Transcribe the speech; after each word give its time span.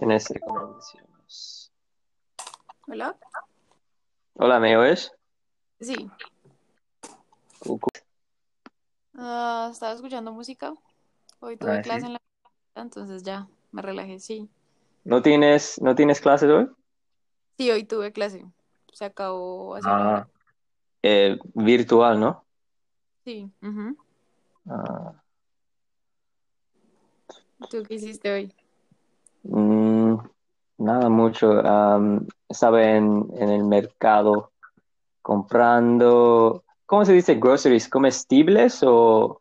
Tienes 0.00 0.30
recomendaciones. 0.30 1.70
Hola. 2.88 3.18
Hola, 4.32 4.58
¿me 4.58 4.74
oyes? 4.74 5.12
Sí. 5.78 6.10
Ah, 9.14 9.68
estaba 9.70 9.92
escuchando 9.92 10.32
música. 10.32 10.72
Hoy 11.40 11.58
tuve 11.58 11.80
Ah, 11.80 11.82
clase 11.82 12.00
sí. 12.00 12.06
en 12.06 12.12
la 12.14 12.20
entonces 12.76 13.22
ya 13.24 13.46
me 13.72 13.82
relajé. 13.82 14.18
Sí. 14.20 14.48
¿No 15.04 15.20
tienes, 15.20 15.78
no 15.82 15.94
tienes 15.94 16.18
clases 16.22 16.48
hoy? 16.48 16.66
Sí, 17.58 17.70
hoy 17.70 17.84
tuve 17.84 18.10
clase. 18.10 18.46
Se 18.94 19.04
acabó 19.04 19.74
hace 19.74 19.86
Ah, 19.86 20.26
eh, 21.02 21.38
virtual, 21.52 22.18
¿no? 22.18 22.46
Sí. 23.22 23.52
ujú. 23.60 23.98
Ah, 24.66 25.22
¿Tú 27.68 27.82
qué 27.82 27.96
hiciste 27.96 28.32
hoy? 28.32 28.54
Mm, 29.42 30.14
nada 30.78 31.08
mucho. 31.08 31.60
Am, 31.66 32.26
estaba 32.48 32.82
en, 32.82 33.26
en 33.36 33.48
el 33.50 33.64
mercado 33.64 34.52
comprando, 35.22 36.64
¿cómo 36.86 37.04
se 37.04 37.12
dice? 37.12 37.34
Groceries, 37.36 37.88
comestibles 37.88 38.80
o 38.82 39.40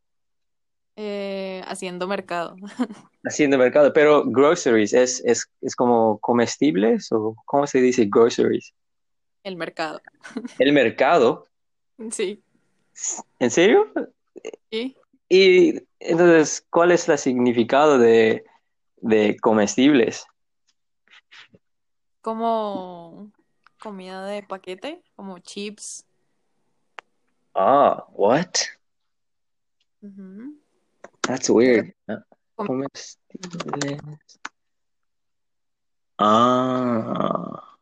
Eh, 0.95 1.61
haciendo 1.65 2.07
mercado. 2.07 2.55
haciendo 3.23 3.57
mercado, 3.57 3.93
pero 3.93 4.23
groceries 4.25 4.93
es, 4.93 5.23
es, 5.25 5.49
es 5.61 5.75
como 5.75 6.19
comestibles 6.19 7.11
o 7.11 7.35
¿cómo 7.45 7.65
se 7.67 7.79
dice 7.81 8.07
groceries? 8.09 8.73
El 9.43 9.55
mercado. 9.55 10.01
El 10.59 10.73
mercado, 10.73 11.45
Sí. 12.11 12.41
¿en 13.39 13.51
serio? 13.51 13.87
Sí. 14.71 14.95
Y 15.29 15.81
entonces, 15.99 16.65
¿cuál 16.69 16.91
es 16.91 17.07
el 17.07 17.17
significado 17.17 17.97
de, 17.97 18.43
de 19.01 19.37
comestibles? 19.39 20.25
Como 22.21 23.31
comida 23.81 24.25
de 24.25 24.43
paquete, 24.43 25.01
como 25.15 25.39
chips. 25.39 26.05
Ah, 27.55 28.05
what? 28.11 28.55
That's 31.21 31.49
weird. 31.49 31.93
Ah, 32.07 32.23
Comestibles. 32.55 33.99
Ah. 36.17 37.77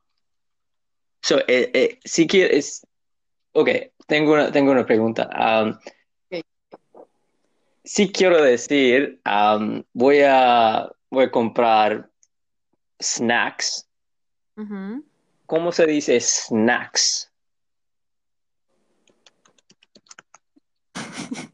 So, 1.22 1.40
eh, 1.48 1.72
eh, 1.74 2.00
si 2.06 2.28
quieres, 2.28 2.86
ok, 3.52 3.70
tengo 4.08 4.34
una, 4.34 4.52
tengo 4.52 4.72
una 4.72 4.86
pregunta. 4.86 5.30
Um, 5.36 5.78
si 7.84 8.12
quiero 8.12 8.42
decir, 8.42 9.20
um, 9.26 9.84
voy 9.94 10.22
a, 10.24 10.90
voy 11.10 11.26
a 11.26 11.32
comprar 11.32 12.10
snacks. 13.00 13.88
¿Cómo 15.46 15.72
se 15.72 15.86
dice 15.86 16.20
snacks? 16.20 17.32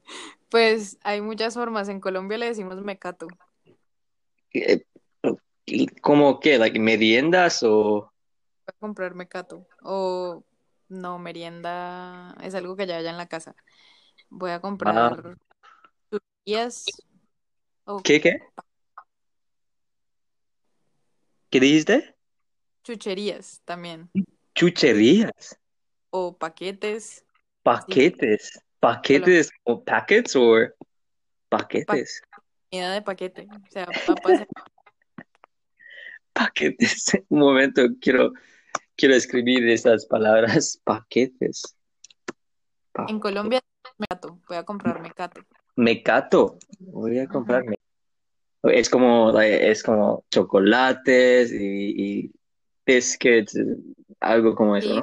Pues 0.49 0.99
hay 1.03 1.19
muchas 1.19 1.55
formas. 1.55 1.89
En 1.89 1.99
Colombia 1.99 2.37
le 2.37 2.45
decimos 2.45 2.79
mecato. 2.83 3.27
¿Cómo 6.01 6.39
qué? 6.39 6.59
Like, 6.59 6.79
¿meriendas 6.79 7.63
o...? 7.63 8.11
Voy 8.65 8.67
a 8.67 8.79
comprar 8.79 9.15
mecato. 9.15 9.65
O 9.81 10.43
no, 10.89 11.17
merienda 11.17 12.35
es 12.43 12.53
algo 12.53 12.75
que 12.75 12.85
ya 12.85 12.97
haya 12.97 13.09
en 13.09 13.17
la 13.17 13.25
casa. 13.27 13.55
Voy 14.29 14.51
a 14.51 14.55
Ah, 14.55 14.59
comprar 14.61 15.37
o 17.85 18.01
¿qué, 18.03 18.21
qué? 18.21 18.39
¿Qué 21.53 21.59
dijiste? 21.59 22.15
chucherías 22.83 23.61
también. 23.63 24.09
Chucherías, 24.55 25.55
O 26.09 26.35
paquetes. 26.35 27.27
Paquetes, 27.61 28.59
paquetes 28.79 29.51
o 29.63 29.83
packets 29.83 30.35
o 30.35 30.55
paquetes, 31.49 32.23
Comida 32.71 32.93
de 32.93 33.01
paquete. 33.03 33.47
O 33.51 33.71
sea, 33.71 33.85
papas. 33.85 34.39
paquetes. 36.33 37.11
Un 37.29 37.37
momento, 37.39 37.83
quiero, 38.01 38.31
quiero 38.95 39.13
escribir 39.13 39.69
esas 39.69 40.07
palabras, 40.07 40.81
paquetes, 40.83 41.77
En 43.07 43.19
pa- 43.19 43.19
Colombia, 43.19 43.61
mecato. 43.99 44.39
Voy 44.47 44.57
a 44.57 44.63
comprar 44.63 44.99
mecato. 45.03 45.39
mecato. 45.75 46.57
Voy 46.79 47.19
a 47.19 47.25
Ujú. 47.25 47.31
comprarme. 47.33 47.75
Es 48.63 48.89
como, 48.89 49.37
es 49.41 49.83
como 49.83 50.23
chocolates 50.31 51.51
y, 51.51 52.21
y 52.21 52.31
biscuits, 52.85 53.57
algo 54.21 54.55
como 54.55 54.77
eso, 54.77 54.95
¿no? 54.95 55.01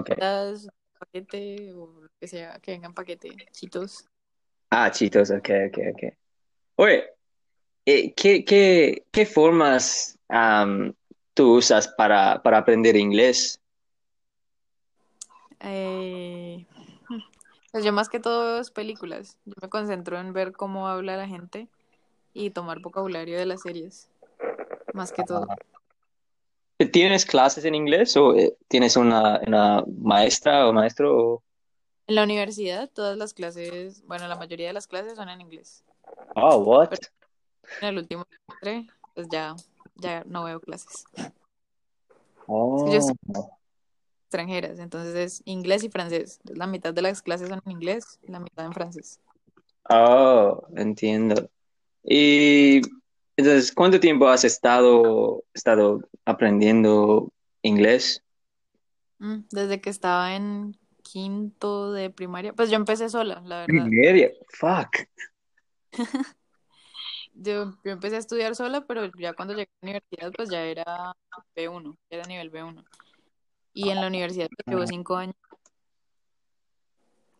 Ok. 0.00 0.10
papitas, 0.10 0.68
paquete 0.98 1.72
o 1.74 2.00
lo 2.00 2.08
que 2.18 2.28
sea, 2.28 2.58
que 2.60 2.72
venga 2.72 2.86
en 2.86 2.94
paquete. 2.94 3.36
Chitos. 3.52 4.06
Ah, 4.70 4.90
chitos, 4.90 5.30
ok, 5.30 5.50
ok, 5.68 5.78
ok. 5.92 6.14
Oye, 6.76 7.04
eh, 7.84 8.14
¿qué, 8.14 8.44
qué, 8.44 9.04
qué 9.10 9.26
formas 9.26 10.18
am, 10.28 10.94
tú 11.34 11.56
usas 11.56 11.88
para, 11.88 12.42
para 12.42 12.58
aprender 12.58 12.96
inglés? 12.96 13.60
Eh, 15.60 16.66
pues 17.72 17.84
yo 17.84 17.92
más 17.92 18.08
que 18.08 18.20
todo 18.20 18.62
películas. 18.72 19.36
Yo 19.44 19.54
me 19.60 19.68
concentro 19.68 20.18
en 20.18 20.32
ver 20.32 20.52
cómo 20.52 20.88
habla 20.88 21.16
la 21.16 21.26
gente 21.26 21.68
y 22.38 22.50
tomar 22.50 22.78
vocabulario 22.80 23.36
de 23.38 23.46
las 23.46 23.62
series. 23.62 24.08
Más 24.94 25.12
que 25.12 25.24
todo. 25.24 25.46
¿Tienes 26.92 27.26
clases 27.26 27.64
en 27.64 27.74
inglés 27.74 28.16
o 28.16 28.34
eh, 28.36 28.56
tienes 28.68 28.96
una, 28.96 29.40
una 29.46 29.84
maestra 30.00 30.68
o 30.68 30.72
maestro? 30.72 31.16
o- 31.34 31.42
En 32.06 32.14
la 32.14 32.22
universidad, 32.22 32.88
todas 32.88 33.18
las 33.18 33.34
clases, 33.34 34.02
bueno, 34.06 34.28
la 34.28 34.36
mayoría 34.36 34.68
de 34.68 34.72
las 34.72 34.86
clases 34.86 35.16
son 35.16 35.28
en 35.28 35.40
inglés. 35.40 35.82
Oh, 36.36 36.58
what? 36.58 36.90
Pero 36.90 37.02
en 37.80 37.88
el 37.88 37.98
último 37.98 38.24
semestre, 38.62 38.92
pues 39.14 39.28
ya, 39.28 39.56
ya 39.96 40.22
no 40.26 40.44
veo 40.44 40.60
clases. 40.60 41.04
Es 41.16 42.84
que 42.84 42.90
yo 42.92 43.02
soy 43.02 43.14
Oh, 43.34 43.58
extranjeras, 44.24 44.78
entonces 44.78 45.14
es 45.16 45.42
inglés 45.46 45.82
y 45.82 45.88
francés. 45.90 46.38
La 46.44 46.66
mitad 46.68 46.94
de 46.94 47.02
las 47.02 47.22
clases 47.22 47.48
son 47.48 47.60
en 47.64 47.72
inglés 47.72 48.20
y 48.22 48.30
la 48.30 48.38
mitad 48.40 48.64
en 48.64 48.72
francés. 48.72 49.20
oh, 49.90 50.62
entiendo. 50.76 51.50
Y 52.04 52.80
entonces, 53.36 53.72
¿cuánto 53.72 54.00
tiempo 54.00 54.28
has 54.28 54.44
estado, 54.44 55.44
estado 55.54 56.00
aprendiendo 56.24 57.32
inglés? 57.62 58.22
Mm, 59.18 59.40
Desde 59.50 59.80
que 59.80 59.90
estaba 59.90 60.34
en 60.34 60.76
quinto 61.02 61.92
de 61.92 62.10
primaria, 62.10 62.52
pues 62.52 62.70
yo 62.70 62.76
empecé 62.76 63.08
sola, 63.08 63.42
la 63.44 63.66
verdad. 63.66 63.84
Primaria, 63.84 64.30
fuck. 64.48 65.08
Yo, 67.40 67.78
yo 67.84 67.92
empecé 67.92 68.16
a 68.16 68.18
estudiar 68.18 68.56
sola, 68.56 68.84
pero 68.84 69.12
ya 69.16 69.32
cuando 69.32 69.54
llegué 69.54 69.70
a 69.70 69.86
la 69.86 69.90
universidad, 69.90 70.32
pues 70.34 70.50
ya 70.50 70.64
era 70.64 71.14
B1, 71.54 71.96
ya 72.10 72.16
era 72.18 72.26
nivel 72.26 72.50
B1. 72.50 72.84
Y 73.72 73.90
en 73.90 74.00
la 74.00 74.08
universidad 74.08 74.48
pues, 74.48 74.66
llevo 74.66 74.84
cinco 74.88 75.14
años 75.14 75.36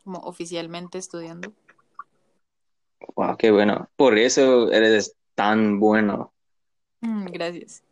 como 0.04 0.20
oficialmente 0.20 0.98
estudiando. 0.98 1.52
Wow, 3.14 3.36
qué 3.36 3.50
bueno. 3.50 3.88
Por 3.96 4.18
eso 4.18 4.70
eres 4.72 5.14
tan 5.34 5.78
bueno. 5.80 6.32
Mm, 7.00 7.26
Gracias. 7.26 7.82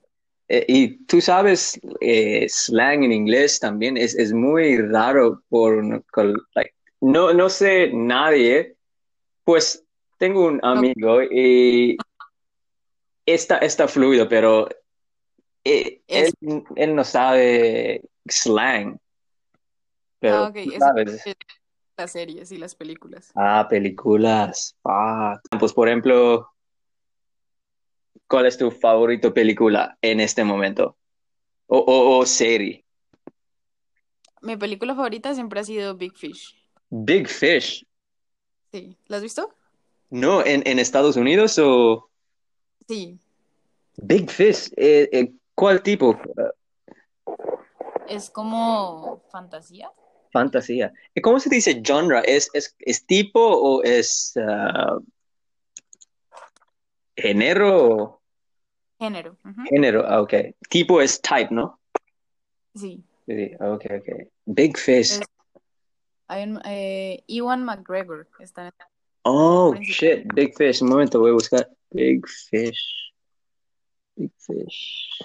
Eh, 0.48 0.64
y 0.68 1.04
tú 1.06 1.20
sabes, 1.20 1.80
eh, 2.00 2.46
slang 2.48 3.02
en 3.02 3.12
inglés 3.12 3.58
también 3.58 3.96
es, 3.96 4.14
es 4.16 4.32
muy 4.32 4.78
raro 4.78 5.42
por, 5.48 5.84
like, 6.54 6.72
no, 7.00 7.32
no 7.34 7.48
sé 7.48 7.90
nadie, 7.92 8.76
pues 9.44 9.84
tengo 10.18 10.46
un 10.46 10.60
amigo 10.64 11.22
y 11.22 11.96
está, 13.26 13.58
está 13.58 13.88
fluido, 13.88 14.28
pero 14.28 14.68
eh, 15.64 16.00
él, 16.06 16.32
él 16.76 16.94
no 16.94 17.02
sabe 17.02 18.02
slang, 18.28 18.92
Ah, 18.94 19.00
pero 20.20 20.48
ok, 20.48 20.54
tú 20.54 20.70
eso 20.70 20.78
sabes. 20.78 21.26
es 21.26 21.36
las 21.96 22.12
series 22.12 22.52
y 22.52 22.58
las 22.58 22.74
películas. 22.74 23.30
Ah, 23.34 23.66
películas. 23.68 24.76
Ah, 24.84 25.40
pues 25.58 25.72
por 25.72 25.88
ejemplo, 25.88 26.52
¿cuál 28.28 28.46
es 28.46 28.58
tu 28.58 28.70
favorito 28.70 29.32
película 29.32 29.96
en 30.02 30.20
este 30.20 30.44
momento? 30.44 30.96
O, 31.66 31.78
o, 31.78 32.18
o 32.18 32.26
serie. 32.26 32.84
Mi 34.42 34.56
película 34.56 34.94
favorita 34.94 35.34
siempre 35.34 35.60
ha 35.60 35.64
sido 35.64 35.96
Big 35.96 36.16
Fish. 36.16 36.54
Big 36.90 37.28
Fish. 37.28 37.84
Sí, 38.72 38.96
¿la 39.06 39.16
has 39.16 39.22
visto? 39.22 39.54
No, 40.10 40.44
en, 40.44 40.62
en 40.66 40.78
Estados 40.78 41.16
Unidos 41.16 41.58
o 41.58 42.10
Sí, 42.86 43.18
Big 43.96 44.30
Fish. 44.30 44.70
eh, 44.76 45.08
eh, 45.10 45.32
¿cuál 45.54 45.82
tipo? 45.82 46.16
Es 48.06 48.30
como 48.30 49.22
fantasía. 49.30 49.90
Fantasía. 50.36 50.92
¿Y 51.14 51.22
¿Cómo 51.22 51.40
se 51.40 51.48
dice 51.48 51.82
genre? 51.82 52.20
¿Es, 52.26 52.50
es, 52.52 52.76
es 52.80 53.06
tipo 53.06 53.40
o 53.40 53.82
es 53.82 54.34
ah, 54.36 54.98
género? 57.16 58.20
Género. 58.98 59.38
ujú. 59.42 59.62
Género, 59.70 60.04
ah, 60.06 60.20
ok. 60.20 60.34
Tipo 60.68 61.00
es 61.00 61.20
type, 61.22 61.48
¿no? 61.50 61.80
Sí. 62.74 63.02
Sí, 63.26 63.52
ok, 63.58 63.84
ok. 63.98 64.28
Big 64.44 64.76
Fish. 64.76 65.20
Hay 66.28 66.42
un, 66.42 66.60
eh, 66.66 67.24
Ewan 67.28 67.64
McGregor 67.64 68.28
está 68.38 68.66
en 68.66 68.72
Oh, 69.22 69.74
shit. 69.80 70.32
Big 70.34 70.54
Fish. 70.54 70.82
Un 70.82 70.90
momento, 70.90 71.18
voy 71.18 71.30
a 71.30 71.34
buscar. 71.34 71.68
Big 71.90 72.26
Fish. 72.28 73.12
Big 74.16 74.32
Fish. 74.38 75.18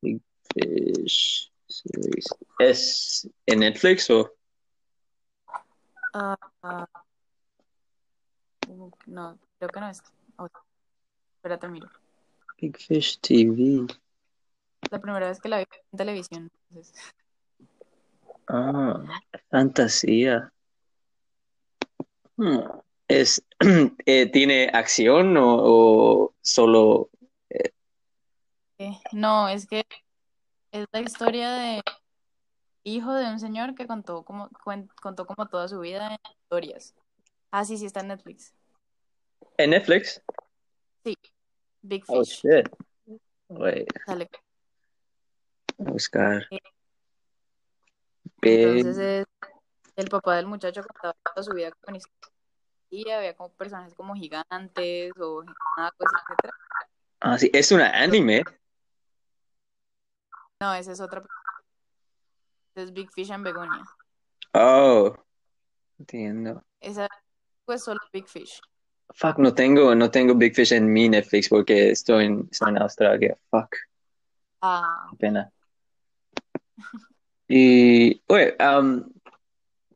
Big 0.00 0.22
Fish. 0.54 1.49
¿Es 2.60 3.28
en 3.46 3.60
Netflix 3.60 4.10
o? 4.10 4.30
Ah, 6.12 6.36
ah. 6.62 6.86
Uh, 8.68 8.90
no, 9.06 9.38
creo 9.58 9.70
que 9.70 9.80
no 9.80 9.88
es. 9.88 10.02
Oh, 10.36 10.46
espérate, 11.36 11.68
miro. 11.68 11.88
Big 12.60 12.76
Fish 12.76 13.18
TV. 13.20 13.86
La 14.90 15.00
primera 15.00 15.28
vez 15.28 15.40
que 15.40 15.48
la 15.48 15.58
vi 15.58 15.64
en 15.92 15.98
televisión. 15.98 16.50
entonces, 16.68 16.92
Ah, 18.46 19.02
fantasía. 19.50 20.52
Hmm. 22.36 22.58
¿Es, 23.08 23.42
eh, 24.06 24.26
¿tiene 24.30 24.68
acción 24.72 25.36
o, 25.36 25.56
o 25.62 26.34
solo? 26.42 27.10
eh, 28.78 28.98
no, 29.12 29.48
es 29.48 29.66
que 29.66 29.84
es 30.72 30.86
la 30.92 31.00
historia 31.00 31.50
de 31.52 31.82
hijo 32.84 33.12
de 33.14 33.26
un 33.26 33.38
señor 33.40 33.74
que 33.74 33.86
contó 33.86 34.24
como, 34.24 34.48
contó 35.02 35.26
como 35.26 35.46
toda 35.48 35.68
su 35.68 35.80
vida 35.80 36.14
en 36.14 36.18
historias. 36.42 36.94
Ah, 37.50 37.64
sí, 37.64 37.76
sí, 37.76 37.86
está 37.86 38.00
en 38.00 38.08
Netflix. 38.08 38.54
¿En 39.56 39.70
Netflix? 39.70 40.22
Sí, 41.04 41.14
Big 41.82 42.04
Oh, 42.08 42.24
Fish. 42.24 42.42
shit. 42.42 42.68
Wait, 43.48 43.88
voy 44.06 44.28
a 45.88 45.90
buscar. 45.90 46.46
Eh. 46.50 46.58
Entonces 48.42 48.96
es 48.96 49.26
el 49.96 50.08
papá 50.08 50.36
del 50.36 50.46
muchacho 50.46 50.82
contaba 50.82 51.14
toda 51.34 51.42
su 51.42 51.52
vida 51.52 51.72
con 51.80 51.96
historia, 51.96 53.18
había 53.18 53.34
como 53.34 53.52
personajes 53.52 53.94
como 53.94 54.14
gigantes 54.14 55.12
o 55.18 55.42
magos, 55.76 56.10
etcétera. 56.28 56.54
Ah, 57.20 57.36
sí, 57.38 57.50
es 57.52 57.70
una 57.72 57.90
anime. 57.90 58.44
No, 60.60 60.74
esa 60.74 60.92
es 60.92 61.00
otra. 61.00 61.22
Es 62.74 62.92
Big 62.92 63.10
Fish 63.12 63.30
and 63.30 63.44
Begonia. 63.44 63.82
Oh, 64.54 65.14
entiendo. 65.98 66.64
Esa 66.80 67.08
pues 67.64 67.84
solo 67.84 68.00
Big 68.12 68.26
Fish. 68.26 68.60
Fuck, 69.14 69.38
no 69.38 69.54
tengo, 69.54 69.94
no 69.94 70.10
tengo 70.10 70.34
Big 70.34 70.54
Fish 70.54 70.72
en 70.72 70.92
mi 70.92 71.08
Netflix 71.08 71.48
porque 71.48 71.90
estoy 71.90 72.26
en, 72.26 72.48
estoy 72.50 72.70
en 72.70 72.78
Australia. 72.82 73.36
Fuck, 73.50 73.76
Ah, 74.62 75.10
pena. 75.18 75.50
Y, 77.48 78.22
oye, 78.26 78.56
um, 78.60 79.10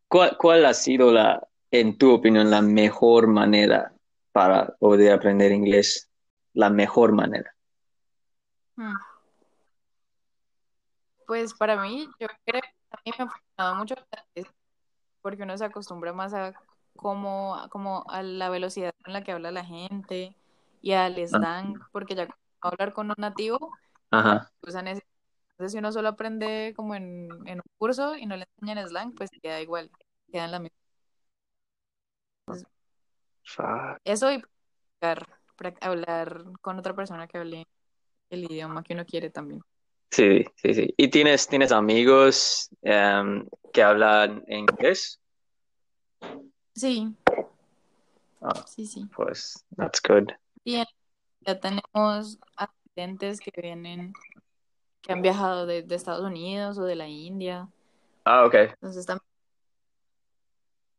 ¿cuál, 0.09 0.37
cuál 0.39 0.65
ha 0.65 0.75
sido 0.75 1.13
la, 1.13 1.47
en 1.71 1.99
tu 1.99 2.13
opinión, 2.13 2.51
la 2.51 2.63
mejor 2.63 3.27
manera 3.29 3.93
para 4.33 4.75
poder 4.77 5.13
aprender 5.13 5.53
inglés? 5.53 6.11
La 6.55 6.71
mejor 6.71 7.13
manera. 7.13 7.55
hmm. 8.77 9.14
Pues 11.27 11.55
para 11.55 11.81
mí, 11.81 12.07
yo 12.21 12.27
creo 12.45 12.61
que 12.63 12.69
a 12.91 12.99
mí 13.05 13.13
me 13.19 13.25
ha 13.25 13.29
funcionado 13.29 13.75
mucho 13.77 13.95
porque 15.23 15.43
uno 15.43 15.57
se 15.57 15.65
acostumbra 15.65 16.13
más 16.13 16.35
a 16.35 16.55
cómo, 16.97 17.57
como 17.71 18.05
a 18.11 18.23
la 18.23 18.51
velocidad 18.51 18.93
con 19.03 19.13
la 19.13 19.23
que 19.23 19.33
habla 19.33 19.51
la 19.51 19.65
gente 19.65 20.37
y 20.83 20.93
al 20.93 21.17
slang, 21.27 21.81
porque 21.93 22.15
ya 22.15 22.29
hablar 22.61 22.93
con 22.93 23.09
un 23.09 23.15
nativo, 23.19 23.73
Ajá. 24.11 24.51
usan 24.63 24.89
ese. 24.89 25.03
Entonces, 25.53 25.73
si 25.73 25.79
uno 25.79 25.93
solo 25.93 26.09
aprende 26.09 26.73
como 26.77 26.95
en, 26.95 27.29
en 27.47 27.59
un 27.59 27.63
curso 27.79 28.17
y 28.17 28.27
no 28.27 28.37
le 28.37 28.47
enseñan 28.61 28.87
slang, 28.89 29.15
pues 29.15 29.31
queda 29.43 29.61
igual, 29.61 29.91
queda 30.33 30.45
en 30.47 30.51
la 30.53 30.59
misma. 30.61 30.77
Eso 34.05 34.31
y 34.33 34.39
practicar, 35.01 35.29
prac- 35.57 35.79
hablar 35.83 36.45
con 36.61 36.79
otra 36.79 36.95
persona 36.95 37.27
que 37.27 37.39
hable 37.39 37.67
el 38.31 38.45
idioma 38.45 38.83
que 38.85 38.95
uno 38.95 39.07
quiere 39.07 39.31
también. 39.31 39.63
Sí, 40.15 40.45
sí, 40.63 40.75
sí. 40.75 40.95
¿Y 40.97 41.09
tienes, 41.09 41.49
tienes 41.49 41.73
amigos 41.73 42.71
em, 42.83 43.49
que 43.73 43.83
hablan 43.83 44.45
inglés? 44.47 45.21
Sí, 46.77 47.13
Ah, 48.41 48.65
sí, 48.69 48.87
sí. 48.87 49.09
pues, 49.17 49.65
that's 49.77 50.01
good. 50.07 50.29
Y 50.63 50.77
en- 50.77 50.87
ya 51.41 51.59
tenemos 51.59 52.39
asistentes 52.57 53.41
que 53.41 53.51
vienen, 53.61 54.13
que 55.03 55.13
han 55.13 55.21
viajado 55.21 55.67
de, 55.67 55.83
de 55.83 55.97
Estados 55.97 56.25
Unidos 56.25 56.79
o 56.79 56.85
de 56.85 56.95
la 56.95 57.09
India. 57.09 57.69
Ah, 58.25 58.45
ok. 58.47 58.55
Entonces 58.55 59.07
también, 59.07 59.27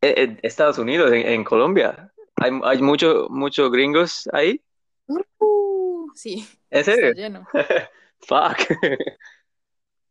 Eh, 0.01 0.13
eh, 0.23 0.39
Estados 0.43 0.77
Unidos, 0.77 1.13
en, 1.13 1.25
en 1.25 1.43
Colombia. 1.45 2.11
¿Hay, 2.35 2.51
hay 2.65 2.81
mucho, 2.81 3.27
muchos 3.29 3.71
gringos 3.71 4.27
ahí? 4.33 4.61
uh, 5.07 6.11
sí, 6.15 6.45
¿En 6.69 6.79
está 6.81 6.91
serio? 6.91 7.13
lleno. 7.13 7.47
Fuck. 8.21 8.67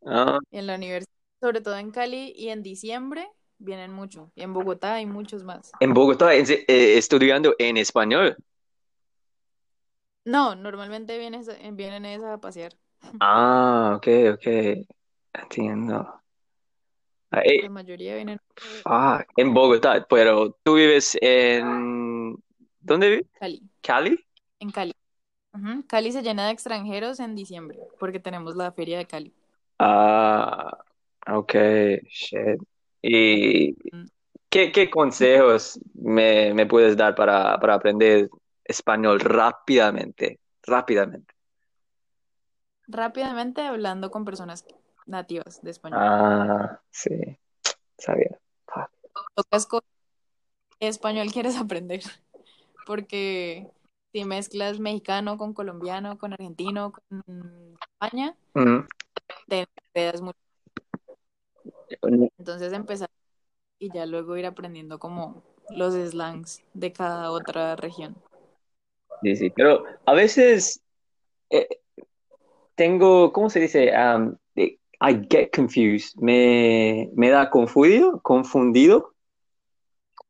Ah, 0.06 0.38
en 0.50 0.66
la 0.66 0.74
universidad, 0.74 1.08
sobre 1.40 1.60
todo 1.62 1.78
en 1.78 1.90
Cali 1.90 2.32
y 2.36 2.50
en 2.50 2.62
diciembre, 2.62 3.26
vienen 3.58 3.92
mucho. 3.92 4.30
Y 4.34 4.42
en 4.42 4.52
Bogotá 4.52 4.94
hay 4.94 5.06
muchos 5.06 5.44
más. 5.44 5.72
en 5.80 5.94
Bogotá, 5.94 6.34
eh, 6.34 6.44
estudiando 6.68 7.54
en 7.58 7.78
español. 7.78 8.36
No, 10.24 10.54
normalmente 10.54 11.18
vienes, 11.18 11.48
vienen 11.72 12.04
es 12.04 12.22
a 12.22 12.38
pasear. 12.38 12.72
Ah, 13.20 13.94
ok, 13.96 14.06
ok. 14.34 14.46
Entiendo. 15.32 16.20
Ah, 17.30 17.40
eh, 17.44 17.62
La 17.62 17.70
mayoría 17.70 18.14
vienen 18.14 18.38
fuck. 18.56 19.26
En 19.36 19.52
Bogotá, 19.54 20.06
pero 20.08 20.56
tú 20.62 20.74
vives 20.74 21.16
en... 21.20 22.36
¿Dónde 22.80 23.10
vives? 23.10 23.26
Cali. 23.38 23.62
¿Cali? 23.82 24.18
En 24.60 24.70
Cali. 24.70 24.92
Cali 25.86 26.12
se 26.12 26.22
llena 26.22 26.46
de 26.46 26.52
extranjeros 26.52 27.20
en 27.20 27.34
diciembre, 27.34 27.78
porque 27.98 28.20
tenemos 28.20 28.56
la 28.56 28.72
feria 28.72 28.98
de 28.98 29.06
Cali. 29.06 29.32
Ah, 29.78 30.76
ok, 31.28 31.54
shit. 32.08 32.60
¿Y 33.02 33.76
Mm. 33.92 34.06
qué, 34.48 34.72
qué 34.72 34.90
consejos 34.90 35.78
me, 35.94 36.54
me 36.54 36.66
puedes 36.66 36.96
dar 36.96 37.14
para, 37.14 37.58
para 37.58 37.74
aprender 37.74 38.28
español 38.64 39.20
rápidamente? 39.20 40.40
Rápidamente. 40.62 41.34
Rápidamente 42.86 43.62
hablando 43.62 44.10
con 44.10 44.24
personas 44.24 44.64
nativas 45.06 45.62
de 45.62 45.70
español. 45.70 46.00
Ah, 46.02 46.80
sí, 46.90 47.10
sabía. 47.98 48.38
Tocas 49.34 49.68
¿Qué 50.80 50.88
español 50.88 51.30
quieres 51.32 51.56
aprender? 51.56 52.02
Porque 52.86 53.66
si 54.14 54.24
mezclas 54.24 54.78
mexicano 54.78 55.36
con 55.36 55.52
colombiano, 55.52 56.16
con 56.18 56.32
argentino, 56.32 56.92
con 56.92 57.76
España, 57.80 58.36
Mm. 58.54 58.86
te 59.48 59.66
enredas 59.92 60.20
mucho. 60.22 60.38
Entonces 62.38 62.72
empezar 62.72 63.10
y 63.80 63.92
ya 63.92 64.06
luego 64.06 64.36
ir 64.36 64.46
aprendiendo 64.46 65.00
como 65.00 65.42
los 65.70 65.94
slangs 65.94 66.62
de 66.74 66.92
cada 66.92 67.32
otra 67.32 67.74
región. 67.74 68.14
Sí, 69.22 69.34
sí, 69.34 69.50
pero 69.50 69.82
a 70.06 70.14
veces 70.14 70.80
eh, 71.50 71.66
tengo, 72.76 73.32
¿cómo 73.32 73.50
se 73.50 73.58
dice? 73.58 73.90
Um, 73.90 74.36
eh, 74.54 74.78
I 75.00 75.26
get 75.28 75.50
confused. 75.52 76.14
Me, 76.20 77.10
me 77.16 77.30
da 77.30 77.50
confundido, 77.50 78.20
confundido. 78.22 79.12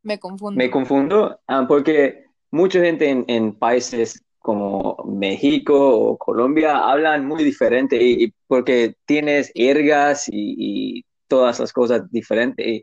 Me 0.03 0.19
confundo. 0.19 0.59
Me 0.59 0.71
confundo 0.71 1.39
ah, 1.47 1.67
porque 1.69 2.24
mucha 2.55 2.81
gente 2.81 3.09
en, 3.09 3.25
en 3.27 3.53
países 3.53 4.23
como 4.39 4.97
México 5.07 5.75
o 5.75 6.17
Colombia 6.17 6.79
hablan 6.79 7.27
muy 7.27 7.43
diferente 7.43 7.97
y, 8.01 8.25
y 8.25 8.35
porque 8.47 8.95
tienes 9.07 9.51
ergas 9.55 10.29
y, 10.29 10.55
y 10.99 11.05
todas 11.27 11.57
esas 11.57 11.73
cosas 11.73 12.11
diferentes. 12.11 12.65
Y 12.65 12.83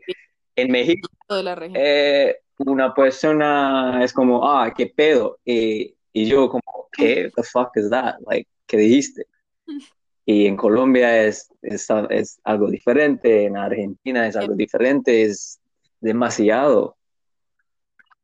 en 0.56 0.70
México 0.70 1.08
la 1.28 1.54
región. 1.54 1.80
eh, 1.82 2.36
una 2.58 2.92
persona 2.92 4.04
es 4.04 4.12
como, 4.12 4.46
ah, 4.46 4.72
qué 4.76 4.86
pedo. 4.88 5.38
Y, 5.44 5.94
y 6.12 6.26
yo 6.26 6.48
como, 6.50 6.88
¿qué? 6.92 7.30
The 7.34 7.42
fuck 7.42 7.70
is 7.76 7.88
that? 7.90 8.16
Like, 8.26 8.48
¿qué 8.66 8.76
dijiste? 8.76 9.26
Y 10.24 10.46
en 10.46 10.56
Colombia 10.56 11.24
es, 11.26 11.48
es, 11.62 11.88
es 12.10 12.38
algo 12.44 12.70
diferente, 12.70 13.44
en 13.46 13.56
Argentina 13.56 14.28
es 14.28 14.36
algo 14.36 14.54
diferente, 14.54 15.22
es 15.24 15.60
demasiado. 16.00 16.96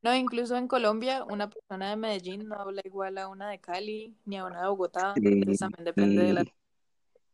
No, 0.03 0.15
incluso 0.15 0.57
en 0.57 0.69
Colombia, 0.69 1.25
una 1.25 1.51
persona 1.51 1.91
de 1.91 1.97
Medellín 1.97 2.47
no 2.49 2.55
habla 2.57 2.83
igual 2.85 3.19
a 3.19 3.29
una 3.29 3.51
de 3.51 3.59
Cali 3.61 4.15
ni 4.27 4.37
a 4.39 4.45
una 4.45 4.63
de 4.63 4.69
Bogotá. 4.69 5.13
Entonces 5.17 5.59
también 5.59 5.85
depende 5.85 6.23
de 6.23 6.33
la. 6.33 6.45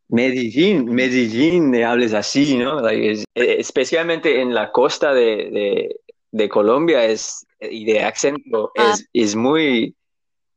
Medellín, 0.08 0.86
Medellín, 0.94 1.70
de 1.72 1.84
hables 1.84 2.14
así, 2.14 2.56
¿no? 2.56 2.80
Like, 2.80 3.10
es- 3.12 3.24
eh, 3.34 3.56
especialmente 3.58 4.40
en 4.40 4.54
la 4.54 4.70
costa 4.70 5.12
de, 5.14 5.50
de, 5.50 6.00
de 6.30 6.48
Colombia 6.48 7.04
es, 7.04 7.46
y 7.60 7.84
de 7.84 8.02
acento 8.02 8.70
Ah. 8.76 8.92
es, 8.94 9.08
es 9.12 9.36
muy, 9.36 9.94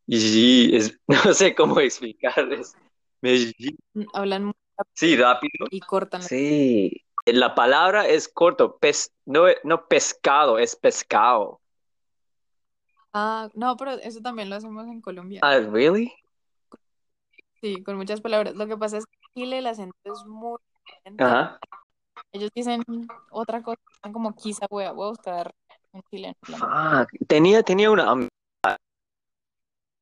Sí, 0.09 0.71
es, 0.73 0.97
no 1.07 1.33
sé 1.33 1.53
cómo 1.55 1.79
explicarles. 1.81 2.73
Medellín. 3.21 3.77
Hablan 4.13 4.45
muy 4.45 4.53
Sí, 4.93 5.15
rápido. 5.17 5.67
y 5.71 5.79
cortan. 5.81 6.21
Sí. 6.21 7.03
La 7.25 7.55
palabra 7.55 8.07
es 8.07 8.29
corto, 8.29 8.77
pes, 8.77 9.11
no, 9.25 9.43
no 9.65 9.87
pescado, 9.87 10.59
es 10.59 10.75
pescado. 10.77 11.59
Ah, 13.19 13.49
no, 13.55 13.75
pero 13.77 13.93
eso 13.93 14.21
también 14.21 14.47
lo 14.47 14.57
hacemos 14.57 14.85
en 14.85 15.01
Colombia. 15.01 15.39
Ah, 15.41 15.57
really? 15.57 16.13
Sí, 17.59 17.81
con 17.83 17.97
muchas 17.97 18.21
palabras. 18.21 18.53
Lo 18.53 18.67
que 18.67 18.77
pasa 18.77 18.97
es 18.99 19.07
que 19.07 19.15
en 19.15 19.41
Chile 19.41 19.57
el 19.57 19.65
acento 19.65 19.97
es 20.03 20.23
muy 20.27 20.59
diferente. 20.85 21.23
Ajá. 21.23 21.59
Ellos 22.31 22.51
dicen 22.53 22.83
otra 23.31 23.63
cosa, 23.63 23.79
como 24.13 24.35
quizá 24.35 24.67
voy 24.69 24.83
a, 24.83 24.91
voy 24.91 25.07
a 25.07 25.09
buscar 25.09 25.55
un 25.93 26.03
chileno. 26.11 26.35
hablando. 26.43 26.67
Ah, 26.69 27.07
tenía, 27.27 27.63
tenía 27.63 27.89
una 27.89 28.11
amiga, 28.11 28.29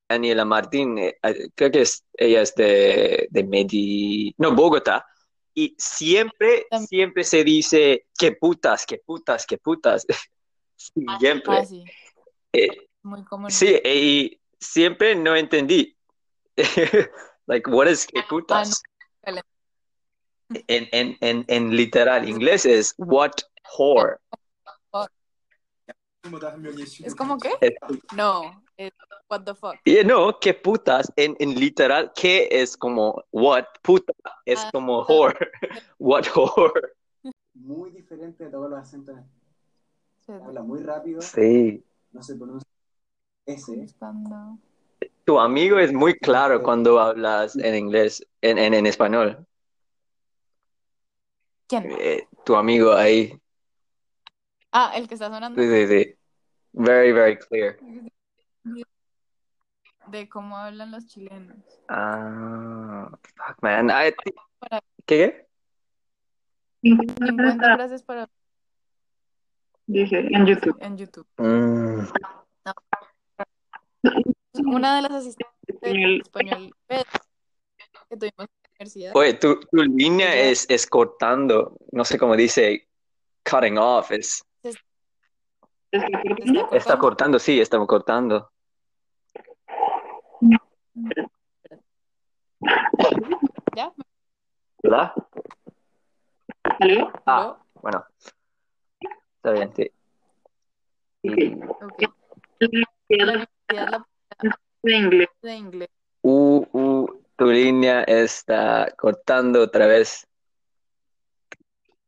Daniela 0.09 0.43
Martín, 0.43 0.97
eh, 0.97 1.17
eh, 1.23 1.49
creo 1.55 1.71
que 1.71 1.81
es, 1.83 2.03
ella 2.15 2.41
es 2.41 2.53
de, 2.55 3.27
de 3.31 3.43
Medi, 3.45 4.35
no, 4.37 4.53
Bogotá, 4.53 5.05
y 5.53 5.73
siempre, 5.77 6.67
También. 6.69 6.87
siempre 6.89 7.23
se 7.23 7.45
dice, 7.45 8.07
qué 8.17 8.33
putas, 8.33 8.85
qué 8.85 8.97
putas, 8.97 9.45
qué 9.45 9.57
putas. 9.57 10.05
Siempre. 10.77 11.57
Ah, 11.57 11.65
sí, 11.65 11.83
Eh, 12.51 12.67
muy 13.05 13.23
común. 13.23 13.49
sí, 13.51 13.79
y 13.85 14.41
siempre 14.59 15.15
no 15.15 15.35
entendí. 15.35 15.95
Like, 17.47 17.69
what 17.69 17.87
is 17.87 18.07
qué 18.07 18.19
Ah, 18.21 18.25
putas? 18.27 18.81
no. 19.27 19.41
En, 20.67 20.87
en, 20.91 21.17
en, 21.21 21.45
en 21.47 21.75
literal 21.75 22.27
inglés 22.27 22.65
es 22.65 22.93
what 22.97 23.31
whore. 23.77 24.17
¿Es 27.03 27.15
como 27.15 27.37
qué? 27.37 27.51
No, 28.15 28.63
es 28.77 28.91
what 29.29 29.43
the 29.43 29.53
fuck. 29.53 29.75
Y 29.85 30.03
no, 30.03 30.39
qué 30.39 30.53
putas, 30.53 31.11
en, 31.15 31.35
en 31.39 31.53
literal, 31.55 32.11
qué 32.15 32.47
es 32.51 32.75
como 32.77 33.23
what, 33.31 33.65
puta, 33.83 34.13
es 34.45 34.59
Ah, 34.63 34.69
como 34.71 35.03
whore, 35.03 35.37
what 35.99 36.25
whore. 36.35 36.93
muy 37.53 37.91
diferente 37.91 38.45
de 38.45 38.49
todos 38.51 38.69
los 38.69 38.79
acentos. 38.79 39.15
Sí, 40.25 40.31
Habla 40.31 40.63
muy 40.63 40.81
rápido, 40.81 41.21
Sí. 41.21 41.83
no 42.11 42.23
se 42.23 42.35
pronuncia 42.35 42.64
Buscando. 43.47 44.57
Tu 45.23 45.39
amigo 45.39 45.79
es 45.79 45.93
muy 45.93 46.17
claro 46.17 46.61
cuando 46.63 46.99
hablas 46.99 47.55
en 47.55 47.75
inglés, 47.75 48.25
en, 48.41 48.57
en, 48.57 48.73
en 48.73 48.85
español. 48.85 49.45
¿Quién? 51.67 51.91
Eh, 51.99 52.27
tu 52.45 52.55
amigo 52.55 52.93
ahí. 52.93 53.39
Ah, 54.71 54.93
el 54.95 55.07
que 55.07 55.15
está 55.15 55.29
sonando. 55.29 55.59
Sí, 55.61 55.67
sí, 55.67 55.87
sí. 55.87 56.15
Very, 56.73 57.11
very 57.11 57.37
clear. 57.37 57.77
De 60.07 60.29
cómo 60.29 60.57
hablan 60.57 60.91
los 60.91 61.07
chilenos. 61.07 61.57
Ah, 61.87 63.09
fuck, 63.35 63.57
man. 63.61 63.89
I 63.89 64.11
thi- 64.11 64.33
Para- 64.59 64.81
¿Qué? 65.05 65.47
qué? 66.81 66.95
50 67.17 67.75
frases 67.75 68.03
para 68.03 68.29
Dice 69.87 70.19
en 70.19 70.45
YouTube. 70.45 70.77
en 70.81 70.97
YouTube. 70.97 71.27
Mm, 71.37 72.01
Una 74.65 74.95
de 74.97 75.01
las 75.03 75.11
asistentes 75.11 75.81
de 75.81 76.17
Español. 76.17 76.75
que 76.87 78.17
tuvimos 78.17 78.33
en 78.39 78.47
la 78.47 78.69
universidad. 78.71 79.11
Oye, 79.15 79.33
tu, 79.35 79.59
tu 79.59 79.77
línea 79.83 80.33
Ella- 80.33 80.51
es, 80.51 80.65
es 80.69 80.87
cortando. 80.87 81.77
No 81.91 82.05
sé 82.05 82.17
cómo 82.17 82.35
dice 82.35 82.87
cutting 83.49 83.77
off. 83.77 84.11
Es, 84.11 84.43
¿Está 84.63 86.07
¿Está 86.07 86.09
cortando? 86.09 86.59
está 86.61 86.69
cortando? 86.69 86.99
cortando, 86.99 87.39
sí, 87.39 87.59
estamos 87.59 87.87
cortando. 87.87 88.51
¿Ya? 93.75 93.93
¿Verdad? 94.83 95.13
¿Aló? 96.79 97.11
Ah, 97.25 97.57
bueno. 97.81 98.05
Está 99.37 99.51
bien, 99.51 99.73
sí. 99.75 99.91
Y- 101.23 101.53
Ok. 101.55 102.03
La 103.69 104.05
de 104.83 104.95
inglés. 104.95 105.29
de 105.41 105.55
inglés. 105.55 105.89
Uh, 106.21 106.65
uh, 106.71 107.23
tu 107.35 107.45
línea 107.45 108.03
está 108.03 108.87
cortando 108.97 109.61
otra 109.61 109.87
vez. 109.87 110.27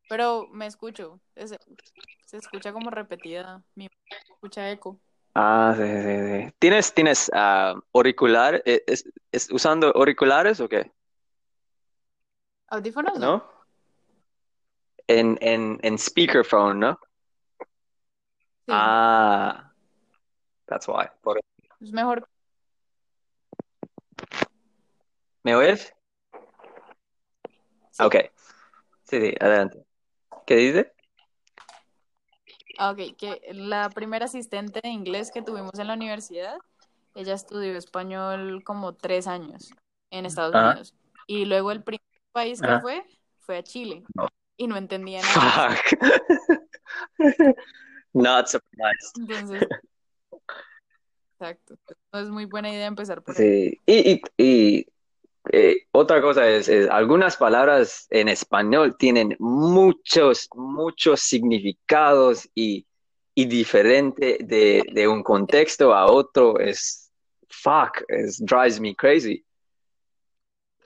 Pero 0.08 0.48
me 0.48 0.66
escucho. 0.66 1.20
Es- 1.34 1.54
se 2.24 2.36
escucha 2.36 2.72
como 2.72 2.90
repetida. 2.90 3.62
Mi 3.74 3.88
escucha 4.30 4.70
eco. 4.70 4.98
Ah, 5.34 5.74
sí, 5.76 5.82
sí, 5.84 6.46
sí. 6.46 6.54
¿Tienes, 6.58 6.94
tienes 6.94 7.30
ah, 7.34 7.74
auricular? 7.92 8.62
¿Es, 8.64 8.82
es- 8.86 9.12
es 9.32 9.50
usando 9.52 9.88
auriculares 9.94 10.60
o 10.60 10.68
qué? 10.68 10.90
¿Audífonos? 12.68 13.18
No. 13.18 13.38
¿No? 13.38 13.58
En, 15.06 15.38
en, 15.40 15.78
en 15.82 15.98
speakerphone, 15.98 16.80
¿no? 16.80 16.98
Sí. 18.66 18.74
Ah, 18.74 19.67
that's 20.68 20.86
why. 20.86 21.06
Por- 21.22 21.40
Es 21.80 21.92
mejor. 21.92 22.28
¿Me 25.42 25.54
oyes? 25.54 25.92
Sí. 27.90 28.04
Ok. 28.04 28.14
Sí, 29.04 29.20
sí, 29.20 29.34
adelante. 29.40 29.84
¿Qué 30.46 30.56
dice? 30.56 30.92
Ah, 32.78 32.90
ok, 32.92 33.16
que 33.16 33.40
la 33.52 33.88
primera 33.90 34.26
asistente 34.26 34.80
de 34.82 34.88
inglés 34.90 35.30
que 35.32 35.42
tuvimos 35.42 35.78
en 35.78 35.88
la 35.88 35.94
universidad, 35.94 36.58
ella 37.14 37.34
estudió 37.34 37.76
español 37.76 38.62
como 38.64 38.94
tres 38.94 39.26
años 39.26 39.74
en 40.10 40.26
Estados 40.26 40.54
Ajá. 40.54 40.70
Unidos. 40.70 40.94
Y 41.26 41.44
luego 41.46 41.72
el 41.72 41.82
primer 41.82 42.00
país 42.32 42.60
que 42.60 42.68
Ajá. 42.68 42.80
fue, 42.80 43.04
fue 43.40 43.58
a 43.58 43.62
Chile. 43.62 44.04
No. 44.14 44.28
Y 44.56 44.66
no 44.66 44.76
entendía 44.76 45.20
nada. 45.22 45.76
Fuck. 45.76 45.98
Not 48.12 48.46
surprised. 48.48 49.16
Entonces, 49.16 49.66
exacto. 51.38 51.76
No 52.12 52.20
es 52.20 52.28
muy 52.28 52.44
buena 52.46 52.70
idea 52.70 52.86
empezar 52.86 53.22
por 53.22 53.38
ahí. 53.38 53.70
Sí. 53.70 53.80
Y, 53.86 54.10
y, 54.12 54.22
y, 54.36 54.86
eh, 55.52 55.86
otra 55.92 56.20
cosa 56.20 56.48
es, 56.48 56.68
es, 56.68 56.90
algunas 56.90 57.36
palabras 57.36 58.06
en 58.10 58.28
español 58.28 58.96
tienen 58.98 59.36
muchos, 59.38 60.48
muchos 60.54 61.20
significados 61.20 62.48
y, 62.54 62.86
y 63.34 63.46
diferente 63.46 64.38
de, 64.40 64.82
de 64.92 65.08
un 65.08 65.22
contexto 65.22 65.94
a 65.94 66.10
otro 66.10 66.58
es, 66.58 67.10
fuck, 67.48 68.02
es, 68.08 68.44
drives 68.44 68.80
me 68.80 68.94
crazy. 68.94 69.44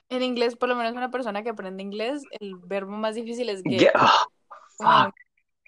En 0.09 0.23
inglés, 0.23 0.55
por 0.57 0.69
lo 0.69 0.77
menos 0.77 0.93
una 0.93 1.11
persona 1.11 1.43
que 1.43 1.49
aprende 1.49 1.83
inglés, 1.83 2.23
el 2.39 2.57
verbo 2.57 2.93
más 2.93 3.15
difícil 3.15 3.49
es 3.49 3.63
get. 3.65 3.93
Oh, 3.95 4.27
fuck. 4.77 5.15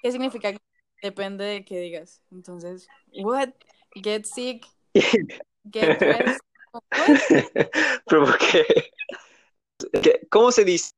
¿qué 0.02 0.12
significa? 0.12 0.52
Depende 1.02 1.44
de 1.44 1.64
qué 1.64 1.78
digas. 1.80 2.22
Entonces, 2.30 2.86
what? 3.22 3.48
Get 3.94 4.24
sick, 4.24 4.66
¿Cómo 10.30 10.52
se 10.52 10.64
dice? 10.64 10.92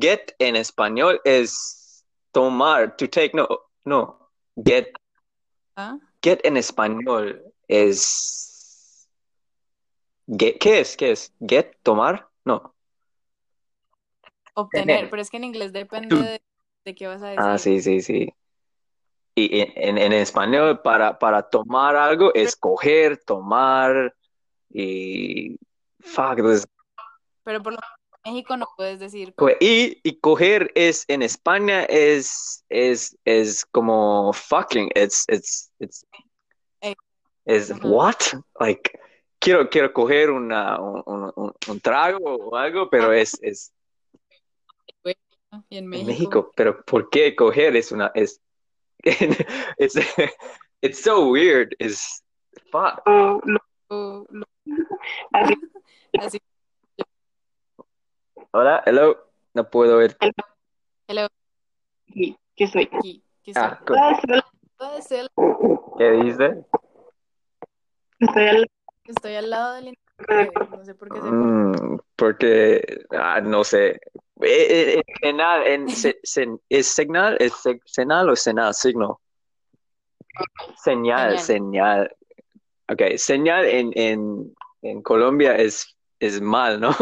Get 0.00 0.34
en 0.38 0.56
español 0.56 1.20
es 1.24 2.04
tomar, 2.32 2.96
to 2.96 3.08
take, 3.08 3.30
no, 3.34 3.46
no. 3.84 4.30
Get, 4.64 4.92
¿Ah? 5.76 5.98
get 6.22 6.40
en 6.44 6.56
español 6.56 7.42
es... 7.66 9.08
Get, 10.26 10.58
¿qué 10.58 10.80
es? 10.80 10.96
¿Qué 10.96 11.12
es? 11.12 11.32
Get, 11.40 11.76
tomar? 11.82 12.28
No. 12.44 12.74
Obtener, 14.54 14.86
Tener. 14.86 15.10
pero 15.10 15.22
es 15.22 15.30
que 15.30 15.38
en 15.38 15.44
inglés 15.44 15.72
depende 15.72 16.16
de, 16.16 16.42
de 16.84 16.94
qué 16.94 17.06
vas 17.06 17.22
a 17.22 17.28
decir. 17.28 17.44
Ah, 17.44 17.58
sí, 17.58 17.80
sí, 17.80 18.00
sí. 18.00 18.32
Y 19.38 19.60
en, 19.60 19.72
en, 19.76 19.98
en 19.98 20.12
español 20.14 20.80
para, 20.82 21.18
para 21.18 21.42
tomar 21.48 21.94
algo 21.96 22.34
es 22.34 22.56
coger, 22.56 23.18
tomar 23.24 24.14
y... 24.70 25.56
Fuck, 26.00 26.40
Pero 27.44 27.62
por 27.62 27.72
lo 27.74 27.78
en 28.24 28.34
México 28.34 28.56
no 28.56 28.66
puedes 28.76 28.98
decir 29.00 29.32
Co- 29.34 29.50
Y, 29.60 30.00
y 30.02 30.18
coger 30.20 30.70
es 30.74 31.04
en 31.08 31.22
España 31.22 31.84
es 31.84 32.64
es 32.68 33.16
es 33.24 33.64
como 33.66 34.32
fucking 34.32 34.90
it's 34.94 35.24
it's 35.28 35.70
it's 35.78 36.04
Eh, 36.82 36.94
es 37.46 37.72
what 37.82 38.16
like 38.60 38.90
quiero 39.40 39.68
quiero 39.70 39.92
coger 39.92 40.30
una 40.30 40.80
un, 40.80 41.02
un- 41.36 41.54
un- 41.68 41.80
trago 41.80 42.18
o 42.36 42.56
algo 42.56 42.90
pero 42.90 43.12
es 43.12 43.38
es 43.42 43.72
y 45.04 45.78
en 45.78 45.84
en 45.84 45.88
México. 45.88 46.06
México 46.06 46.52
pero 46.54 46.84
¿por 46.84 47.08
qué 47.10 47.34
coger 47.34 47.76
es 47.76 47.92
una 47.92 48.10
es 48.14 48.40
it's 49.04 49.94
it's 50.82 51.02
so 51.02 51.30
weird. 51.30 51.74
Es 51.78 52.22
fuck. 52.70 53.00
O 53.06 53.40
lo- 53.44 53.58
o 53.90 54.26
lo- 54.30 54.46
así, 55.32 55.54
así, 56.20 56.38
hola. 58.52 58.82
Hello. 58.86 59.16
No 59.54 59.68
puedo 59.70 59.96
ver 59.96 60.16
hello, 61.08 61.26
¿qué 62.54 62.66
soy? 62.68 62.88
aquí, 62.92 63.24
aquí 63.40 63.52
ah 63.56 63.76
estoy. 63.80 63.96
Ah, 63.98 64.20
solo 64.20 64.42
Puede 64.76 65.02
ser 65.02 65.28
¿qué 65.98 66.10
dice? 66.10 66.64
Estoy 68.20 68.46
al 68.46 68.70
Estoy 69.04 69.34
al 69.36 69.50
lado 69.50 69.74
del 69.74 69.88
internet, 69.88 70.52
no 70.70 70.84
sé 70.84 70.94
por 70.94 71.08
qué 71.08 71.20
se 71.20 71.26
Mm, 71.30 71.98
porque, 72.14 73.04
ah, 73.10 73.40
no 73.40 73.64
sé. 73.64 74.00
Eh, 74.40 74.98
eh, 74.98 75.02
Senal, 75.20 75.66
en, 75.66 75.88
se- 75.88 76.20
sen- 76.22 76.60
¿es 76.68 76.86
señal? 76.86 77.36
¿Es 77.40 77.54
se- 77.54 77.80
senal 77.84 78.30
o 78.30 78.36
senal? 78.36 78.72
Signo. 78.74 79.20
Señal, 80.76 81.38
Señal. 81.38 82.14
Ok, 82.90 83.02
señal 83.16 83.66
en, 83.66 83.90
en, 83.96 84.54
en 84.82 85.02
Colombia 85.02 85.56
es, 85.56 85.96
es 86.20 86.40
mal, 86.40 86.80
¿no? 86.80 86.94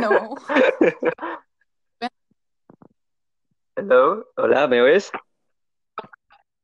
No, 0.00 0.34
Hello, 3.76 4.26
hola, 4.36 4.66
¿me 4.68 4.82
oyes? 4.82 5.10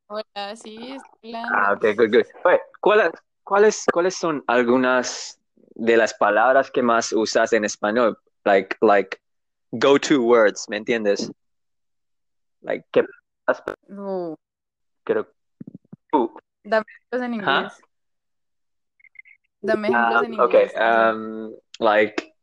hola, 0.08 0.56
sí, 0.56 0.92
estoy 0.92 1.34
Ah, 1.34 1.72
ok, 1.74 1.84
good, 1.96 2.10
good. 2.14 2.26
Oye, 2.44 2.60
¿cuáles, 2.80 3.10
cuáles, 3.44 3.84
cuáles 3.92 4.14
son 4.16 4.42
algunas 4.46 5.40
de 5.74 5.96
las 5.96 6.14
palabras 6.14 6.70
que 6.70 6.82
más 6.82 7.12
usas 7.12 7.52
en 7.52 7.64
español? 7.64 8.18
Like, 8.44 8.76
like, 8.80 9.20
go-to 9.78 10.22
words, 10.22 10.68
¿me 10.68 10.76
entiendes? 10.76 11.30
Like, 12.62 12.84
¿qué 12.92 13.04
No, 13.88 14.36
creo? 15.04 15.26
Uh, 16.12 16.28
dame 16.64 16.84
ejemplos 17.10 17.22
en 17.22 17.34
inglés. 17.34 17.72
Dame 19.60 19.88
ah, 19.94 20.22
ejemplos 20.22 20.24
en 20.24 20.40
ok, 20.40 20.54
um, 20.80 21.54
like, 21.78 22.34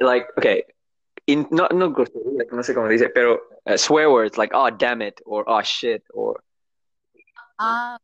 like, 0.00 0.26
okay, 0.38 0.64
in, 1.26 1.46
no, 1.50 1.68
no, 1.72 1.92
grosería, 1.92 2.44
no 2.50 2.62
sé 2.62 2.74
cómo 2.74 2.88
dice, 2.88 3.08
pero 3.10 3.40
uh, 3.66 3.76
swear 3.76 4.10
words 4.10 4.36
like, 4.36 4.52
oh, 4.54 4.70
damn 4.70 5.02
it, 5.02 5.20
or 5.24 5.44
oh, 5.46 5.62
shit, 5.62 6.02
or 6.12 6.42
Ah, 7.58 7.98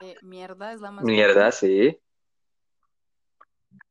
eh, 0.00 0.16
mierda 0.22 0.72
es 0.72 0.80
la 0.80 0.90
más 0.90 1.04
mierda, 1.04 1.52
sí. 1.52 1.98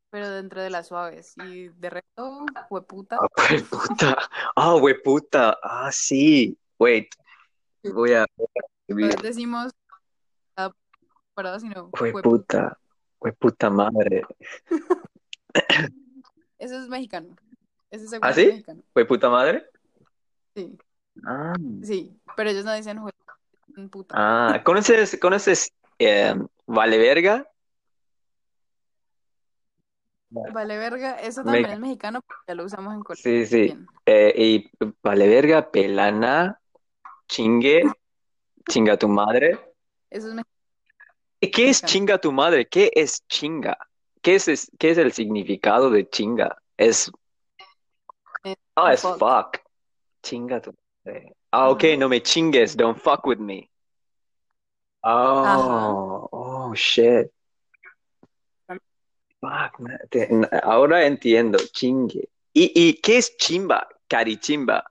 Pero 0.09 0.29
dentro 0.29 0.61
de 0.61 0.69
las 0.69 0.87
suaves. 0.87 1.33
Y 1.37 1.69
de 1.69 1.89
resto, 1.89 2.45
hueputa. 2.69 3.17
Ah, 3.21 3.27
hueputa. 3.51 4.17
Ah, 4.55 4.75
hueputa. 4.75 5.57
Ah, 5.63 5.91
sí. 5.91 6.57
Wait. 6.77 7.09
Voy 7.83 8.13
a 8.13 8.25
No 8.87 9.07
decimos 9.21 9.71
parado, 11.33 11.59
sino 11.59 11.89
hueputa. 11.99 12.77
Hueputa. 13.21 13.69
Madre. 13.69 14.23
Eso 16.59 16.77
es 16.77 16.89
mexicano. 16.89 17.35
Ese 17.89 18.07
seguro 18.07 18.27
¿Ah, 18.27 18.31
es 18.31 18.35
sí? 18.35 18.47
mexicano. 18.47 18.83
¿Hueputa 18.95 19.29
madre? 19.29 19.65
Sí, 20.55 20.77
Ah. 21.25 21.53
sí, 21.83 22.17
pero 22.35 22.49
ellos 22.49 22.63
no 22.65 22.73
dicen 22.73 22.99
hueputa. 22.99 24.15
Ah, 24.17 24.61
¿conoces, 24.63 25.17
conoces 25.21 25.71
eh, 25.97 26.33
Vale 26.65 26.97
Verga? 26.97 27.45
Vale, 30.29 30.77
verga, 30.77 31.19
eso 31.19 31.43
Me- 31.43 31.53
también 31.53 31.73
es 31.73 31.79
mexicano, 31.79 32.21
porque 32.21 32.43
ya 32.47 32.55
lo 32.55 32.65
usamos 32.65 32.93
en 32.93 33.01
Colombia. 33.01 33.23
Sí, 33.23 33.45
sí. 33.45 33.77
Eh, 34.05 34.33
y 34.35 34.71
Vale 35.01 35.27
Verga, 35.27 35.69
pelana, 35.71 36.59
chingue, 37.27 37.83
chinga 38.67 38.97
tu 38.97 39.07
madre. 39.07 39.59
Eso 40.09 40.27
es 40.29 40.33
mexicano. 40.35 40.45
¿Y 41.41 41.51
¿Qué 41.51 41.69
es 41.69 41.81
chinga 41.83 42.17
tu 42.17 42.31
madre? 42.31 42.67
¿Qué 42.67 42.91
es 42.95 43.25
chinga? 43.27 43.77
¿Qué 44.21 44.35
es, 44.35 44.47
es- 44.47 44.71
qué 44.77 44.91
es 44.91 44.97
el 44.97 45.11
significado 45.13 45.89
de 45.89 46.07
chinga? 46.09 46.57
Es, 46.77 47.11
Es 48.43 48.55
ah, 48.75 48.93
es 48.93 49.01
fuck. 49.01 49.17
fuck. 49.17 49.59
Chinga 50.21 50.61
tu 50.61 50.73
madre. 51.05 51.33
Ah, 51.51 51.69
ok, 51.69 51.83
no 51.97 52.09
me 52.09 52.21
chingues, 52.21 52.75
don't 52.75 52.97
fuck 52.99 53.25
with 53.25 53.39
me. 53.39 53.69
Oh, 55.03 56.27
oh, 56.31 56.73
shit. 56.75 57.31
Fuck, 59.41 59.79
man, 59.79 59.97
te- 60.09 60.31
n- 60.31 60.47
ahora 60.63 61.05
entiendo, 61.05 61.57
chingue. 61.71 62.27
¿Y, 62.53 62.71
y 62.75 62.93
qué 63.01 63.17
es 63.19 63.37
chimba? 63.37 63.87
Carichimba. 64.07 64.83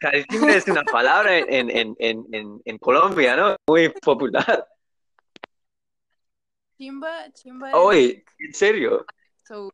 Carichimba 0.00 0.52
es 0.54 0.66
una 0.66 0.84
palabra 0.84 1.38
en, 1.38 1.70
en, 1.70 1.96
en, 1.98 2.26
en, 2.32 2.62
en 2.64 2.78
Colombia, 2.78 3.36
¿no? 3.36 3.56
Muy 3.66 3.88
popular. 3.90 4.66
Chimba, 6.78 7.30
chimba 7.32 7.72
Oye, 7.72 8.24
en 8.38 8.54
serio. 8.54 9.06
so, 9.44 9.70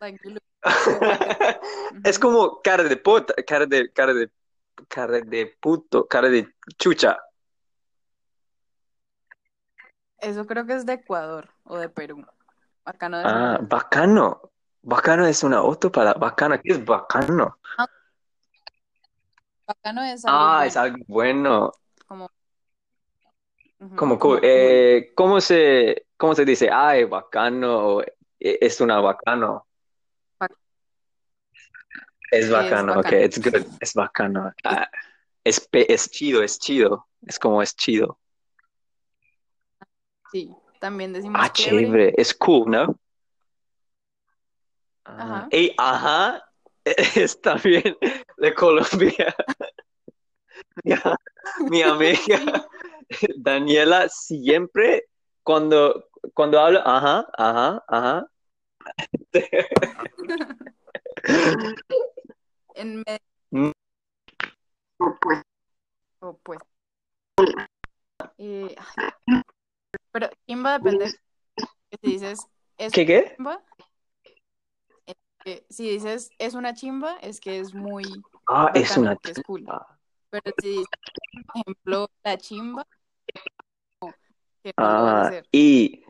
like, 0.00 0.18
look- 0.28 0.42
Es 2.04 2.18
como 2.18 2.60
cara 2.62 2.84
de 2.84 2.96
puta, 2.96 3.34
cara 3.46 3.66
de, 3.66 3.90
cara 3.92 4.14
de, 4.14 4.30
cara 4.88 5.20
de 5.20 5.46
puto, 5.60 6.06
cara 6.06 6.28
de 6.28 6.48
chucha. 6.78 7.18
Eso 10.18 10.46
creo 10.46 10.64
que 10.66 10.74
es 10.74 10.86
de 10.86 10.92
Ecuador 10.94 11.51
o 11.72 11.78
de 11.78 11.88
Perú. 11.88 12.22
Acá 12.84 13.08
no 13.08 13.16
Ah, 13.24 13.58
bacano. 13.62 14.52
Bacano 14.82 15.26
es 15.26 15.42
una 15.42 15.62
otra 15.62 15.90
palabra. 15.90 16.18
Bacano, 16.20 16.60
¿qué 16.60 16.72
es 16.72 16.84
bacano? 16.84 17.58
Acá 19.66 19.92
no 19.92 20.02
es 20.02 20.22
algo 20.24 20.38
Ah, 20.38 20.52
bueno, 20.56 20.66
es 20.68 20.76
algo 20.76 20.96
bueno. 21.06 21.72
como, 23.96 24.18
cool. 24.18 24.40
Eh, 24.42 25.12
¿cómo 25.14 25.40
se, 25.40 26.06
cómo 26.18 26.34
se 26.34 26.44
dice? 26.44 26.68
Ay, 26.70 27.04
bacano. 27.04 27.86
o, 27.96 28.02
eh, 28.02 28.12
Es 28.38 28.80
una 28.82 29.00
bacano. 29.00 29.66
Bac- 30.38 30.56
Es 32.30 32.44
Es 32.46 32.50
bacano, 32.50 32.92
ok, 32.92 32.96
bacano. 32.96 33.24
it's 33.24 33.38
good. 33.38 33.66
Es 33.80 33.94
bacano. 33.94 34.52
Ah, 34.64 34.90
es, 35.42 35.68
es 35.72 36.10
chido, 36.10 36.42
es 36.42 36.58
chido. 36.58 37.06
Es 37.26 37.38
como 37.38 37.62
es 37.62 37.74
chido. 37.76 38.18
Sí, 40.32 40.50
también 40.82 41.12
decimos 41.12 41.40
Ah, 41.40 41.48
chévere. 41.52 41.84
chévere. 41.86 42.14
Es 42.18 42.34
cool, 42.34 42.68
¿no? 42.68 42.98
Ah, 45.04 45.46
Ajá. 45.46 45.48
ey, 45.50 45.72
ajá. 45.78 46.44
Es 47.24 47.40
también 47.40 47.96
de 48.38 48.54
Colombia. 48.54 49.32
Mi, 50.84 50.94
mi 51.70 51.82
amiga 51.82 52.66
Daniela 53.36 54.08
siempre 54.08 55.04
cuando, 55.44 56.08
cuando 56.34 56.58
habla, 56.58 56.82
ajá, 56.84 57.24
ajá, 57.38 57.84
ajá. 57.86 58.26
En 62.74 63.04
Med- 63.04 63.20
Mm. 63.52 63.70
oh, 66.20 66.38
pues. 66.42 66.58
Eh, 68.38 68.74
ay, 68.96 69.42
pero 70.12 70.28
chimba 70.46 70.78
depende. 70.78 71.12
que 71.90 71.98
Si 72.02 72.12
dices 72.12 72.46
es 72.78 72.92
¿Qué 72.92 73.06
qué? 73.06 73.34
chimba, 73.36 73.62
es 75.06 75.16
que 75.44 75.66
si 75.70 75.90
dices 75.90 76.30
es 76.38 76.54
una 76.54 76.74
chimba, 76.74 77.16
es 77.22 77.40
que 77.40 77.58
es 77.58 77.74
muy 77.74 78.02
Ah, 78.48 78.70
es 78.74 78.96
una 78.96 79.16
que 79.16 79.30
es 79.30 79.40
cool. 79.42 79.60
chimba. 79.60 79.98
Pero 80.30 80.54
si 80.58 80.68
dices, 80.68 80.86
por 80.88 81.62
ejemplo, 81.62 82.10
la 82.24 82.38
chimba, 82.38 82.86
que 84.62 84.72
no 84.78 84.84
a 84.84 85.28
Ah, 85.28 85.42
y, 85.52 86.04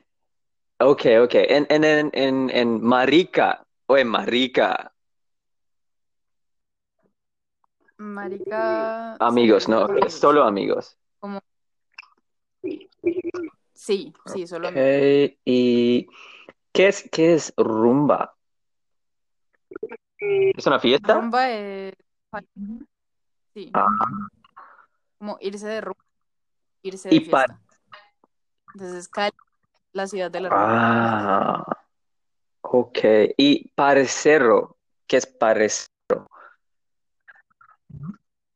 ok, 0.78 1.02
ok. 1.24 1.34
En, 1.34 1.66
en, 1.70 1.84
en, 1.84 2.10
en, 2.12 2.50
en 2.50 2.82
marica, 2.82 3.64
o 3.86 3.96
en 3.96 4.08
marica, 4.08 4.92
Marica 7.98 9.14
amigos, 9.20 9.68
¿no? 9.68 9.84
a 9.84 10.10
solo 10.10 10.42
amigos. 10.42 10.96
Como, 11.20 11.40
sí, 13.82 14.12
sí, 14.26 14.46
solo 14.46 14.68
Ok, 14.68 14.76
amigos. 14.76 15.40
y 15.44 16.06
¿qué 16.72 16.88
es, 16.88 17.08
qué 17.10 17.34
es 17.34 17.52
rumba? 17.56 18.36
¿Es 20.20 20.66
una 20.66 20.78
fiesta? 20.78 21.14
Rumba 21.14 21.50
es, 21.50 21.94
sí, 23.54 23.70
Ah, 23.74 23.88
como 25.18 25.36
irse 25.40 25.66
de 25.66 25.80
rumba, 25.80 26.04
irse 26.82 27.08
de 27.08 27.14
y 27.16 27.20
para, 27.20 27.58
fiesta. 27.58 27.60
Entonces, 28.74 29.08
Cali, 29.08 29.32
la 29.92 30.06
ciudad 30.06 30.30
de 30.30 30.40
la 30.40 30.48
rumba. 30.48 31.58
ah, 31.58 31.64
ok. 32.62 32.98
Y 33.36 33.68
parcero, 33.70 34.76
¿qué 35.08 35.16
es 35.16 35.26
parcero? 35.26 35.88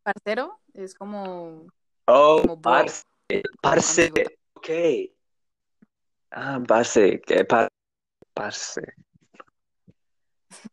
Parcero 0.04 0.60
es 0.72 0.94
como, 0.94 1.66
Oh, 2.06 2.38
como 2.42 2.60
parce, 2.62 3.04
parce, 3.60 4.12
ok. 4.54 5.15
Ah, 6.30 6.60
parce, 6.66 7.20
que 7.26 7.44
par- 7.44 7.68
parce. 8.34 8.80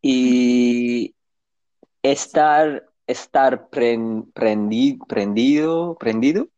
Y 0.01 1.15
estar, 2.01 2.89
estar 3.07 3.69
pren- 3.69 4.31
prendi- 4.33 4.97
prendido, 5.07 5.95
prendido, 5.97 6.49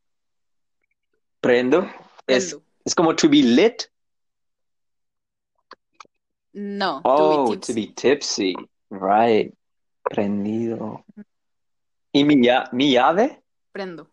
prendo, 1.41 1.81
es, 2.27 2.53
Prendo. 2.53 2.63
es 2.85 2.95
como 2.95 3.15
to 3.15 3.29
be 3.29 3.43
lit. 3.43 3.83
No, 6.53 7.01
to 7.01 7.03
Oh, 7.03 7.49
be 7.51 7.59
to 7.59 7.73
be 7.73 7.87
tipsy. 7.87 7.93
tipsy, 7.93 8.55
right. 8.89 9.53
Prendido. 10.03 11.03
¿Y 12.13 12.23
mi, 12.23 12.35
lla- 12.37 12.69
mi 12.71 12.91
llave? 12.93 13.43
Prendo. 13.71 14.09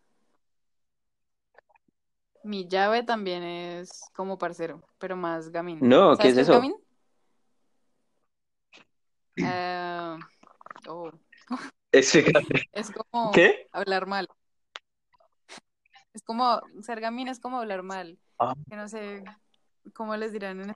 Mi 2.44 2.66
llave 2.66 3.02
también 3.02 3.42
es 3.42 4.02
como 4.14 4.38
parcero, 4.38 4.82
pero 4.98 5.16
más 5.16 5.50
gamín. 5.50 5.78
No, 5.80 6.16
¿qué 6.16 6.24
¿Sabes 6.24 6.32
es 6.32 6.38
eso? 6.48 6.52
gamín? 6.54 6.74
Ah, 9.44 10.18
oh, 10.88 11.10
Explícate. 11.92 12.62
es 12.72 12.90
como 12.90 13.30
¿Qué? 13.32 13.68
hablar 13.72 14.06
mal. 14.06 14.28
Es 16.12 16.22
como, 16.22 16.60
ser 16.82 17.00
gamín 17.00 17.28
es 17.28 17.40
como 17.40 17.58
hablar 17.58 17.82
mal. 17.82 18.18
Ah. 18.38 18.54
Que 18.68 18.76
no 18.76 18.88
sé 18.88 19.24
cómo 19.94 20.16
les 20.16 20.32
dirán 20.32 20.60
en 20.60 20.74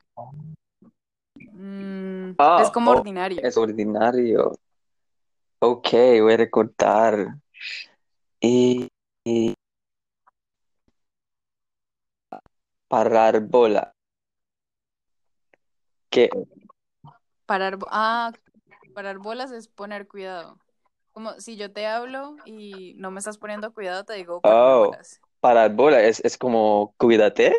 Mm, 1.52 2.34
Ah, 2.38 2.60
es 2.62 2.70
como 2.70 2.90
oh, 2.90 2.98
ordinario. 2.98 3.40
Es 3.42 3.56
ordinario. 3.56 4.52
Ok, 5.58 5.88
voy 6.20 6.34
a 6.34 6.36
recordar. 6.36 7.36
Y, 8.40 8.88
y 9.24 9.54
parar 12.88 13.40
bola. 13.40 13.94
¿Qué? 16.10 16.28
Parar, 17.46 17.76
bo- 17.76 17.86
ah, 17.90 18.32
parar 18.94 19.18
bolas 19.18 19.50
es 19.52 19.68
poner 19.68 20.08
cuidado. 20.08 20.58
Como 21.12 21.32
si 21.40 21.56
yo 21.56 21.72
te 21.72 21.86
hablo 21.86 22.36
y 22.44 22.94
no 22.98 23.10
me 23.10 23.18
estás 23.20 23.38
poniendo 23.38 23.72
cuidado, 23.72 24.04
te 24.04 24.14
digo 24.14 24.40
parar 24.40 24.58
Oh, 24.58 24.90
bolas. 24.90 25.20
parar 25.40 25.74
bola 25.74 26.02
es, 26.02 26.20
es 26.24 26.36
como 26.36 26.94
cuídate. 26.98 27.54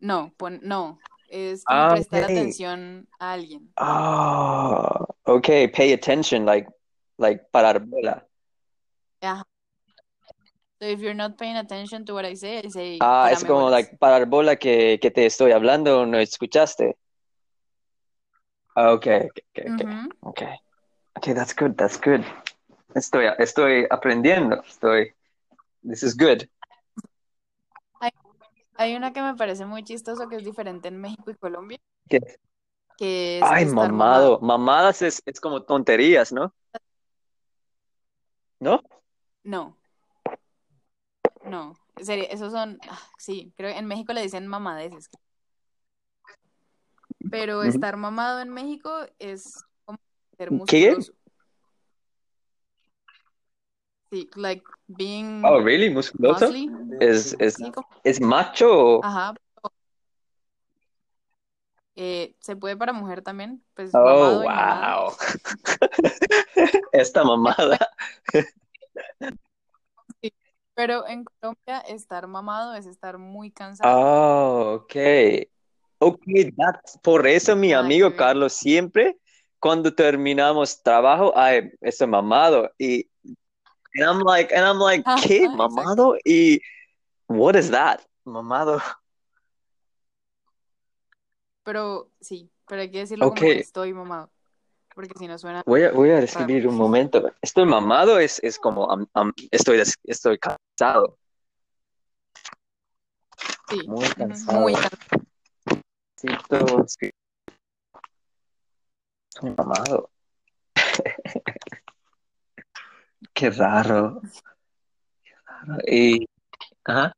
No, 0.00 0.32
pon, 0.36 0.60
no, 0.62 0.98
es 1.28 1.64
como 1.64 1.80
Ah, 1.80 1.88
prestar 1.90 2.24
atención 2.24 3.08
a 3.18 3.32
alguien. 3.32 3.72
Ah, 3.76 5.04
okay, 5.24 5.68
pay 5.68 5.92
attention, 5.92 6.44
like, 6.44 6.68
like 7.18 7.50
parar 7.52 7.80
bola. 7.80 8.26
Ajá. 9.20 9.44
So 10.80 10.86
if 10.86 11.00
you're 11.00 11.12
not 11.14 11.36
paying 11.36 11.56
attention 11.56 12.06
to 12.06 12.14
what 12.14 12.24
I 12.24 12.32
say, 12.34 12.58
I 12.64 12.68
say 12.68 12.98
Ah, 13.00 13.28
es 13.30 13.44
como 13.44 13.68
like 13.70 13.98
parar 13.98 14.26
bola 14.26 14.56
que, 14.56 14.98
que 15.00 15.10
te 15.10 15.26
estoy 15.26 15.52
hablando, 15.52 16.06
no 16.06 16.18
escuchaste. 16.18 16.96
Ah, 18.74 18.92
Okay, 18.92 19.28
okay, 19.28 19.70
okay, 19.70 19.86
Ujú. 19.86 20.08
okay. 20.22 20.54
Okay, 21.18 21.32
that's 21.34 21.52
good, 21.52 21.76
that's 21.76 21.98
good. 21.98 22.24
Estoy, 22.94 23.26
estoy 23.38 23.86
aprendiendo, 23.90 24.62
estoy, 24.66 25.12
this 25.82 26.02
is 26.02 26.16
good. 26.16 26.48
Hay, 28.00 28.10
hay 28.76 28.96
una 28.96 29.12
que 29.12 29.20
me 29.20 29.34
parece 29.34 29.66
muy 29.66 29.84
chistoso 29.84 30.28
que 30.28 30.36
es 30.36 30.44
diferente 30.44 30.88
en 30.88 30.98
México 31.00 31.30
y 31.30 31.34
Colombia, 31.34 31.78
¿Qué? 32.08 32.20
que 32.96 33.40
es 33.40 33.46
Ay, 33.50 33.66
mamado. 33.66 33.90
mamado. 33.90 34.40
Mamadas 34.40 35.02
es, 35.02 35.22
es 35.26 35.40
como 35.40 35.62
tonterías, 35.62 36.32
¿no? 36.32 36.54
¿No? 38.60 38.82
No, 39.44 39.76
no, 41.50 41.74
sería, 42.00 42.24
esos 42.24 42.52
son, 42.52 42.78
ah, 42.88 42.98
sí, 43.18 43.52
creo 43.56 43.72
que 43.72 43.78
en 43.78 43.86
México 43.86 44.12
le 44.12 44.22
dicen 44.22 44.46
mamadeces. 44.46 45.10
Pero 47.30 47.62
estar 47.62 47.96
mamado 47.96 48.40
en 48.40 48.50
México 48.50 48.90
es 49.18 49.62
como 49.84 49.98
ser 50.36 50.50
¿Qué? 50.66 50.90
musculoso. 50.90 51.12
Sí, 54.10 54.28
like 54.34 54.64
being 54.88 55.42
Oh, 55.44 55.60
really? 55.60 55.88
¿Musculoso? 55.90 56.46
muscly. 56.48 56.68
¿Es, 57.00 57.36
es, 57.38 57.56
es 58.02 58.20
macho? 58.20 59.00
ajá. 59.04 59.34
Eh, 61.96 62.34
se 62.40 62.56
puede 62.56 62.76
para 62.76 62.92
mujer 62.92 63.22
también, 63.22 63.62
pues 63.74 63.90
Oh, 63.94 64.40
wow. 64.42 65.12
Esta 66.92 67.24
mamada. 67.24 67.78
Pero 70.80 71.06
en 71.06 71.24
Colombia 71.24 71.80
estar 71.80 72.26
mamado 72.26 72.74
es 72.74 72.86
estar 72.86 73.18
muy 73.18 73.50
cansado. 73.50 73.98
Oh, 74.00 74.76
ok. 74.76 74.96
Ok, 75.98 76.22
that's- 76.56 76.98
por 77.02 77.26
eso 77.26 77.54
mi 77.54 77.74
amigo. 77.74 78.16
Carlos 78.16 78.54
siempre, 78.54 79.18
cuando 79.58 79.94
terminamos 79.94 80.82
trabajo, 80.82 81.34
ay, 81.36 81.70
estoy 81.82 82.06
mamado. 82.06 82.70
Y 82.78 83.10
and 83.92 84.04
I'm 84.06 84.20
like, 84.20 84.54
and 84.54 84.64
I'm 84.64 84.78
like, 84.78 85.04
¿qué? 85.22 85.46
¿Mamado? 85.50 86.16
Y 86.24 86.62
what 87.28 87.56
is 87.56 87.70
that? 87.70 88.00
Mamado. 88.24 88.80
Pero 91.62 92.10
sí, 92.22 92.50
pero 92.66 92.80
hay 92.80 92.90
que 92.90 93.00
decirlo 93.00 93.26
Ok. 93.26 93.36
como 93.36 93.50
estoy 93.50 93.92
mamado. 93.92 94.30
Porque 95.00 95.18
si 95.18 95.26
no 95.26 95.38
suena 95.38 95.62
Voy 95.64 95.84
a, 95.84 95.92
voy 95.92 96.10
a 96.10 96.18
escribir 96.18 96.68
un 96.68 96.76
momento. 96.76 97.32
Estoy 97.40 97.64
mamado 97.64 98.18
es, 98.18 98.38
es 98.42 98.58
como 98.58 98.86
I'm- 98.86 99.08
I'm- 99.14 99.32
estoy, 99.50 99.80
estoy 100.04 100.38
cansado. 100.38 101.16
sí, 103.70 103.88
Muy 103.88 104.06
cansado. 104.10 104.60
muy 104.60 104.74
cansado. 104.74 105.22
Escribir. 106.84 107.14
Estoy 109.34 109.54
mamado. 109.56 110.10
Qué 113.32 113.48
raro. 113.48 114.20
Qué 115.24 115.32
raro. 115.46 115.78
Y, 115.86 116.28
ajá. 116.84 117.14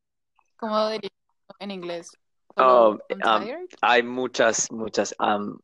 ¿Cómo 0.57 0.89
diría 0.91 1.11
en 1.59 1.73
inglés? 1.73 2.17
Oh, 2.55 2.97
um, 3.11 3.49
hay 3.81 4.05
muchas, 4.05 4.71
muchas. 4.71 5.13
um, 5.19 5.59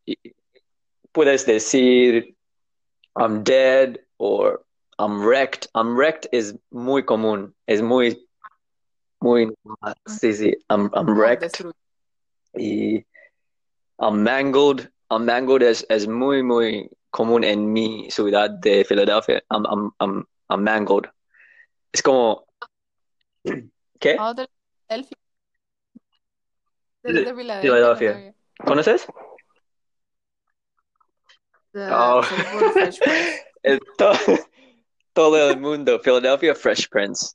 puedes 1.18 1.44
decir 1.46 2.32
I'm 3.16 3.42
dead 3.42 3.98
or 4.18 4.64
I'm 5.00 5.20
wrecked. 5.26 5.66
I'm 5.74 5.96
wrecked 5.96 6.28
es 6.32 6.54
muy 6.70 7.02
común. 7.02 7.52
Es 7.66 7.82
muy, 7.82 8.24
muy. 9.20 9.52
Sí, 10.06 10.32
sí. 10.32 10.54
I'm, 10.70 10.88
I'm 10.94 11.08
wrecked. 11.18 11.60
Y 12.56 13.04
I'm 13.98 14.22
mangled. 14.22 14.88
I'm 15.10 15.24
mangled 15.26 15.62
es, 15.62 15.84
es 15.88 16.06
muy, 16.06 16.44
muy 16.44 16.88
común 17.10 17.42
en 17.42 17.72
mi 17.72 18.08
ciudad 18.12 18.50
de 18.50 18.84
Filadelfia. 18.84 19.42
I'm, 19.50 19.66
I'm, 19.66 19.90
I'm, 19.98 20.24
I'm 20.50 20.62
mangled. 20.62 21.10
Es 21.92 22.00
como. 22.00 22.46
¿Qué? 23.98 24.16
Oh, 24.20 24.34
de 24.34 24.48
Filadelfia. 24.86 25.18
De- 27.02 27.12
Desde 27.12 27.34
Filadelfia, 27.34 27.60
Filadelfia. 27.60 28.08
no 28.08 28.14
sabía. 28.14 28.34
¿Conoces? 28.64 29.06
Ah, 29.08 29.12
Oh. 29.14 29.18
solo 29.18 30.94
por 30.98 31.16
Fresh 31.18 31.38
Prince. 31.40 31.57
To- 33.98 34.12
todo 35.12 35.50
el 35.50 35.60
mundo. 35.60 35.98
Philadelphia 36.00 36.54
Fresh 36.54 36.88
Prince. 36.88 37.34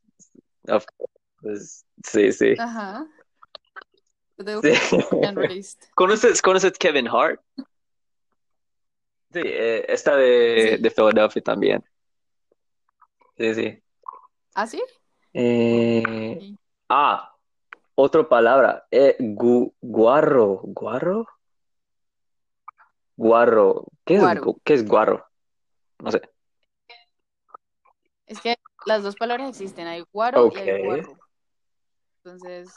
Of 0.67 0.85
course. 1.41 1.83
Sí, 2.05 2.31
sí. 2.31 2.55
Ajá. 2.57 3.05
Sí. 4.37 4.37
¿Conoces, 5.95 6.41
conoces 6.41 6.73
Kevin 6.77 7.07
Hart? 7.07 7.39
Sí, 9.31 9.41
eh, 9.43 9.85
está 9.87 10.15
de, 10.15 10.75
Sí. 10.77 10.81
de 10.81 10.91
Philadelphia 10.91 11.41
también. 11.41 11.83
Sí, 13.37 13.55
sí. 13.55 13.83
¿Ah, 14.53 14.67
sí? 14.67 14.83
Eh, 15.33 16.37
Sí. 16.39 16.57
ah, 16.89 17.33
otra 17.95 18.27
palabra. 18.27 18.85
Eh, 18.91 19.15
gu- 19.19 19.73
guarro. 19.81 20.61
¿Guarro? 20.63 21.27
Guarro. 23.15 23.85
¿Qué 24.05 24.15
es, 24.15 24.21
Guaro. 24.21 24.41
gu- 24.43 24.61
qué 24.63 24.73
es 24.73 24.87
guarro? 24.87 25.25
No 25.99 26.11
sé. 26.11 26.21
Es 28.25 28.41
que 28.41 28.57
las 28.85 29.03
dos 29.03 29.15
palabras 29.15 29.49
existen, 29.49 29.87
hay 29.87 30.03
guaro 30.11 30.51
y 30.51 30.57
hay 30.57 30.83
guarro. 30.85 31.17
Entonces, 32.23 32.73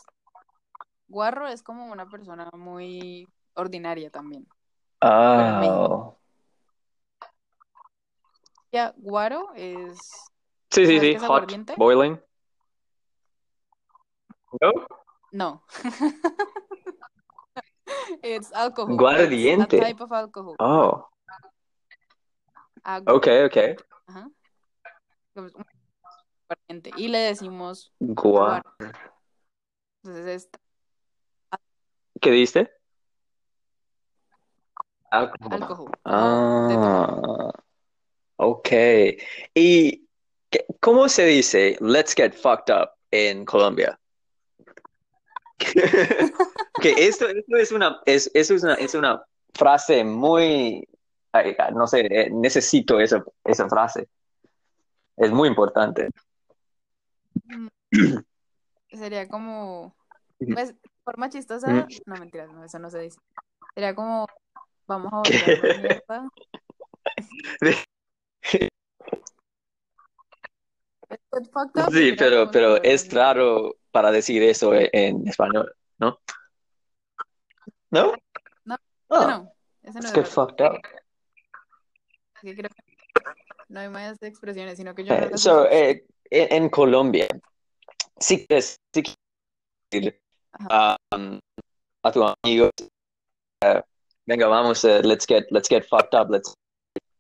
guarro 1.09 1.49
es 1.49 1.63
como 1.63 1.87
una 1.87 2.09
persona 2.09 2.51
muy 2.53 3.29
ordinaria 3.55 4.11
también. 4.11 4.47
Ah, 5.01 5.59
México. 5.61 6.19
Ya, 8.73 8.93
guaro 8.97 9.49
es... 9.55 9.99
sí, 10.71 10.87
sí, 10.87 10.97
¿Sabes 10.99 11.01
sí. 11.01 11.19
Hot, 11.19 11.25
aguardiente? 11.25 11.75
boiling. 11.77 12.21
¿No? 14.61 14.73
No. 15.33 15.63
It's 18.23 18.53
alcohol. 18.53 18.97
Guardiente. 18.97 19.77
It's 19.77 19.85
a 19.85 19.89
type 19.89 20.03
of 20.03 20.13
alcohol. 20.13 20.57
Oh, 20.59 21.07
Agua. 22.85 23.15
ok, 23.15 23.27
ok. 23.47 23.57
Ajá. 24.07 24.31
Un 25.35 25.51
aguardiente. 26.49 26.91
Y 26.97 27.09
le 27.09 27.19
decimos 27.19 27.93
Gua- 28.01 28.63
guaro. 28.79 28.95
Entonces, 30.05 30.27
es 30.27 30.49
¿Qué 32.21 32.31
diste? 32.31 32.71
Alcohol. 35.11 35.91
Ah, 36.05 37.51
ok. 38.37 38.69
¿Y 39.55 40.09
qué- 40.51 40.67
cómo 40.81 41.09
se 41.09 41.25
dice 41.27 41.77
let's 41.81 42.15
get 42.15 42.33
fucked 42.35 42.71
up 42.75 42.91
en 43.11 43.45
Colombia? 43.45 43.99
Que 45.59 46.91
esto, 47.09 47.27
esto 47.29 47.57
es 47.57 47.73
una, 47.73 48.01
es, 48.05 48.31
eso 48.35 48.55
es 48.55 48.63
una, 48.63 48.75
es 48.75 48.95
una 48.95 49.23
frase 49.55 50.05
muy, 50.05 50.87
ay, 51.33 51.57
no 51.75 51.87
sé, 51.87 52.01
eh, 52.01 52.31
necesito 52.31 53.01
esa, 53.01 53.25
esa 53.45 53.69
frase. 53.69 54.09
Es 55.17 55.31
muy 55.31 55.49
importante. 55.49 56.11
sería 58.91 59.27
como, 59.29 59.97
pues, 60.39 60.75
forma 61.03 61.31
chistosa, 61.31 61.87
no 62.05 62.17
mentiras, 62.17 62.53
no, 62.53 62.65
eso 62.65 62.79
no 62.79 62.91
se 62.91 63.01
dice. 63.01 63.19
Sería 63.75 63.95
como, 63.95 64.27
vamos 64.87 65.13
a 65.13 65.23
¿Qué? 65.23 65.39
volvernos 65.39 65.79
mierda. 66.09 66.29
Es 67.61 67.87
good 68.51 68.69
fucked 69.09 69.19
up, 69.19 70.96
Sí, 71.93 72.13
pero, 72.19 72.51
pero 72.51 72.83
es 72.83 73.13
raro 73.13 73.77
para 73.91 74.11
decir 74.11 74.43
eso 74.43 74.75
e- 74.75 74.91
en 74.93 75.27
español, 75.29 75.73
¿no? 75.99 76.19
¿No? 77.91 78.13
No, 78.65 78.75
ese 79.11 79.27
no, 79.27 79.53
ese 79.83 80.01
no 80.01 80.09
es 80.09 80.15
raro. 80.15 80.25
fucked 80.27 80.65
up. 80.65 80.81
Que 82.43 82.57
creo 82.57 82.71
que 82.71 82.83
no 83.69 83.81
hay 83.81 83.89
más 83.89 84.21
expresiones, 84.23 84.77
sino 84.77 84.95
que 84.95 85.05
yo 85.05 85.15
no 85.15 85.23
Eh, 85.23 85.31
las 85.31 85.41
so, 85.41 85.67
eh, 85.71 86.05
en, 86.31 86.65
en 86.65 86.69
Colombia, 86.69 87.29
si 88.19 88.47
quieres, 88.47 88.79
si 88.93 89.03
quieres 89.91 90.21
Ajá. 90.53 90.97
um, 91.15 91.39
a 92.03 92.13
tu 92.13 92.25
amigo, 92.43 92.71
eh, 93.63 93.83
venga, 94.27 94.47
vamos, 94.49 94.85
eh, 94.85 95.03
let's 95.03 95.27
get, 95.27 95.47
let's 95.51 95.69
get 95.69 95.85
fucked 95.85 96.15
up, 96.19 96.31
let's, 96.31 96.55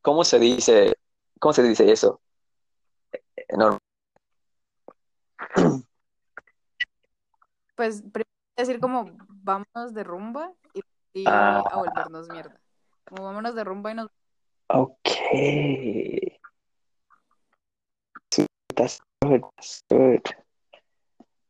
¿cómo 0.02 0.24
se 0.24 0.38
dice, 0.38 0.94
cómo 1.38 1.52
se 1.52 1.62
dice 1.62 1.90
eso? 1.90 2.20
Eh, 3.48 3.56
no- 3.56 3.78
Pues 7.76 8.00
primero 8.02 8.30
decir 8.56 8.80
como 8.80 9.10
vámonos 9.28 9.92
de 9.92 10.02
rumba 10.04 10.52
y, 10.72 10.80
y 11.12 11.24
Ah. 11.28 11.62
a 11.70 11.76
volvernos 11.76 12.28
mierda. 12.30 12.58
Como 13.04 13.24
vámonos 13.24 13.54
de 13.54 13.64
rumba 13.64 13.90
y 13.92 13.94
nos 13.94 14.08
Okay. 14.68 16.40
That's 18.74 19.00
good. 19.22 19.42
That's 19.56 19.82
good. 19.88 20.22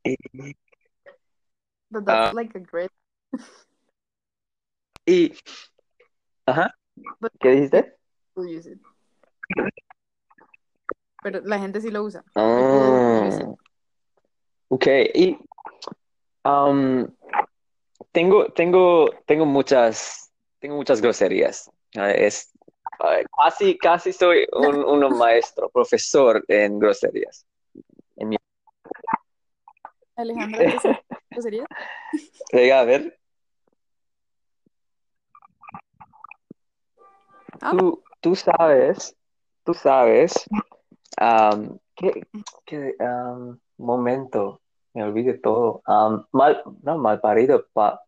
Eh, 0.04 0.16
but 1.90 2.04
that's 2.04 2.30
Ah. 2.30 2.32
like 2.34 2.54
a 2.56 2.60
great 2.60 2.90
Y, 5.08 5.32
ajá, 6.46 6.74
but 7.20 7.32
¿qué 7.40 7.50
dijiste? 7.50 7.96
to 8.34 8.42
use 8.42 8.66
it. 8.70 8.80
Pero 11.26 11.40
la 11.40 11.58
gente 11.58 11.80
sí 11.80 11.90
lo 11.90 12.04
usa. 12.04 12.22
Ah, 12.36 13.28
ok, 14.68 14.86
y 15.12 15.36
um, 16.44 17.04
tengo, 18.12 18.46
tengo, 18.52 19.10
tengo 19.26 19.44
muchas, 19.44 20.30
tengo 20.60 20.76
muchas 20.76 21.00
groserías. 21.00 21.68
Ah, 21.96 22.12
Es, 22.12 22.52
ah, 23.00 23.16
casi, 23.36 23.76
casi 23.76 24.12
soy 24.12 24.46
un, 24.52 24.76
un 25.04 25.18
maestro, 25.18 25.68
profesor 25.68 26.44
en 26.46 26.78
groserías. 26.78 27.44
En 28.14 28.28
mi- 28.28 28.36
Alejandra, 30.14 30.60
¿qué 30.60 30.78
groserías? 31.30 31.66
Venga, 32.52 32.78
a 32.78 32.84
ver, 32.84 33.18
Ah, 37.62 37.72
tú, 37.76 38.00
tú 38.20 38.36
sabes, 38.36 39.16
tú 39.64 39.74
sabes, 39.74 40.48
um, 41.20 41.78
¿qué, 41.94 42.26
qué, 42.64 42.94
um, 43.00 43.58
momento, 43.78 44.60
me 44.94 45.04
olvidé 45.04 45.34
todo. 45.34 45.82
Um, 45.86 46.24
mal, 46.32 46.62
no, 46.82 46.98
mal 46.98 47.20
parido, 47.20 47.66
pa, 47.72 48.00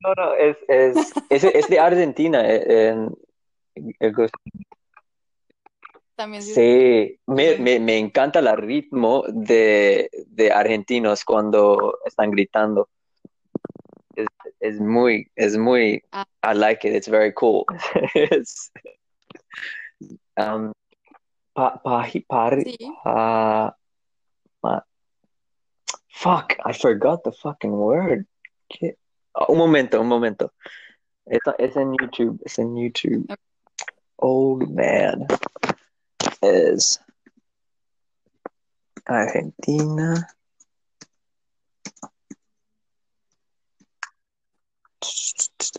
no, 0.00 0.12
no, 0.16 0.34
es, 0.34 0.56
es, 0.68 1.12
es, 1.30 1.44
es 1.44 1.68
de 1.68 1.78
Argentina, 1.80 2.46
eh, 2.46 2.88
en- 2.88 3.16
el 3.98 4.12
gros- 4.14 4.30
también 6.16 6.42
sí. 6.42 6.54
Sí, 6.54 7.20
me, 7.26 7.56
me, 7.58 7.80
me 7.80 7.98
encanta 7.98 8.38
el 8.38 8.56
ritmo 8.56 9.24
de, 9.28 10.08
de 10.28 10.52
argentinos 10.52 11.24
cuando 11.24 11.98
están 12.04 12.30
gritando. 12.30 12.88
Es, 14.14 14.26
es 14.60 14.80
muy, 14.80 15.28
es 15.34 15.56
muy, 15.58 16.00
Ah. 16.12 16.24
I 16.44 16.54
like 16.54 16.86
it, 16.86 16.94
it's 16.94 17.08
very 17.08 17.32
cool. 17.32 17.64
It's, 18.14 18.70
um, 20.36 20.72
pa, 21.54 21.78
pa, 21.78 22.04
pari- 22.28 22.76
Sí. 22.78 22.90
pa- 23.04 23.74
pa- 24.60 24.84
fuck, 26.10 26.56
I 26.64 26.72
forgot 26.72 27.22
the 27.24 27.32
fucking 27.32 27.72
word. 27.72 28.26
¿Qué? 28.68 28.96
Oh, 29.34 29.52
un 29.52 29.58
momento, 29.58 30.00
un 30.00 30.08
momento. 30.08 30.52
It's, 31.26 31.46
es 31.58 31.76
en 31.76 31.94
YouTube, 31.94 32.40
It's 32.44 32.58
in 32.58 32.74
YouTube. 32.74 33.30
Ok. 33.30 33.38
Old 34.18 34.70
man 34.74 35.26
is 36.42 36.98
Argentina. 39.06 40.28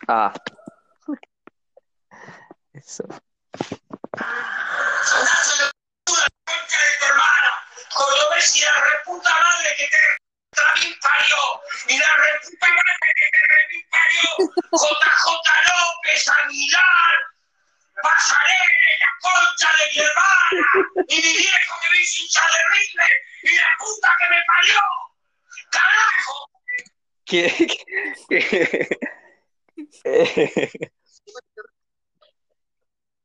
Ah. 0.08 0.34
De 2.74 2.82
tu 2.82 3.04
hermana, 7.96 8.18
cordobés 8.20 8.56
y 8.56 8.62
la 8.62 8.74
reputa 8.74 9.30
madre 9.30 9.70
que 9.78 9.88
te 9.88 9.98
también 10.52 10.94
parió, 11.02 11.62
y 11.88 11.98
la 11.98 12.16
reputa 12.18 12.68
madre 12.68 13.14
que 13.16 13.28
te 13.32 13.40
también 13.48 13.86
parió, 13.90 14.30
JJ 14.72 15.48
López, 15.68 16.30
Aguilar, 16.30 17.16
Pasarele, 18.02 18.92
la 19.00 19.12
concha 19.22 19.70
de 19.78 19.86
mi 19.92 20.00
hermana, 20.06 20.62
y 21.08 21.16
mi 21.16 21.34
viejo 21.38 21.74
que 21.82 21.90
me 21.92 22.00
hizo 22.02 22.22
hinchar 22.22 22.50
de 22.52 22.60
rifle, 22.74 23.10
y 23.44 23.56
la 23.56 23.70
puta 23.80 24.10
que 24.20 24.28
me 24.30 24.42
parió, 24.48 24.82
carajo. 25.72 26.50
¿Qué? 27.26 27.44
¿Qué? 28.30 28.90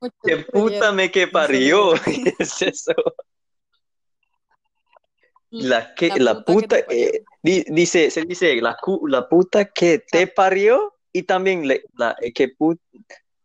Muchas 0.01 0.23
¿Qué 0.25 0.37
puta 0.39 0.93
me 0.93 1.11
que 1.11 1.29
parió? 1.29 1.93
¿Qué 2.05 2.35
es 2.39 2.63
eso? 2.63 2.95
La 5.51 5.95
que, 5.95 6.09
la 6.19 6.45
puta, 6.45 6.77
que 6.77 6.83
te 6.83 6.87
parió. 6.87 7.07
eh, 7.09 7.25
di- 7.43 7.65
dice, 7.69 8.11
se 8.11 8.23
dice 8.25 8.55
la, 8.61 8.77
cu- 8.81 9.07
la 9.07 9.29
puta 9.29 9.65
que 9.65 9.99
te 9.99 10.27
parió 10.29 10.95
y 11.13 11.25
también 11.25 11.67
le- 11.67 11.85
la 11.97 12.17
eh, 12.21 12.33
que 12.33 12.55
pu- 12.57 12.79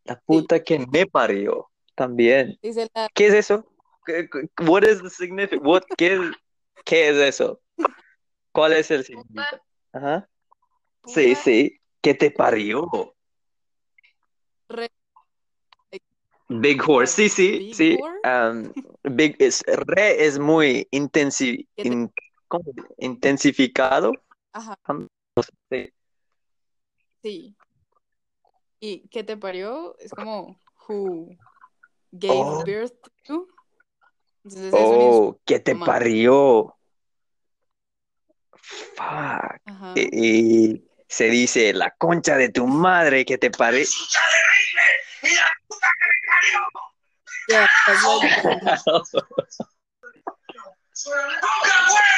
la 0.03 0.19
puta 0.21 0.63
que 0.63 0.85
me 0.91 1.07
parió 1.07 1.69
también. 1.95 2.59
Dice 2.61 2.87
la 2.93 3.09
¿Qué 3.13 3.27
es 3.27 3.33
eso? 3.33 3.65
¿Qué- 4.05 4.29
What 4.67 4.83
is 4.83 5.01
the 5.01 5.09
significance? 5.09 5.67
What, 5.67 5.81
qué, 5.97 6.13
es- 6.13 6.21
qué 6.85 7.09
es 7.09 7.17
eso? 7.17 7.59
¿Cuál 8.51 8.73
es 8.73 8.91
el 8.91 9.03
significado? 9.03 9.61
Ajá. 9.91 10.29
Sí, 11.07 11.29
puta 11.29 11.41
sí. 11.41 11.79
¿Qué 12.01 12.13
te 12.13 12.29
parió? 12.29 12.87
re- 14.69 14.91
Big 16.47 16.81
horse. 16.87 17.13
Sí, 17.15 17.29
sí, 17.29 17.57
Big 17.59 17.75
sí. 17.75 17.99
Um, 18.23 18.71
big 19.15 19.35
es 19.39 19.63
re 19.67 20.25
es 20.25 20.37
muy 20.39 20.87
intensi, 20.91 21.67
¿Qué 21.75 21.83
te- 21.83 21.87
in- 21.89 22.13
¿cómo? 22.47 22.65
intensificado. 22.97 24.11
Ajá, 24.53 24.77
Sí. 25.71 25.93
sí. 27.21 27.55
Y 28.79 29.07
que 29.09 29.23
te 29.23 29.35
parió 29.37 29.97
es 29.99 30.11
como 30.11 30.59
who 30.87 31.29
gave 32.11 32.33
Oh. 32.39 32.63
birth 32.63 32.93
to. 33.23 33.47
Entonces. 34.43 34.71
Oh, 34.73 35.39
¿qué 35.45 35.59
te 35.59 35.75
parió? 35.75 36.75
Fuck. 38.53 39.61
Y, 39.95 40.09
y 40.73 40.83
se 41.07 41.29
dice 41.29 41.73
la 41.73 41.91
concha 41.97 42.37
de 42.37 42.49
tu 42.49 42.67
madre 42.67 43.25
que 43.25 43.37
te 43.37 43.49
pare. 43.51 43.85
Yeah, 47.49 47.67
that's 47.85 48.03
huevo, 48.03 48.23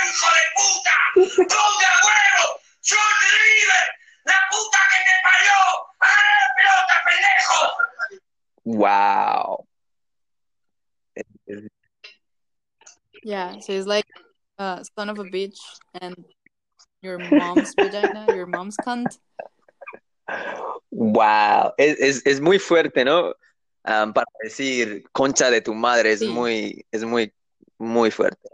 hijo 0.07 0.27
de 0.33 0.43
puta! 0.55 0.95
¡Ponga 1.15 1.91
huevo! 2.05 2.45
¡John 2.81 3.15
River! 3.33 3.85
¡La 4.25 4.39
puta 4.49 4.79
que 4.91 4.99
te 5.03 5.15
parió! 5.23 5.57
¡Ah, 5.99 6.29
la 6.39 6.47
pelota, 6.55 6.95
pendejo! 7.05 7.59
Wow. 8.63 9.67
yeah, 13.23 13.59
so 13.59 13.73
it's 13.73 13.87
like 13.87 14.07
uh, 14.59 14.83
son 14.97 15.09
of 15.09 15.19
a 15.19 15.23
bitch 15.23 15.59
and 15.99 16.15
your 17.01 17.17
mom's 17.19 17.73
vagina, 17.75 18.25
your 18.29 18.45
mom's 18.45 18.77
cunt. 18.77 19.17
Wow. 20.91 21.73
Es, 21.77 21.99
es, 21.99 22.21
es 22.25 22.39
muy 22.39 22.59
fuerte, 22.59 23.03
¿no? 23.03 23.33
Um, 23.87 24.11
para 24.11 24.27
decir 24.43 25.05
concha 25.13 25.49
de 25.49 25.61
tu 25.61 25.73
madre 25.73 26.11
es 26.11 26.19
Sí. 26.19 26.27
muy, 26.27 26.85
es 26.91 27.05
muy, 27.05 27.33
muy 27.77 28.11
fuerte. 28.11 28.49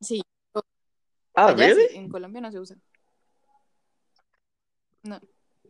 Sí, 0.00 0.20
Ah, 1.34 1.48
allá 1.48 1.74
sí, 1.74 1.88
en 1.92 2.08
Colombia 2.08 2.40
no 2.40 2.50
se 2.50 2.58
usa. 2.58 2.76
No. 5.02 5.20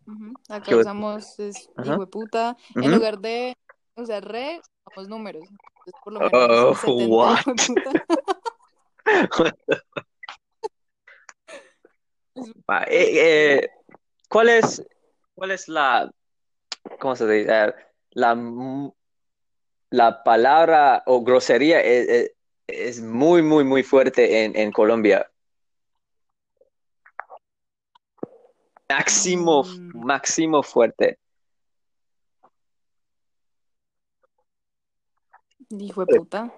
Ujú. 0.06 0.32
Acá 0.48 0.64
Qué- 0.70 0.74
usamos 0.76 1.38
es 1.38 1.68
hijo 1.84 2.00
de 2.00 2.06
puta. 2.06 2.56
En 2.76 2.92
lugar 2.92 3.18
de 3.18 3.54
usar 3.96 4.24
re, 4.26 4.60
usamos 4.86 5.08
números. 5.08 5.42
Entonces, 5.50 5.94
por 6.02 6.12
lo 6.14 6.20
menos 6.20 6.32
Oh, 6.34 6.74
70 6.74 7.04
what? 7.14 7.40
hijo 7.40 7.52
de 7.52 7.66
puta. 7.66 8.06
Eh, 12.88 13.54
eh, 13.58 13.70
¿cuál 14.28 14.48
es, 14.50 14.82
cuál 15.34 15.50
es 15.52 15.68
la, 15.68 16.10
cómo 16.98 17.16
se 17.16 17.26
dice? 17.28 17.50
Eh, 17.50 17.74
la, 18.12 18.37
la 19.90 20.22
palabra 20.22 21.02
o 21.06 21.22
grosería 21.22 21.80
es, 21.80 22.09
es- 22.09 22.32
es 22.68 23.00
muy, 23.00 23.42
muy, 23.42 23.62
muy 23.62 23.82
fuerte 23.85 24.44
en, 24.44 24.56
en 24.56 24.72
Colombia. 24.72 25.30
Máximo, 28.88 29.62
Mm. 29.64 30.04
máximo 30.04 30.62
fuerte. 30.62 31.18
Hijo 35.70 36.04
de 36.04 36.16
puta. 36.16 36.52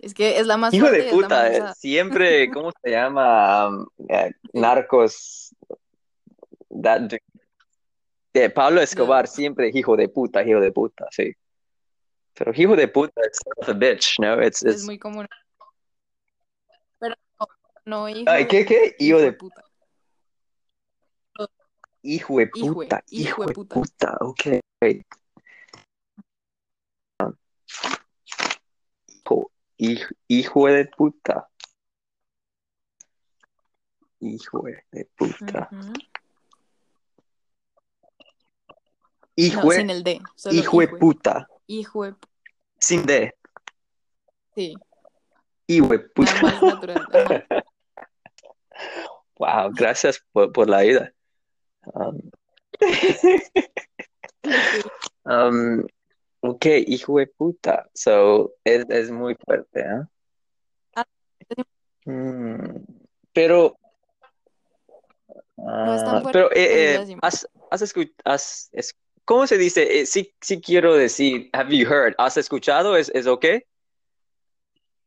Es 0.00 0.14
que 0.14 0.38
es 0.38 0.46
la 0.46 0.56
más 0.56 0.74
Hijo 0.74 0.86
fuerte 0.86 1.02
de 1.04 1.08
es 1.08 1.14
más 1.14 1.22
puta, 1.24 1.52
eh, 1.52 1.74
siempre, 1.76 2.50
¿cómo 2.50 2.72
se 2.82 2.90
llama? 2.90 3.68
Um, 3.68 3.86
eh, 4.08 4.32
narcos. 4.52 5.54
that 6.82 7.02
dude. 7.02 7.20
De 8.32 8.50
Pablo 8.50 8.80
Escobar, 8.80 9.26
siempre 9.26 9.70
hijo 9.72 9.96
de 9.96 10.08
puta, 10.08 10.42
hijo 10.42 10.60
de 10.60 10.72
puta, 10.72 11.06
sí. 11.10 11.32
Pero 12.34 12.52
hijo 12.54 12.74
de 12.76 12.88
puta 12.88 13.20
es 13.20 13.68
a 13.68 13.72
bitch, 13.72 14.18
¿no? 14.20 14.42
It's, 14.42 14.62
Es 14.62 14.74
it's- 14.76 14.84
muy 14.84 14.98
común. 14.98 15.26
Pero 16.98 17.14
no, 17.38 17.46
no 17.84 18.08
hijo 18.08 18.30
Ay, 18.30 18.46
¿qué, 18.46 18.64
qué? 18.64 18.96
Hijo 18.98 19.20
de 19.20 19.32
puta. 19.32 19.64
hijo 22.04 22.38
de 22.38 22.46
puta, 22.48 23.04
hijo 23.10 23.46
de 23.46 23.54
puta. 23.54 23.74
puta, 23.74 24.16
ok. 24.20 24.40
Hijo, 29.78 30.10
hijo, 30.28 30.66
de 30.68 30.84
puta. 30.86 31.48
Hijo 34.20 34.62
de 34.92 35.04
puta. 35.16 35.68
Ujú. 35.72 35.92
Hijo 39.36 39.62
No, 39.64 39.70
sin 39.70 39.90
el 39.90 40.02
D. 40.04 40.20
Hijo 40.50 40.80
de 40.80 40.88
puta. 40.88 41.48
Hijo 41.66 42.04
de 42.04 42.14
Sin 42.78 43.06
D. 43.06 43.34
Sí, 44.54 44.74
Hijo 45.66 45.88
de 45.88 45.98
puta. 46.00 46.42
más 46.42 46.62
natural. 46.62 47.06
Ajá. 47.12 47.44
Wow, 49.38 49.72
gracias 49.74 50.22
por, 50.32 50.52
por 50.52 50.68
la 50.68 50.78
ayuda. 50.78 51.12
Um, 51.94 52.30
um, 55.24 55.84
ok, 56.40 56.66
hijo 56.86 57.18
de 57.18 57.26
puta. 57.26 57.88
So, 57.92 58.54
es, 58.62 58.86
es 58.88 59.10
muy 59.10 59.34
fuerte, 59.44 59.80
¿eh? 59.80 60.02
Ah. 60.94 61.04
Mm, 62.04 62.84
pero, 63.32 63.76
No 65.56 65.94
es 65.94 66.04
tan 66.04 66.22
fuerte, 66.22 66.32
pero, 66.32 66.52
eh, 66.52 66.94
eh, 66.94 67.16
has, 67.22 67.48
has 67.70 67.82
escu- 67.82 68.14
has- 68.24 68.68
es- 68.72 68.94
¿cómo 69.32 69.46
se 69.46 69.56
dice? 69.56 70.00
Eh, 70.00 70.04
sí, 70.04 70.34
sí 70.42 70.60
quiero 70.60 70.92
decir, 70.94 71.48
have 71.54 71.74
you 71.74 71.88
heard? 71.88 72.14
¿Has 72.18 72.36
escuchado? 72.36 72.98
¿Es, 72.98 73.08
es 73.14 73.26
ok? 73.26 73.46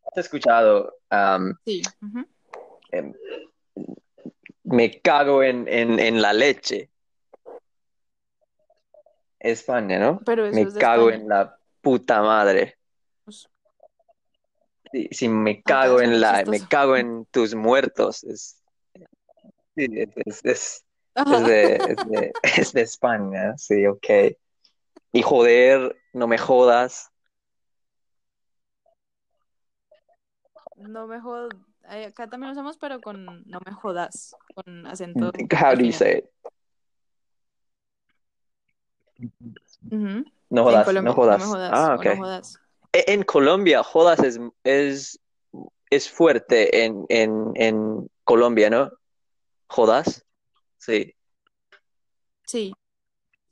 ¿Has 0.03 0.17
escuchado? 0.17 0.97
Um, 1.11 1.53
Sí. 1.63 1.83
em, 2.91 3.13
me 4.63 4.99
cago 4.99 5.43
en, 5.43 5.67
en, 5.67 5.99
en 5.99 6.23
la 6.23 6.33
leche. 6.33 6.89
España, 9.37 9.99
¿no? 9.99 10.19
Pero 10.25 10.47
eso 10.47 10.55
Me 10.55 10.63
es 10.63 10.73
cago 10.73 11.09
España. 11.09 11.21
en 11.23 11.29
la 11.29 11.59
puta 11.81 12.23
madre. 12.23 12.79
Pues, 13.25 13.47
Sí, 14.91 15.07
sí, 15.11 15.29
me 15.29 15.61
cago 15.61 16.01
en 16.01 16.19
la, 16.19 16.43
me 16.47 16.67
cago 16.67 16.97
en 16.97 17.25
tus 17.25 17.53
muertos. 17.53 18.23
Es, 18.23 18.63
sí, 19.75 19.85
es, 20.25 20.41
es, 20.43 20.84
es- 21.15 21.45
de, 21.45 21.75
es 21.75 22.09
de, 22.09 22.33
es 22.43 22.73
de 22.73 22.81
España, 22.81 23.57
sí, 23.57 23.85
ok. 23.87 24.05
Y 25.13 25.21
joder, 25.21 25.95
no 26.13 26.27
me 26.27 26.37
jodas. 26.37 27.09
No 30.75 31.07
me 31.07 31.21
jodas. 31.21 31.53
Acá 31.83 32.27
también 32.27 32.49
lo 32.49 32.53
usamos, 32.53 32.77
pero 32.77 32.99
con 32.99 33.43
no 33.45 33.59
me 33.65 33.71
jodas. 33.71 34.35
Con 34.53 34.85
acento 34.87 35.31
How 35.51 35.67
al 35.69 35.77
do 35.77 35.85
you 35.85 35.91
say 35.93 36.17
it? 36.19 36.25
No 40.49 40.63
jodas, 40.63 40.85
Colombia, 40.85 41.13
no 41.13 41.13
jodas. 41.15 41.71
Ah, 41.73 41.93
O 41.93 41.95
ok. 41.95 42.05
no 42.05 42.15
jodas. 42.17 42.59
E- 42.91 43.05
En 43.07 43.23
Colombia, 43.23 43.83
jodas 43.83 44.19
es, 44.19 44.39
es, 44.63 45.19
es 45.89 46.09
fuerte 46.09 46.83
en, 46.83 47.05
en, 47.09 47.51
en 47.55 48.09
Colombia, 48.23 48.69
¿no? 48.69 48.91
Jodas. 49.67 50.24
Sí. 50.85 51.15
Sí. 52.45 52.73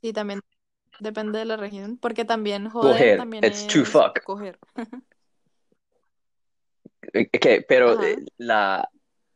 Sí, 0.00 0.12
también 0.12 0.40
depende 1.00 1.40
de 1.40 1.44
la 1.46 1.56
región. 1.56 1.98
Porque 1.98 2.24
también 2.24 2.70
joder 2.70 2.92
Coger. 2.92 3.18
también 3.18 3.44
It's 3.44 3.66
to 3.66 3.80
es 3.80 3.88
fuck. 3.88 4.22
coger. 4.22 4.58
Ok, 7.06 7.46
pero 7.68 7.92
Ajá. 7.92 8.10
eh, 8.10 8.24
la, 8.38 8.88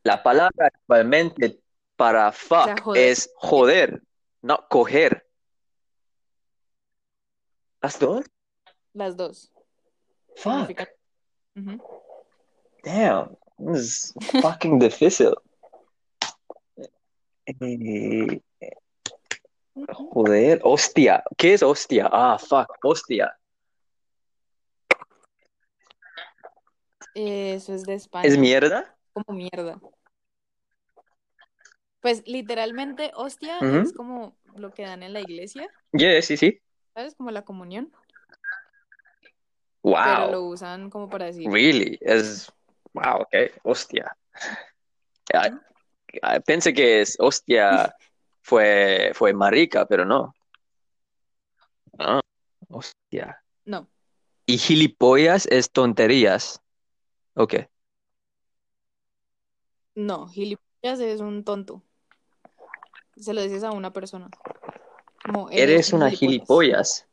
la 0.05 0.23
palabra 0.23 0.67
actualmente 0.67 1.61
para 1.97 2.31
fuck 2.33 2.81
joder. 2.83 3.09
es 3.09 3.31
joder, 3.37 4.03
no 4.43 4.65
coger. 4.69 5.27
¿Las 7.83 7.99
dos? 7.99 8.25
Las 8.93 9.17
dos. 9.17 9.53
Fuck. 10.37 10.53
Significan. 10.53 10.89
Ujú. 11.57 11.83
Damn. 12.85 13.37
This 13.59 13.81
is 13.81 14.15
fucking 14.41 14.79
difícil. 14.79 15.35
Eh, 17.49 18.41
joder, 19.93 20.61
hostia. 20.63 21.23
¿Qué 21.37 21.55
es 21.55 21.63
hostia? 21.63 22.09
Ah, 22.13 22.39
fuck, 22.39 22.69
hostia. 22.83 23.35
Eso 27.15 27.75
es 27.75 27.85
de 27.87 27.95
¿Es 27.95 28.03
España. 28.03 28.37
mierda? 28.37 28.97
Como 29.13 29.39
mierda. 29.39 29.81
Pues 32.01 32.23
literalmente, 32.27 33.11
hostia 33.15 33.59
es 33.81 33.93
como 33.93 34.37
lo 34.57 34.73
que 34.73 34.83
dan 34.83 35.03
en 35.03 35.13
la 35.13 35.21
iglesia, 35.21 35.69
Yeah, 35.93 36.21
sí, 36.23 36.37
sí. 36.37 36.61
¿sabes? 36.95 37.15
Como 37.17 37.31
la 37.31 37.43
comunión. 37.43 37.91
Pero 39.83 40.31
lo 40.31 40.43
Wow. 40.43 40.49
usan 40.51 40.91
como 40.91 41.09
para 41.09 41.27
decir. 41.27 41.51
Really? 41.51 41.99
Es. 42.03 42.53
Wow, 42.93 43.23
ok. 43.23 43.35
Hostia. 43.65 44.17
Pensé 46.47 46.73
que 46.73 47.01
es 47.01 47.17
hostia 47.19 47.95
fue, 48.43 49.13
fue 49.15 49.33
marica, 49.33 49.87
pero 49.87 50.05
no. 50.05 50.35
Ah, 51.99 52.21
hostia. 52.69 53.43
No, 53.65 53.89
Y 54.47 54.59
gilipollas 54.59 55.47
es 55.47 55.71
tonterías. 55.71 56.63
Ok. 57.35 57.55
no, 59.95 60.29
gilipollas 60.29 61.01
es 61.01 61.21
un 61.21 61.45
tonto. 61.45 61.83
Se 63.17 63.35
lo 63.35 63.43
dices 63.43 63.65
a 63.65 63.73
una 63.73 63.93
persona. 63.93 64.31
Como 65.25 65.51
Eres 65.51 65.93
un 65.93 66.03
una 66.03 66.11
gilipollas. 66.11 67.07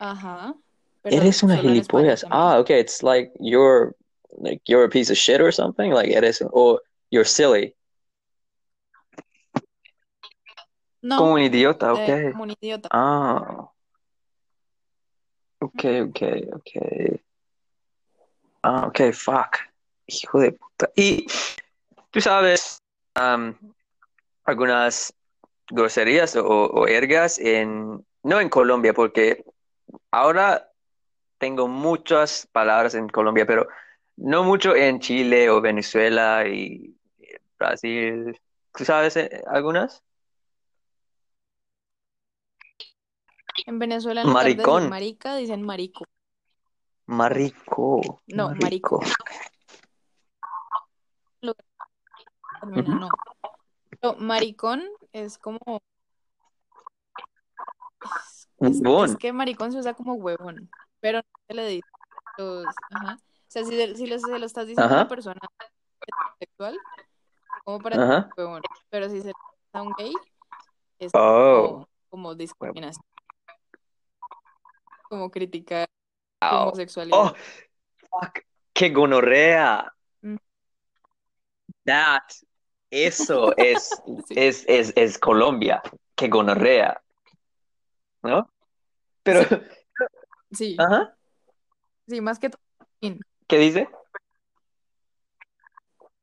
Ajá. 0.00 0.54
Pero 1.02 1.16
Eres 1.16 1.42
una 1.42 1.56
gilipollas. 1.56 2.26
Ah, 2.30 2.58
okay. 2.58 2.80
It's 2.80 3.02
like 3.02 3.32
you're 3.38 3.94
like 4.38 4.62
you're 4.66 4.84
a 4.84 4.88
piece 4.88 5.10
of 5.10 5.16
shit 5.16 5.40
or 5.40 5.52
something. 5.52 5.92
Like 5.92 6.10
eres 6.10 6.42
or 6.52 6.80
you're 7.10 7.24
silly. 7.24 7.74
No, 11.02 11.16
Como 11.16 11.34
un 11.34 11.42
idiota, 11.42 11.86
eh, 11.86 12.02
okay. 12.02 12.32
como 12.32 12.44
un 12.44 12.50
idiota. 12.50 12.88
Ah. 12.90 13.70
Okay, 15.62 16.00
okay, 16.02 16.48
okay. 16.52 17.20
Ah, 18.62 18.86
okay, 18.86 19.12
fuck. 19.12 19.58
Hijo 20.06 20.40
de 20.40 20.52
puta. 20.52 20.90
Y 20.96 21.26
tú 22.10 22.20
sabes 22.20 22.82
um, 23.16 23.54
algunas 24.44 25.12
groserías 25.70 26.36
o, 26.36 26.44
o 26.44 26.86
ergas 26.86 27.38
en 27.38 28.04
no 28.22 28.40
en 28.40 28.48
Colombia, 28.48 28.92
porque 28.92 29.44
ahora 30.10 30.70
tengo 31.38 31.68
muchas 31.68 32.46
palabras 32.52 32.94
en 32.94 33.08
Colombia, 33.08 33.46
pero 33.46 33.66
no 34.20 34.44
mucho 34.44 34.74
en 34.76 35.00
Chile 35.00 35.50
o 35.50 35.60
Venezuela 35.60 36.46
y 36.46 36.94
Brasil. 37.58 38.38
¿Tú 38.74 38.84
sabes 38.84 39.16
eh, 39.16 39.42
algunas? 39.48 40.02
En 43.66 43.78
Venezuela, 43.78 44.22
en 44.22 44.28
lugar 44.28 44.44
de 44.44 44.50
decir 44.50 44.64
Maricón. 44.66 44.88
marica, 44.90 45.36
dicen 45.36 45.62
marico. 45.62 46.04
Marico. 47.06 48.20
No, 48.28 48.50
marico. 48.60 49.00
Ujú. 52.62 52.82
no. 52.82 53.08
Pero 54.00 54.14
maricón 54.16 54.82
es 55.12 55.38
como. 55.38 55.58
Es, 58.02 58.48
es- 58.60 58.80
Huevón. 58.80 59.10
es 59.10 59.16
que 59.16 59.32
maricón 59.32 59.72
se 59.72 59.78
usa 59.78 59.94
como 59.94 60.14
huevón, 60.14 60.70
pero 61.00 61.18
no 61.18 61.24
se 61.48 61.54
le 61.54 61.66
dice. 61.66 61.88
los- 62.38 62.66
ajá. 62.90 63.18
Sea, 63.50 63.64
si, 63.64 63.94
si 63.96 64.06
lo, 64.06 64.18
se 64.18 64.38
lo 64.38 64.46
estás 64.46 64.66
diciendo 64.66 64.94
a 64.94 64.98
una 65.00 65.08
persona 65.08 65.40
heterosexual, 66.00 66.78
como 67.64 67.78
para 67.80 67.96
ti, 67.96 68.30
bueno. 68.36 68.60
Pero 68.88 69.08
si 69.08 69.20
se 69.20 69.26
lo 69.28 69.32
dices 69.32 69.32
a 69.72 69.82
un 69.82 69.92
gay, 69.98 70.14
es 70.98 71.10
Oh. 71.14 71.68
como, 71.68 71.88
como 72.08 72.34
discriminación. 72.34 73.04
Como 75.08 75.30
criticar 75.30 75.88
Wow. 76.42 76.62
homosexualidad. 76.68 77.18
Oh, 77.18 77.34
fuck. 78.10 78.38
Qué 78.72 78.90
gonorrea. 78.90 79.92
Mm. 80.22 80.36
That. 81.84 82.22
Eso 82.90 83.54
es, 83.56 83.90
Sí. 84.28 84.34
es, 84.36 84.64
es, 84.68 84.92
es 84.96 85.18
Colombia. 85.18 85.82
Qué 86.14 86.28
gonorrea. 86.28 87.00
¿No? 88.22 88.48
Pero, 89.22 89.40
Sí, 90.52 90.76
ajá. 90.78 91.14
sí, 92.08 92.20
más 92.20 92.38
que 92.38 92.50
todo, 92.50 92.60
¿Qué 93.50 93.58
dice? 93.58 93.88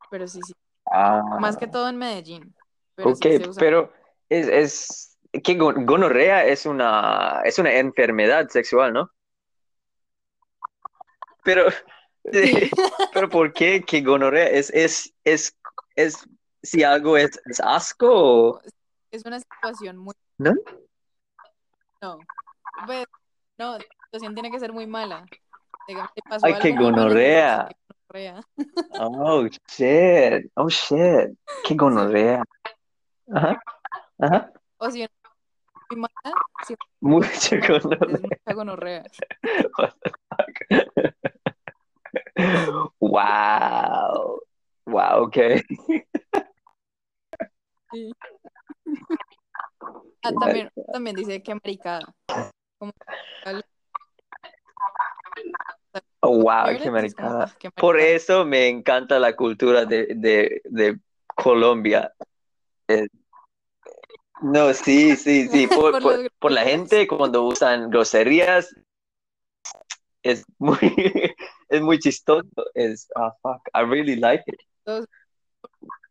pero 0.09 0.25
sí, 0.29 0.41
sí. 0.41 0.53
Ah, 0.89 1.21
Más 1.41 1.57
que 1.57 1.67
todo 1.67 1.89
en 1.89 1.97
Medellín. 1.97 2.55
Pero 2.95 3.09
ok, 3.09 3.17
sí 3.21 3.43
pero 3.59 3.91
es, 4.29 4.47
es 4.47 5.41
que 5.43 5.55
go- 5.55 5.73
gonorrea 5.75 6.45
es 6.45 6.65
una, 6.65 7.41
es 7.43 7.59
una 7.59 7.73
enfermedad 7.73 8.47
sexual, 8.47 8.93
¿no? 8.93 9.11
Pero, 11.43 11.65
pero 13.13 13.29
¿por 13.29 13.51
qué 13.51 13.83
que 13.83 14.01
gonorrea 14.01 14.47
es, 14.47 14.69
es, 14.69 15.13
es, 15.25 15.57
es, 15.95 16.25
si 16.63 16.83
algo 16.83 17.17
es, 17.17 17.31
es 17.45 17.59
asco 17.59 18.07
o... 18.09 18.61
Es 19.11 19.25
una 19.25 19.39
situación 19.41 19.97
muy. 19.97 20.13
¿No? 20.37 20.53
No. 22.01 22.19
Pues, 22.85 23.05
no, 23.57 23.77
la 23.77 23.83
situación 24.05 24.33
tiene 24.33 24.49
que 24.51 24.59
ser 24.59 24.71
muy 24.71 24.87
mala. 24.87 25.25
Pasó 26.29 26.45
Ay, 26.45 26.55
qué 26.61 26.71
gonorrea. 26.75 27.69
Oh, 28.99 29.47
shit. 29.67 30.49
Oh, 30.55 30.69
shit. 30.69 31.37
Qué 31.63 31.75
gonorrea. 31.75 32.43
Ajá. 33.31 33.61
Ajá. 34.17 34.51
O 34.77 34.89
si 34.89 35.05
muy 35.89 35.99
mala, 35.99 36.33
si 36.65 36.75
Mucho 37.01 37.57
gonorrea. 37.67 38.19
mucha 38.21 38.53
gonorrea. 38.53 39.03
What 39.77 39.93
the 40.01 40.11
fuck? 40.29 40.55
Wow. 42.99 44.39
Wow, 44.85 45.23
okay. 45.23 45.61
Sí. 47.91 48.11
Ah, 50.23 50.31
también, 50.33 50.69
también 50.91 51.15
dice 51.15 51.41
que 51.43 51.53
maricada. 51.53 52.13
Como, 52.79 52.91
Oh, 56.21 56.41
wow, 56.43 56.77
qué 56.81 56.89
maricada. 56.89 57.55
Por 57.75 57.99
eso 57.99 58.43
me 58.45 58.67
encanta 58.67 59.19
la 59.19 59.35
cultura 59.35 59.85
de, 59.85 60.07
de, 60.15 60.61
de 60.65 60.99
Colombia. 61.27 62.11
Eh, 62.87 63.07
no, 64.41 64.73
sí, 64.73 65.15
sí, 65.15 65.47
sí. 65.47 65.67
Por, 65.67 65.91
Por 65.91 66.01
por, 66.01 66.31
por 66.39 66.51
la 66.51 66.63
gente 66.63 67.07
cuando 67.07 67.43
usan 67.43 67.89
groserías 67.89 68.75
es 70.23 70.43
muy, 70.57 70.77
es 71.69 71.81
muy 71.81 71.99
chistoso. 71.99 72.47
Es, 72.73 73.07
ah, 73.15 73.33
fuck, 73.41 73.61
I 73.73 73.83
really 73.83 74.15
like 74.15 74.43
it. 74.47 74.59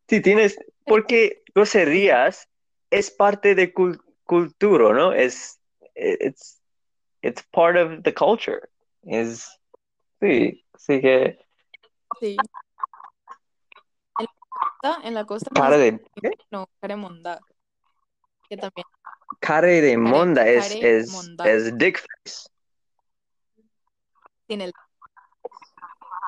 Sí, 0.07 0.21
tienes, 0.21 0.57
porque 0.85 1.43
groserías 1.53 2.47
es 2.89 3.11
parte 3.11 3.55
de 3.55 3.73
cul- 3.73 4.01
cultura, 4.23 4.93
¿no? 4.93 5.11
Es, 5.11 5.59
it's, 5.95 6.61
it's 7.21 7.43
part 7.51 7.75
of 7.75 8.03
the 8.03 8.13
culture. 8.13 8.69
Es, 9.03 9.56
sí, 10.19 10.65
sí 10.77 11.01
que, 11.01 11.39
Sí. 12.19 12.37
En 14.17 14.25
la 14.25 14.27
costa, 14.49 15.07
en 15.07 15.13
la 15.13 15.25
costa 15.25 15.75
es- 15.75 15.77
de, 15.77 15.99
¿qué? 16.21 16.31
no, 16.51 16.67
caremonda. 16.79 17.39
Que 18.49 18.57
también, 18.57 18.85
Cara 19.39 19.67
de 19.67 19.97
monda 19.97 20.47
es, 20.47 20.67
care 20.69 20.97
es, 20.97 21.11
monda. 21.11 21.45
es 21.51 21.77
dick 21.77 21.99
face. 22.23 22.49
sin 24.47 24.61
el 24.61 24.71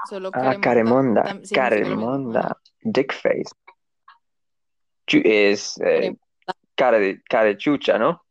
solo 0.09 0.29
Ah, 0.33 0.55
caremonda, 0.61 1.23
caremonda, 1.53 2.41
Ajá. 2.41 2.61
dick 2.81 3.13
face. 3.13 3.49
Chu- 5.07 5.21
es 5.23 5.79
eh, 5.81 6.15
cara 6.75 6.99
de, 6.99 7.21
cara 7.23 7.45
de 7.45 7.57
chucha, 7.57 7.97
¿no? 7.97 8.21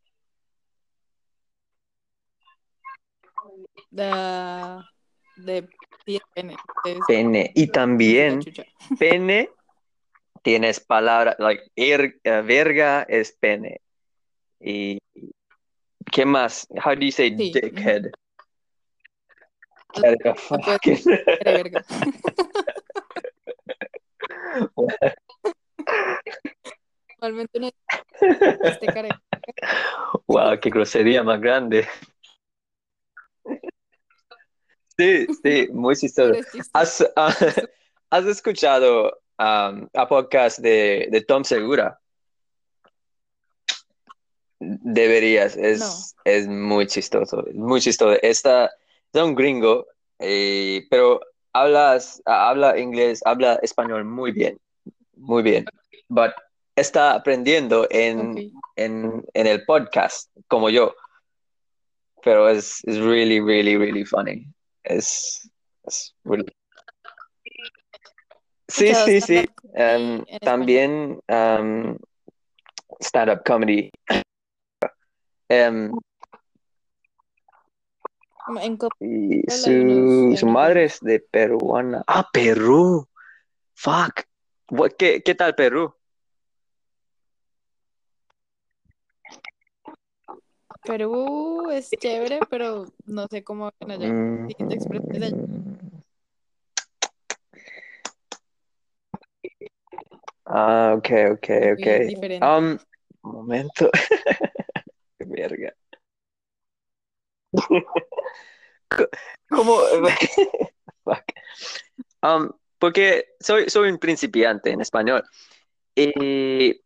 De, 3.91 4.83
de, 5.39 5.69
pene. 6.35 6.57
de- 6.85 7.01
Pene. 7.07 7.53
Y 7.55 7.67
también 7.69 8.41
pene 8.99 9.51
tienes 10.43 10.81
palabra, 10.81 11.37
like, 11.39 11.63
er- 11.77 12.19
verga 12.45 13.03
es 13.09 13.33
pene. 13.33 13.81
Y 14.61 14.99
¿qué 16.11 16.25
más? 16.25 16.67
How 16.85 16.95
do 16.95 17.03
you 17.05 17.13
say 17.13 17.31
Sí, 17.37 17.53
dickhead? 17.53 18.11
Verga, 20.01 20.35
puedes- 20.35 20.65
fuck. 20.65 20.83
Care 21.45 21.63
verga. 21.63 21.85
Normalmente 27.21 27.59
uno 27.59 27.71
este 28.63 28.87
Wow, 30.27 30.59
qué 30.61 30.71
grosería 30.71 31.23
más 31.23 31.41
grande. 31.41 31.87
Sí, 34.99 35.27
sí, 35.45 35.69
muy 35.73 35.95
chistoso. 35.97 36.35
¿Has, 36.73 37.05
has 38.11 38.25
escuchado 38.27 39.13
um, 39.39 39.89
a 39.95 40.09
podcast 40.09 40.59
de, 40.59 41.07
de 41.11 41.21
Tom 41.21 41.45
Segura? 41.45 42.01
Deberías, 44.61 45.57
es, 45.57 45.79
No. 45.81 46.33
es 46.33 46.49
muy 46.49 46.87
chistoso, 46.89 47.47
es 47.47 47.55
muy 47.55 47.81
chistoso. 47.81 48.19
Está, 48.23 48.71
es 49.13 49.23
un 49.23 49.37
gringo, 49.37 49.87
eh, 50.19 50.85
pero 50.91 51.21
hablas, 51.53 52.21
habla 52.25 52.77
inglés, 52.77 53.21
habla 53.25 53.55
español 53.63 54.05
muy 54.05 54.33
bien, 54.33 54.59
muy 55.15 55.45
bien. 55.45 55.65
But 56.09 56.33
está 56.75 57.15
aprendiendo 57.15 57.87
en, 57.91 58.53
en, 58.75 59.25
en 59.33 59.47
el 59.47 59.65
podcast, 59.65 60.29
como 60.49 60.71
yo. 60.71 60.93
Pero 62.25 62.49
es, 62.49 62.83
es 62.85 62.99
really, 62.99 63.39
really, 63.41 63.77
really 63.77 64.05
funny. 64.05 64.53
Es, 64.89 65.51
es 65.85 66.15
Sí, 68.69 68.87
¿Escuchado 68.87 69.07
sí, 69.07 69.21
sí. 69.21 69.37
español? 69.37 70.27
también 70.41 71.21
em, 71.29 71.97
stand-up 73.01 73.43
comedy. 73.45 73.91
Co- 78.79 78.89
y 79.01 79.43
su, 79.51 80.35
su 80.37 80.47
madre 80.47 80.85
es 80.85 81.01
de 81.01 81.21
peruana. 81.21 82.03
Ah, 82.07 82.27
Perú. 82.33 83.07
Fuck. 83.75 84.23
¿Qué, 84.99 85.23
qué 85.23 85.35
tal 85.35 85.55
Perú? 85.55 85.95
Perú 90.85 91.71
es 91.71 91.91
chévere, 91.91 92.41
pero 92.49 92.87
no 93.07 93.27
sé 93.29 93.43
cómo 93.45 93.71
van 93.81 93.91
allá. 93.91 94.09
Mm, 94.09 94.49
allá. 95.13 95.31
Ah, 100.47 100.95
ok, 100.97 101.11
ok, 101.33 101.49
ok. 101.75 101.87
Um, 102.43 102.79
un 103.23 103.33
momento. 103.33 103.91
Qué 105.19 105.25
verga. 105.27 105.75
¿Cómo? 109.51 109.81
Fuck. 111.05 111.25
Um, 112.23 112.51
porque 112.79 113.35
soy, 113.41 113.69
soy 113.69 113.91
un 113.91 113.99
principiante 113.99 114.71
en 114.71 114.81
español. 114.81 115.23
Y- 115.95 116.81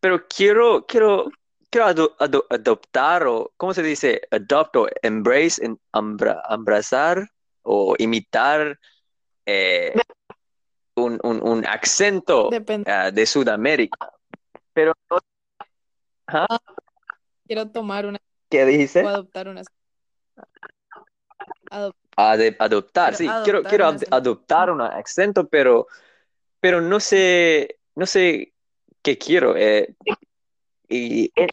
pero 0.00 0.26
quiero, 0.28 0.84
quiero, 0.86 1.30
quiero 1.70 1.86
ado- 1.86 2.16
ado- 2.18 2.46
adoptar 2.50 3.26
o, 3.26 3.52
¿cómo 3.56 3.74
se 3.74 3.82
dice? 3.82 4.22
Adopt 4.30 4.76
o 4.76 4.88
embrace, 5.02 5.64
en, 5.64 5.78
ambra- 5.92 6.42
abrazar 6.44 7.28
o 7.62 7.94
imitar 7.98 8.78
eh, 9.46 9.94
un, 10.96 11.18
un, 11.22 11.42
un 11.42 11.66
acento 11.66 12.50
ah, 12.86 13.10
de 13.10 13.26
Sudamérica. 13.26 14.12
Pero 14.72 14.94
no- 15.10 15.18
Ajá, 16.26 16.46
Quiero 17.46 17.70
tomar 17.70 18.04
una 18.04 18.18
¿qué 18.50 18.66
dijiste? 18.66 19.02
o 19.02 19.08
adoptar 19.08 19.48
una. 19.48 19.62
Adop- 21.70 22.56
adoptar, 22.58 23.14
sí, 23.14 23.24
Quiero 23.26 23.42
quiero, 23.44 23.58
adoptar 23.58 23.70
quiero 23.70 23.84
un 23.84 23.88
ad- 23.90 23.96
acento. 23.96 24.16
adoptar 24.16 24.70
un 24.70 24.80
acento, 24.82 25.48
pero, 25.48 25.86
pero 26.60 26.80
no 26.80 26.98
sé, 27.00 27.78
no 27.94 28.06
sé 28.06 28.52
qué 29.02 29.16
quiero. 29.16 29.56
eh, 29.56 29.94
y 30.88 31.30
en, 31.34 31.48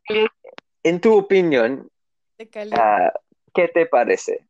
en 0.84 1.02
tu 1.02 1.18
opinión, 1.18 1.90
ah, 2.72 3.12
¿qué 3.54 3.68
te 3.68 3.86
parece? 3.86 4.48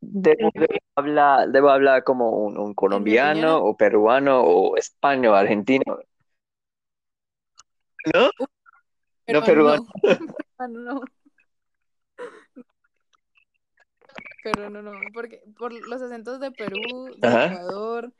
Debo, 0.00 0.50
debo 0.54 0.78
hablar, 0.96 1.48
debo 1.50 1.68
hablar 1.68 2.04
como 2.04 2.30
un, 2.30 2.58
un 2.58 2.74
colombiano 2.74 3.58
o 3.58 3.76
peruano 3.76 4.42
o 4.42 4.76
español, 4.76 5.34
argentino. 5.36 5.98
¿No? 8.14 8.30
No 9.28 9.44
peruano. 9.44 9.86
Peruano 10.02 10.80
no. 10.80 11.00
Pero 14.42 14.70
no, 14.70 14.82
no, 14.82 14.92
porque 15.12 15.42
por 15.56 15.72
los 15.72 16.02
acentos 16.02 16.40
de 16.40 16.50
Perú, 16.50 17.14
de 17.16 17.28
Ajá. 17.28 17.46
Ecuador, 17.46 18.12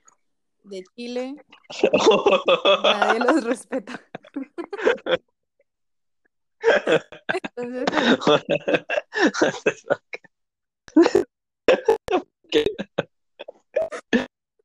de 0.64 0.82
Chile, 0.96 1.34
nadie 2.82 3.18
los 3.26 3.44
respeta. 3.44 4.00
Entonces, 7.56 7.86
Ok. 12.12 12.56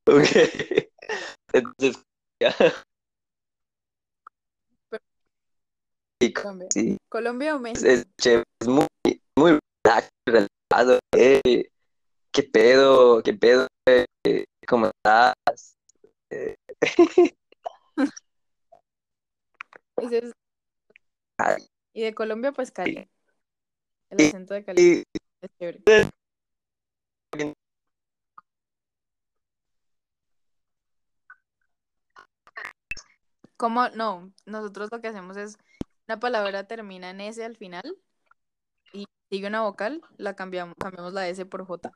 Ok. 0.07 0.27
Entonces, 1.53 2.03
ya. 2.41 2.53
Y 6.21 6.33
Colombia. 6.33 6.67
sí, 6.71 6.97
Colombia 7.09 7.55
o 7.55 7.59
México. 7.59 7.87
es 7.87 8.67
muy, 8.67 8.87
muy 9.37 9.59
relajado. 10.27 10.99
Eh, 11.15 11.69
¿qué 12.31 12.43
pedo? 12.43 13.21
¿Qué 13.21 13.33
pedo? 13.33 13.67
Eh, 13.87 14.05
¿cómo 14.67 14.87
estás? 14.87 15.75
Eh, 16.35 16.55
Ese 19.97 20.17
es- 20.17 20.33
Ay. 21.37 21.65
Y 21.93 22.01
de 22.03 22.13
Colombia, 22.13 22.51
pues 22.51 22.71
Cali. 22.71 23.09
El 24.09 24.27
acento 24.27 24.53
de 24.53 24.63
Cali 24.65 25.03
es 25.41 25.49
chévere. 25.57 25.81
¿Cómo? 33.57 33.87
No, 33.89 34.33
nosotros 34.45 34.89
lo 34.91 34.99
que 34.99 35.07
hacemos 35.07 35.37
es, 35.37 35.57
una 36.07 36.19
palabra 36.19 36.67
termina 36.67 37.09
en 37.09 37.21
S 37.21 37.43
al 37.43 37.55
final 37.55 37.97
y 38.91 39.05
sigue 39.29 39.47
una 39.47 39.61
vocal, 39.61 40.01
la 40.17 40.35
cambiamos, 40.35 40.75
cambiamos 40.77 41.13
la 41.13 41.27
S 41.29 41.45
por 41.45 41.65
J. 41.65 41.91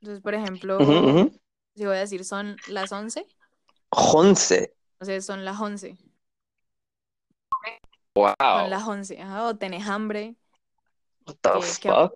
Entonces, 0.00 0.22
por 0.22 0.34
ejemplo. 0.34 0.78
Si 1.76 1.84
voy 1.84 1.96
a 1.96 2.00
decir 2.00 2.24
son 2.24 2.56
las 2.68 2.90
11, 2.92 3.26
Once. 3.92 4.72
o 5.00 5.04
sea, 5.04 5.20
son 5.20 5.44
las 5.44 5.60
11, 5.60 5.96
Wow. 8.14 8.34
son 8.38 8.70
las 8.70 8.88
11, 8.88 9.20
ajá, 9.20 9.46
o 9.48 9.56
tenés 9.56 9.86
hambre, 9.86 10.36
What 11.26 11.36
the 11.42 11.60
que- 11.80 11.88
fuck 11.90 12.14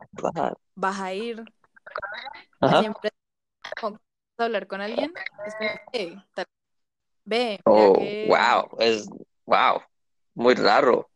vas 0.77 0.99
a 1.01 1.13
ir, 1.13 1.45
Ajá. 2.61 2.81
siempre 2.81 3.11
a 4.39 4.45
hablar 4.45 4.67
con 4.67 4.81
alguien, 4.81 5.13
es 5.47 5.55
como, 5.57 5.71
"Eh, 5.93 6.17
tal- 6.35 6.47
ve, 7.25 7.61
Oh, 7.67 7.93
que 7.99 8.27
wow, 8.29 8.69
es 8.81 9.09
wow, 9.47 9.83
muy 10.35 10.55
raro. 10.55 11.09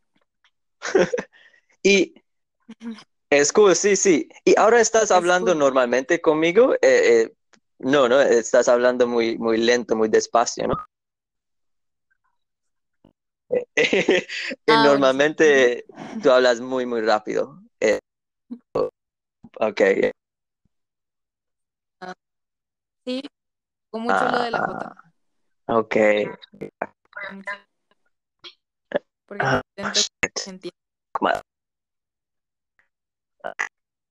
Y 1.83 2.15
es 3.29 3.51
cool, 3.53 3.75
sí, 3.75 3.95
sí. 3.95 4.29
¿Y 4.43 4.57
ahora 4.59 4.79
estás 4.81 5.03
Es 5.03 5.11
hablando 5.11 5.51
cool. 5.51 5.59
normalmente 5.59 6.21
conmigo? 6.21 6.73
Eh, 6.75 6.79
eh, 6.81 7.33
no, 7.79 8.07
no, 8.07 8.19
estás 8.21 8.67
hablando 8.67 9.07
muy, 9.07 9.37
muy 9.37 9.57
lento, 9.57 9.95
muy 9.95 10.09
despacio, 10.09 10.67
¿no? 10.67 10.75
Y 13.49 13.57
Ah, 13.57 13.77
bueno, 14.65 14.65
sí. 14.65 14.73
normalmente 14.83 15.85
tú 16.21 16.31
hablas 16.31 16.59
muy, 16.59 16.85
muy 16.85 17.01
rápido. 17.01 17.61
Eh, 17.79 17.99
ok. 19.59 19.81
Sí, 23.05 23.21
con 23.91 24.01
mucho 24.01 24.25
lo 24.31 24.39
de 24.41 24.51
la. 24.51 24.57
Ah, 25.67 25.77
ok. 25.77 25.95
Porque 29.27 29.45
Ah, 29.45 29.61
intento 29.77 29.99
shit. 29.99 30.09
que 30.33 30.41
se 30.41 30.49
entienda. 30.49 30.77
Come 31.13 31.31
on. 31.33 31.41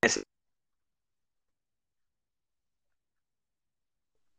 Es 0.01 0.23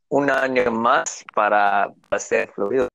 un 0.09 0.30
año 0.30 0.70
más 0.70 1.24
para, 1.34 1.92
para 2.09 2.20
ser 2.20 2.50
fluido. 2.52 2.88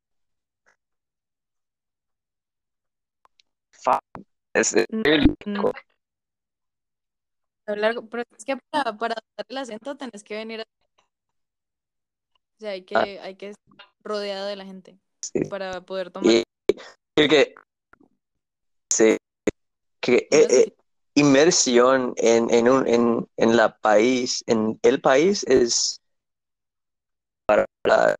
Es, 4.54 4.76
Mm, 4.92 5.02
mm, 5.46 5.62
cool. 5.62 5.72
hablar, 7.66 7.96
pero 8.10 8.24
es 8.38 8.46
que 8.46 8.58
para, 8.70 8.98
para 8.98 9.14
adaptar 9.14 9.46
el 9.50 9.58
acento 9.58 9.96
tenés 9.98 10.24
que 10.24 10.36
venir, 10.36 10.62
a- 10.62 10.64
o 10.64 12.60
sea, 12.60 12.72
hay 12.72 12.84
que, 12.84 12.96
Ah. 12.96 13.24
hay 13.24 13.36
que 13.36 13.50
estar 13.50 13.88
rodeado 14.04 14.48
de 14.48 14.56
la 14.56 14.66
gente 14.66 15.00
Sí. 15.22 15.40
para 15.50 15.82
poder 15.82 16.12
tomar. 16.12 16.44
Y 17.16 17.28
que, 17.28 17.56
sí, 18.94 19.18
que 20.02 20.28
No 20.32 20.38
eh, 20.38 20.48
eh, 20.50 20.74
inmersión 21.16 22.14
en, 22.18 22.54
en, 22.54 22.70
un, 22.70 22.88
en, 22.88 23.30
en 23.38 23.58
la 23.58 23.78
país, 23.78 24.44
en 24.48 24.80
el 24.84 25.02
país 25.02 25.44
es 25.48 26.01
hablar 27.84 28.16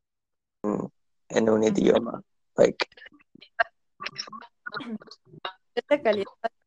en, 0.62 0.92
en 1.28 1.50
un 1.50 1.64
idioma. 1.64 2.22
Like, 2.56 2.86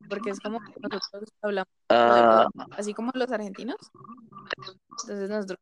porque 0.09 0.29
es 0.31 0.39
como 0.39 0.59
que 0.59 0.73
nosotros 0.81 1.29
hablamos 1.41 1.69
ah, 1.89 2.47
vos, 2.53 2.67
así 2.77 2.93
como 2.93 3.11
los 3.13 3.31
argentinos. 3.31 3.77
Entonces 5.01 5.29
nosotros, 5.29 5.59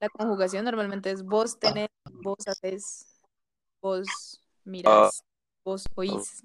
la 0.00 0.08
conjugación 0.08 0.64
normalmente 0.64 1.10
es 1.10 1.22
vos 1.22 1.58
tenés, 1.58 1.88
vos 2.22 2.38
haces, 2.46 3.20
vos 3.80 4.40
mirás, 4.64 5.24
vos 5.64 5.84
oís. 5.94 6.42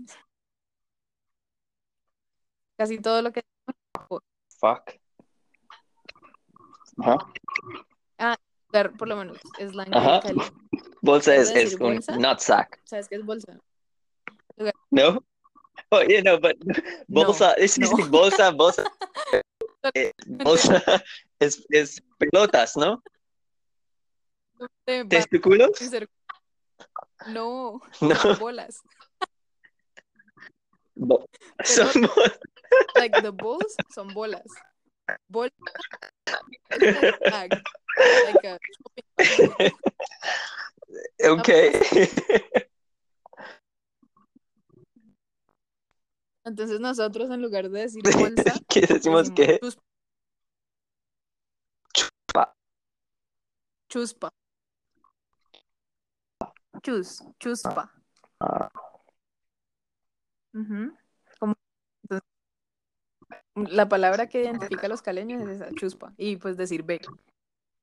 Casi 2.77 2.99
todo 2.99 3.21
lo 3.21 3.31
que 3.31 3.43
fuck. 4.59 4.99
Claro, 8.71 8.95
por 8.95 9.07
lo 9.07 9.15
menos, 9.15 9.37
slang 9.57 9.95
Ajá. 9.95 10.15
de 10.15 10.21
Cali. 10.21 10.41
Bolsa 11.01 11.31
¿Puedo 11.35 11.41
es, 11.41 11.49
es 11.51 11.73
un 11.73 11.79
bolsa? 11.79 12.17
nutsack, 12.17 12.81
¿Sabes 12.85 13.07
qué 13.07 13.15
es 13.15 13.25
bolsa? 13.25 13.59
¿no? 14.91 15.23
Oh, 15.91 16.01
yeah, 16.03 16.21
no, 16.21 16.39
but 16.39 16.55
No, 17.07 17.25
bolsa, 17.25 17.55
sí, 17.67 17.81
no. 17.81 17.87
sí, 17.95 18.03
bolsa, 18.09 18.51
bolsa, 18.51 18.83
eh, 19.95 20.11
bolsa 20.27 20.83
es, 21.39 21.65
es 21.69 22.03
pelotas, 22.17 22.75
¿no? 22.77 23.01
¿Testículos? 24.85 25.71
No, 27.27 27.81
No. 28.01 28.35
bolas. 28.37 28.81
Bo- 30.95 31.25
son 31.63 31.87
bol- 32.01 32.39
Like 32.95 33.21
the 33.21 33.31
balls 33.31 33.77
son 33.89 34.13
bolas. 34.13 34.53
Bag, 37.29 37.51
like 38.25 38.47
a. 38.47 38.59
Okay. 41.21 41.73
Entonces 46.45 46.79
nosotros 46.79 47.29
en 47.31 47.41
lugar 47.41 47.69
de 47.69 47.81
decir 47.81 48.01
bolsa, 48.17 48.53
¿Qué 48.67 48.81
decimos 48.81 49.29
decimos 49.29 49.31
que? 49.31 49.59
chuspa. 49.61 49.85
Chuspa. 51.93 52.55
Chuspa. 53.89 54.33
Chus, 56.81 57.23
chuspa. 57.39 57.91
Ah. 58.39 58.69
Ujú. 60.53 60.95
La 63.67 63.89
palabra 63.89 64.27
que 64.27 64.43
identifica 64.43 64.85
a 64.85 64.89
los 64.89 65.01
caleños 65.01 65.41
es 65.41 65.49
esa, 65.49 65.69
chuspa. 65.75 66.13
Y 66.17 66.37
pues 66.37 66.57
decir 66.57 66.83
ve. 66.83 67.01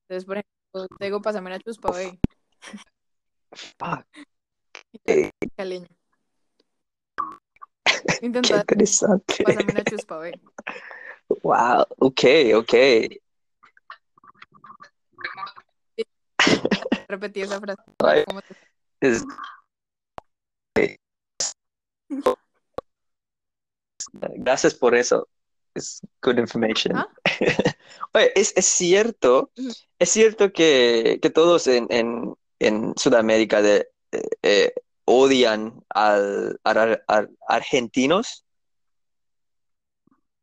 Entonces, 0.03 0.25
por 0.25 0.39
ejemplo, 0.39 0.97
digo, 1.01 1.21
pásame 1.23 1.49
una 1.49 1.59
chuspa, 1.61 1.91
ve. 1.93 2.19
Caleño. 5.57 5.89
qué 7.85 8.27
Intenta, 8.27 8.57
interesante. 8.59 9.45
pásame 9.45 9.73
una 9.73 9.85
chuspa, 9.85 10.19
ve. 10.19 10.41
Wow, 11.43 11.87
okay, 11.99 12.55
okay. 12.55 13.21
Repetí 17.09 17.43
esa 17.43 17.61
frase. 17.61 17.83
Ay. 17.99 18.25
¿Cómo 18.27 18.43
te- 18.43 18.57
Es... 19.01 19.25
Gracias 24.13 24.75
por 24.75 24.95
eso 24.95 25.29
es 25.77 26.01
good 26.23 26.39
information. 26.39 26.97
Oye, 28.13 28.33
es, 28.35 28.53
es, 28.57 28.67
cierto, 28.67 29.51
es 29.99 30.11
cierto 30.11 30.53
que, 30.53 31.19
que 31.23 31.31
todos 31.31 31.67
en, 31.67 31.87
en, 31.91 32.35
en, 32.59 32.95
Sudamérica 32.97 33.63
de, 33.63 33.89
eh, 34.13 34.29
eh 34.43 34.75
odian 35.05 35.85
al, 35.91 36.61
a, 36.65 36.71
a, 36.71 37.01
a 37.07 37.27
argentinos, 37.49 38.45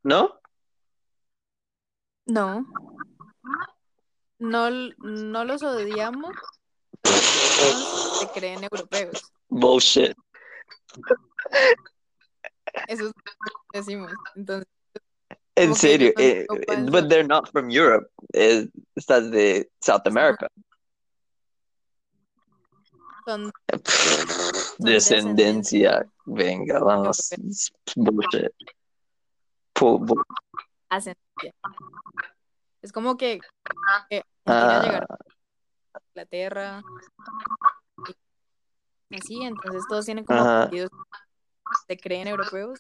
¿no? 0.04 0.40
No. 2.26 2.66
No, 4.40 4.70
no 4.70 5.46
los 5.46 5.64
odiamos. 5.64 6.32
Se 7.04 8.28
creen 8.34 8.64
europeos. 8.64 9.22
Bullshit. 9.50 10.14
Eso 12.88 13.12
decimos. 13.74 14.12
Entonces, 14.36 14.68
en 15.56 15.76
serio, 15.76 16.14
eh, 16.18 16.46
but 16.90 17.10
they're 17.10 17.28
not 17.28 17.50
from 17.52 17.70
Europe. 17.70 18.10
Eh, 18.34 18.68
estás 18.96 19.30
de 19.30 19.70
South 19.80 20.06
America. 20.06 20.48
son 23.26 23.52
Descendencia. 24.80 26.06
Venga, 26.26 26.80
vamos. 26.80 27.30
Bullshit. 27.96 28.52
Ascendencia. 30.90 31.54
Es 32.82 32.92
como 32.92 33.16
que, 33.16 33.40
que 34.10 34.24
Ah, 34.46 35.06
a 35.94 36.00
Inglaterra 36.10 36.82
y 39.10 39.16
así, 39.16 39.42
entonces 39.42 39.84
todos 39.88 40.06
tienen 40.06 40.26
como 40.26 40.42
apellidos, 40.42 40.90
se 41.88 41.98
creen 41.98 42.28
europeos 42.28 42.80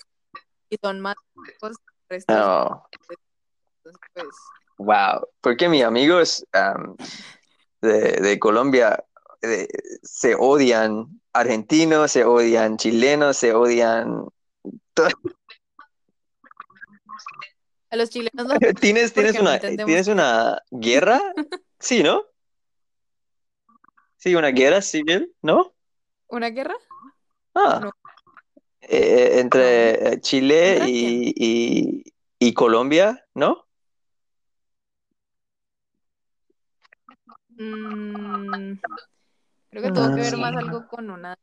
y 0.70 0.78
son 0.82 1.00
más 1.00 1.16
ricos 1.36 1.78
oh, 2.28 2.84
entonces, 3.84 4.02
pues, 4.14 4.28
wow. 4.78 5.28
Porque 5.42 5.68
mis 5.70 5.84
amigos 5.84 6.46
um, 6.54 6.96
de, 7.82 8.14
de 8.14 8.40
Colombia 8.40 9.04
eh, 9.42 9.68
se 10.02 10.36
odian 10.36 11.22
argentinos, 11.34 12.12
se 12.12 12.24
odian 12.24 12.78
chilenos, 12.78 13.38
se 13.38 13.54
odian. 13.54 14.26
a 17.90 17.96
los 17.96 18.10
chilenos 18.10 18.48
los 18.48 18.58
¿Tienes, 18.80 19.14
una, 19.40 19.60
¿tienes 19.60 20.08
una 20.08 20.62
guerra? 20.72 21.22
Sí, 21.80 22.02
¿no? 22.02 22.24
Sí, 24.16 24.34
una 24.36 24.52
guerra 24.52 24.82
civil, 24.82 25.36
¿no? 25.42 25.76
¿Una 26.28 26.50
guerra? 26.50 26.76
Ah, 27.56 27.82
No. 27.84 27.92
Eh, 28.90 29.40
entre 29.40 30.14
eh, 30.14 30.22
Chile 30.22 30.74
¿Contra 30.80 30.90
y, 30.90 31.34
y, 31.36 32.14
y 32.40 32.54
Colombia, 32.54 33.26
¿no? 33.34 33.66
Mm, 37.50 38.74
creo 39.70 39.84
que 39.84 39.92
tuvo 39.92 40.16
que 40.16 40.22
ver 40.22 40.38
más 40.38 40.54
Ah. 40.56 40.60
algo 40.60 40.88
con 40.88 41.10
una 41.10 41.38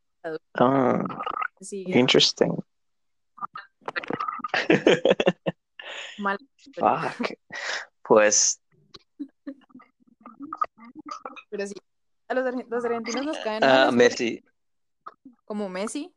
Ah, 0.55 1.03
sí, 1.61 1.83
interesting. 1.87 2.53
mal. 6.17 6.37
Fuck. 6.75 7.33
Pues, 8.03 8.61
Pero 11.49 11.67
sí, 11.67 11.73
a 12.27 12.33
los, 12.33 12.45
los 12.69 12.85
argentinos 12.85 13.25
nos 13.25 13.37
caen 13.39 13.63
ah, 13.63 13.89
Messi. 13.91 14.43
como 15.45 15.69
Messi. 15.69 16.13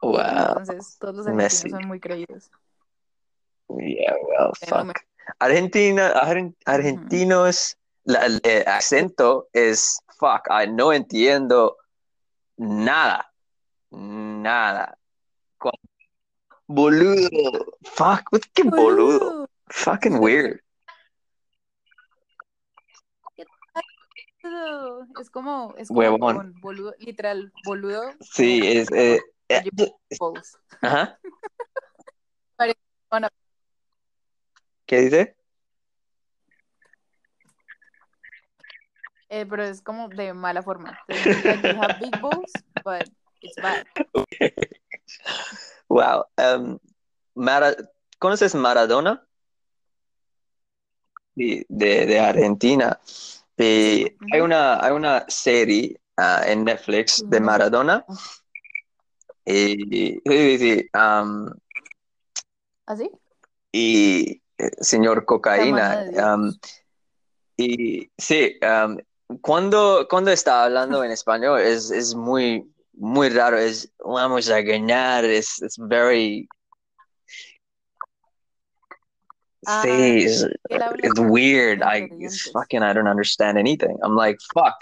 Wow. 0.00 0.18
Entonces, 0.20 0.96
todos 0.98 1.14
los 1.14 1.26
argentinos 1.26 1.52
Messi. 1.52 1.70
son 1.70 1.86
muy 1.86 2.00
creídos. 2.00 2.50
Yeah, 3.68 4.14
well, 4.22 4.52
fuck. 4.66 4.98
Argentina, 5.38 6.12
argen- 6.14 6.56
argentinos, 6.66 7.76
la- 8.04 8.26
el, 8.26 8.40
acento 8.66 9.48
es 9.52 10.00
fuck. 10.18 10.48
I 10.50 10.66
no 10.68 10.92
entiendo 10.92 11.76
nada. 12.56 13.32
Nada. 13.90 14.98
Boludo. 16.66 17.66
Fuck, 17.82 18.22
qué 18.54 18.62
boludo. 18.64 19.48
Fucking 19.68 20.18
weird. 20.18 20.60
Boludo. 24.42 25.06
Es 25.20 25.30
como, 25.30 25.74
es 25.76 25.88
como 25.88 26.00
Huevón. 26.00 26.54
boludo, 26.60 26.94
literal, 26.98 27.52
boludo. 27.64 28.02
Sí, 28.20 28.60
es. 28.64 28.90
eh, 28.92 29.20
eh, 29.48 29.62
ajá. 30.82 31.18
¿Qué 34.86 35.00
dice? 35.00 35.36
eh, 39.28 39.46
pero 39.46 39.62
es 39.62 39.80
como 39.80 40.08
de 40.08 40.34
mala 40.34 40.62
forma. 40.62 41.00
Entonces, 41.08 41.44
like, 41.46 41.66
you 41.66 41.80
have 41.80 41.98
big 41.98 42.20
balls, 42.20 42.64
but 42.84 43.08
it's 43.40 43.56
bad. 43.60 43.86
Wow. 45.88 46.24
Um, 46.38 46.78
Mara- 47.34 47.76
¿conoces 48.18 48.54
Maradona? 48.54 49.26
Sí, 51.34 51.66
de, 51.68 52.06
de 52.06 52.18
Argentina. 52.20 52.98
Y 53.62 54.04
Sí. 54.04 54.16
hay 54.32 54.40
una, 54.40 54.84
hay 54.84 54.92
una 54.92 55.24
serie 55.28 56.00
ah, 56.16 56.42
en 56.46 56.64
Netflix 56.64 57.22
de. 57.28 57.40
Maradona. 57.40 58.04
Y, 59.44 60.20
sí, 60.24 60.88
um, 60.94 61.48
¿Así? 62.86 63.10
y 63.72 64.40
señor 64.80 65.24
cocaína. 65.24 66.04
um, 66.34 66.52
y 67.56 68.10
sí, 68.18 68.58
um, 68.62 68.98
cuando, 69.40 70.06
cuando 70.08 70.30
está 70.30 70.64
hablando 70.64 71.02
en 71.04 71.10
español 71.10 71.60
es, 71.60 71.90
es 71.90 72.14
muy, 72.14 72.70
muy 72.92 73.28
raro. 73.30 73.58
Es 73.58 73.90
vamos 73.98 74.50
a 74.50 74.60
ganar. 74.60 75.24
Es, 75.24 75.60
es 75.62 75.76
very. 75.78 76.48
Ah, 79.66 79.82
Sí, 79.84 80.24
es, 80.24 80.44
it's 81.02 81.20
weird. 81.20 81.82
I 81.82 82.08
it's 82.18 82.50
fucking 82.50 82.82
I 82.82 82.92
don't 82.92 83.06
understand 83.08 83.58
anything. 83.58 83.96
I'm 84.02 84.16
like, 84.16 84.38
fuck. 84.52 84.74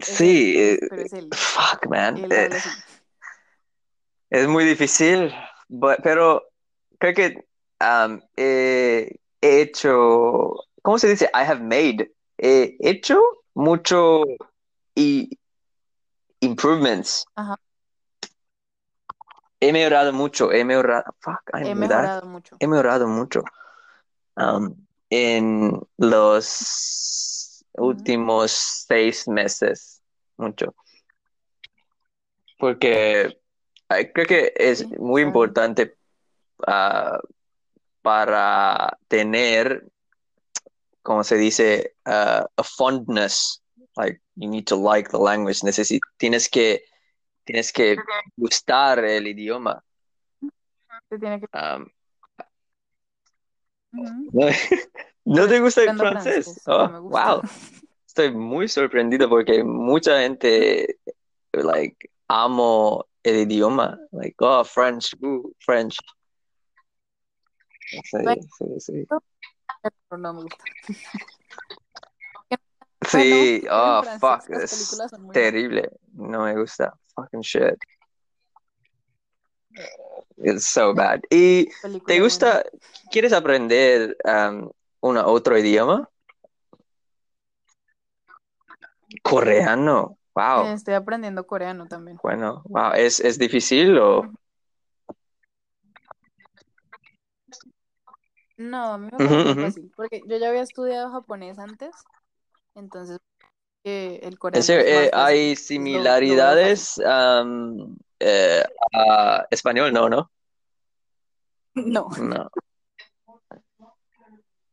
Sí, 0.00 0.54
eh, 0.56 0.78
pero 0.90 1.02
es 1.02 1.12
él. 1.12 1.28
fuck, 1.34 1.86
man. 1.88 2.16
Él 2.18 2.32
Eh. 2.32 2.50
Es 4.30 4.48
muy 4.48 4.64
difícil, 4.64 5.32
but- 5.68 6.02
pero 6.02 6.42
creo 6.98 7.14
que 7.14 7.44
um, 7.80 8.20
he, 8.36 9.20
he 9.40 9.60
hecho, 9.62 10.54
¿cómo 10.82 10.98
se 10.98 11.08
dice? 11.08 11.26
I 11.34 11.44
have 11.44 11.60
made. 11.62 12.10
He 12.38 12.76
hecho 12.80 13.20
mucho 13.54 14.24
y 14.96 15.30
improvements. 16.40 17.24
Ajá. 17.36 17.56
He 19.64 19.72
mejorado 19.72 20.12
mucho, 20.12 20.52
he 20.52 20.62
mejorado, 20.64 21.04
fuck, 21.20 21.40
He 21.54 21.64
that. 21.64 21.74
mejorado 21.74 22.26
mucho. 22.26 22.56
He 22.60 22.66
mejorado 22.66 23.06
mucho 23.08 23.42
um, 24.36 24.74
en 25.10 25.80
los 25.96 27.64
últimos 27.78 28.50
seis 28.86 29.26
meses, 29.26 30.02
mucho. 30.36 30.74
Porque 32.58 33.38
creo 33.88 34.26
que 34.26 34.52
es 34.56 34.80
Sí, 34.80 34.86
muy 34.98 35.22
importante 35.22 35.96
ah, 36.66 37.18
para 38.02 38.98
tener, 39.08 39.86
como 41.02 41.24
se 41.24 41.36
dice, 41.36 41.94
ah, 42.04 42.46
a 42.56 42.62
fondness. 42.62 43.62
Like, 43.96 44.20
you 44.34 44.48
need 44.48 44.66
to 44.66 44.76
like 44.76 45.10
the 45.10 45.18
language. 45.18 45.60
Necesi- 45.62 46.00
tienes 46.18 46.48
que, 46.50 46.82
tienes 47.44 47.72
que 47.72 47.96
gustar 48.36 49.04
el 49.04 49.26
idioma. 49.26 49.82
Tiene 51.08 51.40
que... 51.40 51.46
Um. 51.52 51.86
¿No, 54.32 54.46
¿No 55.24 55.48
te 55.48 55.60
gusta 55.60 55.82
el 55.82 55.96
francés? 55.96 56.44
francés, 56.44 56.62
Oh, 56.66 56.88
no 56.88 56.92
me 56.92 56.98
gusta. 57.00 57.34
wow. 57.34 57.42
Estoy 58.06 58.32
muy 58.32 58.68
sorprendido 58.68 59.28
porque 59.28 59.64
mucha 59.64 60.20
gente, 60.20 60.98
like, 61.52 62.10
amo 62.28 63.06
el 63.22 63.40
idioma. 63.40 63.98
Like, 64.12 64.36
oh, 64.38 64.64
French, 64.64 65.14
uh, 65.20 65.52
French. 65.58 65.96
Sí, 67.88 68.00
sí, 68.58 68.80
sí. 68.80 69.06
No 70.10 70.32
me 70.32 70.42
gusta. 70.42 70.64
Sí, 73.14 73.60
en 73.62 73.68
oh, 73.70 74.02
fuck, 74.20 74.50
es 74.50 74.90
terrible. 75.32 75.90
No 76.12 76.44
me 76.44 76.54
gusta. 76.56 76.92
Fucking 77.14 77.40
shit. 77.42 77.76
It's 80.36 80.66
so 80.66 80.94
bad. 80.94 81.20
¿Y 81.30 81.66
te 81.66 82.00
buena. 82.00 82.22
gusta, 82.22 82.64
quieres 83.10 83.32
aprender 83.32 84.16
um, 84.24 84.70
un 85.00 85.16
otro 85.16 85.56
idioma? 85.58 86.08
Coreano. 89.22 90.18
Wow. 90.34 90.66
Eh, 90.66 90.72
Estoy 90.72 90.94
aprendiendo 90.94 91.46
coreano 91.46 91.86
también. 91.86 92.18
Bueno, 92.22 92.62
wow, 92.66 92.92
¿es, 92.94 93.20
es 93.20 93.38
difícil 93.38 93.96
o? 93.98 94.28
No, 98.56 98.92
a 98.94 98.98
mí 98.98 99.08
me 99.10 99.18
parece 99.18 99.34
muy 99.34 99.52
ujú. 99.52 99.60
fácil, 99.62 99.92
porque 99.96 100.22
yo 100.26 100.36
ya 100.36 100.48
había 100.48 100.62
estudiado 100.62 101.10
japonés 101.10 101.58
antes, 101.58 101.90
entonces 102.74 103.18
eh, 103.84 104.20
el 104.22 104.38
coreano 104.38 104.60
Es 104.60 104.66
decir, 104.66 104.80
es 104.86 105.06
eh, 105.06 105.10
hay 105.12 105.52
es 105.52 105.66
similaridades 105.66 106.98
eh, 108.20 108.64
a 108.92 109.46
español, 109.50 109.92
¿no? 109.92 110.08
¿No? 110.08 110.30
No, 111.76 112.08
No. 112.18 112.50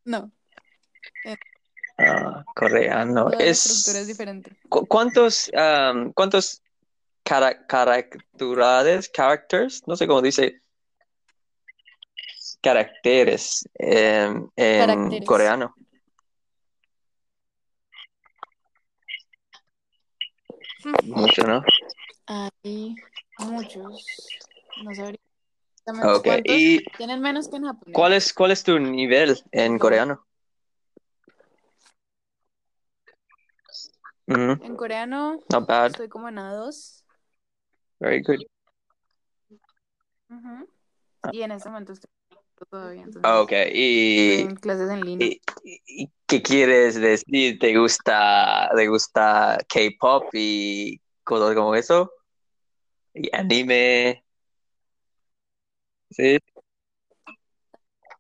no. 0.06 0.32
Ah, 1.97 2.43
coreano. 2.56 3.26
Toda 3.26 3.38
la 3.38 3.43
estructura 3.45 3.99
es 3.99 4.02
Es, 4.02 4.08
diferente. 4.08 4.58
¿cu- 4.70 4.88
¿cuántos, 4.88 5.52
am, 5.54 6.12
cuántos 6.14 6.62
cara- 7.24 7.66
caracteres, 7.68 9.10
characters, 9.10 9.84
no 9.88 9.95
sé 9.95 10.08
cómo 10.08 10.22
dice, 10.22 10.62
caracteres 12.62 13.68
em, 13.76 14.49
en 14.56 14.80
Caracteres. 14.88 15.28
coreano? 15.28 15.76
Mucho, 21.05 21.43
¿no? 21.47 21.63
Hay 22.27 22.95
muchos. 23.39 24.38
No 24.84 24.93
sabría 24.95 25.19
exactamente 25.73 26.17
Ok, 26.17 26.25
cuántos. 26.25 26.55
¿y 26.55 26.84
Tienen 26.97 27.21
menos 27.21 27.47
que 27.49 27.57
en 27.57 27.63
japonés. 27.65 27.93
cuál 27.95 28.13
es, 28.13 28.34
cuál 28.34 28.51
es 28.51 28.63
tu 28.63 28.79
nivel 28.79 29.38
en 29.51 29.73
No. 29.73 29.79
coreano? 29.79 30.25
Mhm, 34.27 34.61
En 34.63 34.75
coreano 34.77 35.39
Not 35.51 35.67
bad, 35.67 35.88
estoy 35.91 36.07
como 36.07 36.29
en 36.29 36.38
A2. 36.38 37.03
very 37.99 38.21
good. 38.21 38.39
Ujú. 40.29 40.69
Y 41.34 41.41
en 41.41 41.51
este 41.51 41.69
momento 41.69 41.93
estoy 41.93 42.09
todavía. 42.66 43.03
Entonces, 43.03 43.22
Ah, 43.24 43.41
Ok, 43.41 43.51
y, 43.74 44.41
en 44.41 44.55
clases 44.55 44.89
en 44.89 45.05
línea. 45.05 45.28
y- 45.28 45.41
y- 45.86 46.09
¿qué 46.26 46.41
quieres 46.41 46.95
decir? 46.99 47.59
¿Te 47.59 47.78
gusta, 47.78 48.70
te 48.76 48.88
gusta 48.88 49.57
K-pop 49.68 50.26
y 50.34 50.99
cosas 51.24 51.55
como 51.55 51.76
eso? 51.76 52.12
¿Y 53.14 53.30
anime? 53.36 54.24
¿Sí? 56.09 56.39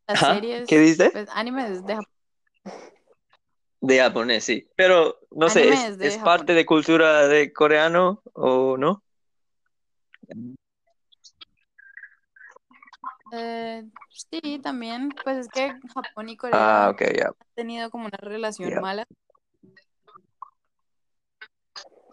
Las 0.07 0.19
series, 0.19 0.67
¿Qué 0.67 0.79
dices? 0.79 1.11
pues 1.11 1.29
anime 1.31 1.71
es 1.71 1.85
de 1.85 1.95
Japón. 1.95 2.13
De 3.81 3.97
japonés, 3.99 4.43
sí. 4.43 4.67
Pero 4.75 5.17
no 5.31 5.49
sé, 5.49 5.73
¿es, 5.73 5.83
es 5.85 5.97
de 5.97 6.07
es 6.07 6.17
parte 6.17 6.53
de 6.53 6.65
cultura 6.65 7.27
de 7.27 7.51
coreano 7.51 8.21
o 8.33 8.77
no? 8.77 9.03
Eh, 13.31 13.83
sí, 14.09 14.59
también. 14.59 15.09
Pues 15.23 15.37
es 15.37 15.47
que 15.49 15.73
Japón 15.93 16.29
y 16.29 16.37
Corea 16.37 16.57
Ah, 16.57 16.89
han 16.89 16.93
ok, 16.93 17.01
ya. 17.17 17.31
tenido 17.55 17.89
como 17.89 18.05
una 18.05 18.17
relación 18.17 18.81
mala. 18.81 19.05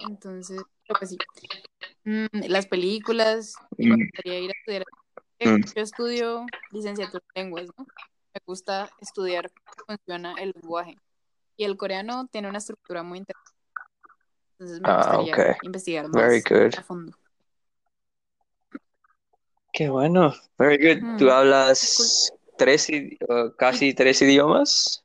Entonces, 0.01 0.65
pues 0.87 1.11
sí. 1.11 1.19
Mm, 2.05 2.27
las 2.49 2.67
películas, 2.67 3.57
y 3.79 3.87
me 3.87 3.97
Mm, 3.97 4.01
gustaría 4.01 4.41
ir 4.41 4.51
a 4.51 4.55
estudiar. 4.55 4.85
Eh, 5.41 5.49
mm. 5.49 5.65
Yo 5.75 5.83
estudio 5.83 6.47
licenciatura 6.73 7.25
en 7.35 7.45
lenguas, 7.45 7.67
¿no? 7.77 7.85
Me 8.35 8.41
gusta 8.47 8.91
estudiar 9.01 9.51
cómo 9.65 9.99
funciona 9.99 10.35
el 10.35 10.53
lenguaje. 10.55 10.97
Y 11.57 11.65
el 11.65 11.77
coreano 11.77 12.27
tiene 12.29 12.49
una 12.49 12.59
estructura 12.59 13.03
muy 13.03 13.19
interesante. 13.19 13.53
Entonces 14.53 14.81
me 14.81 14.89
Ah, 14.89 14.97
gustaría 14.97 15.33
ok. 15.35 15.57
investigar 15.63 16.09
Very 16.09 16.41
más 16.41 16.45
good. 16.45 16.75
a 16.77 16.83
fondo. 16.83 17.17
Qué 19.79 19.89
bueno. 19.89 20.35
Very 20.59 20.77
good. 20.77 21.19
¿Tú 21.19 21.27
Mm, 21.27 21.31
hablas 21.31 22.33
tres, 22.57 22.89
uh, 23.29 23.55
casi 23.57 23.95
tres 23.95 24.21
idiomas? 24.23 25.05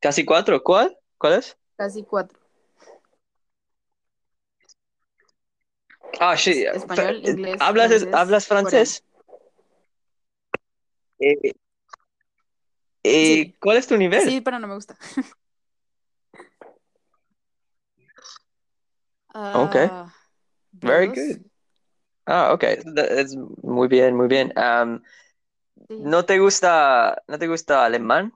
¿Casi 0.00 0.24
cuatro? 0.24 0.62
¿Cuál? 0.62 0.96
¿Cuál 1.18 1.34
es? 1.34 1.58
Casi 1.76 2.04
cuatro. 2.04 2.38
Ah, 6.18 6.38
sí. 6.38 6.62
Es- 6.62 6.76
español, 6.76 7.16
inglés, 7.22 7.60
¿Hablas, 7.60 7.88
francés, 7.90 8.14
¿hablas 8.14 8.46
francés? 8.46 9.04
Eh, 11.20 11.52
eh, 13.02 13.42
Sí. 13.44 13.56
¿cuál 13.60 13.76
es 13.76 13.86
tu 13.86 13.98
nivel? 13.98 14.22
Sí, 14.22 14.40
pero 14.40 14.58
no 14.58 14.68
me 14.68 14.74
gusta. 14.74 14.96
Ok. 19.52 19.76
Ah, 19.90 20.14
Very 20.80 21.08
B2, 21.08 21.14
good. 21.14 21.47
Ah, 22.28 22.52
ok. 22.52 22.62
Es 22.62 23.34
muy 23.62 23.88
bien, 23.88 24.14
muy 24.14 24.28
bien. 24.28 24.52
Um. 24.56 25.00
¿no 25.88 26.24
te 26.24 26.38
gusta, 26.38 27.22
no 27.26 27.38
te 27.38 27.46
gusta 27.48 27.84
alemán? 27.84 28.32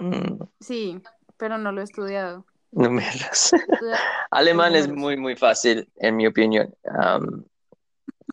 Mm, 0.00 0.42
Sí, 0.60 1.00
pero 1.36 1.58
no 1.58 1.72
lo 1.72 1.80
he 1.80 1.84
estudiado. 1.84 2.44
números. 2.72 3.52
Estudiado 3.52 3.98
Alemán 4.30 4.74
es 4.74 4.88
muy, 4.88 5.16
muy 5.16 5.36
fácil, 5.36 5.88
en 5.96 6.16
mi 6.16 6.26
opinión. 6.26 6.74
Um, 6.84 7.44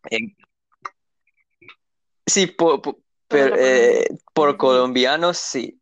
en- 0.10 0.36
sí, 2.26 2.48
por, 2.48 2.82
por, 2.82 2.98
Pero 3.28 3.56
eh, 3.56 4.08
por 4.34 4.58
colombianos 4.58 5.38
sí, 5.38 5.81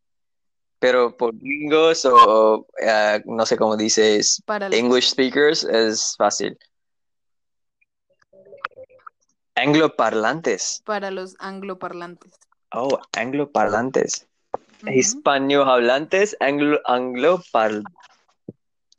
pero 0.80 1.16
por 1.16 1.36
gringos 1.36 2.06
o 2.06 2.66
eh, 2.82 3.22
no 3.26 3.46
sé 3.46 3.58
cómo 3.58 3.76
dices, 3.78 4.42
Para 4.46 4.68
English 4.68 5.10
speakers 5.12 5.64
es 5.66 6.16
fácil. 6.18 6.58
Angloparlantes. 9.56 10.82
para 10.86 11.12
los 11.12 11.36
angloparlantes. 11.40 12.32
Oh, 12.72 13.00
angloparlantes. 13.18 14.28
Ujú. 14.84 14.92
Hispano 14.94 15.64
hablantes, 15.64 16.38
anglo, 16.40 16.80
anglopar, 16.86 17.82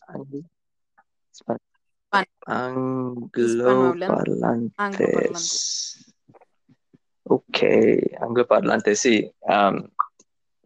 anglo- 0.09 0.43
hispan- 1.33 1.59
Hispano. 2.12 3.31
Hispanohablan- 3.35 4.72
angloparlantes. 4.76 6.12
Ok, 7.24 7.59
angloparlantes, 8.20 9.01
sí. 9.01 9.33
Um, 9.43 9.89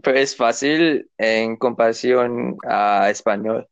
pero 0.04 0.18
es 0.18 0.36
fácil 0.36 1.10
en 1.18 1.56
comparación 1.56 2.56
a 2.64 3.10
español, 3.10 3.66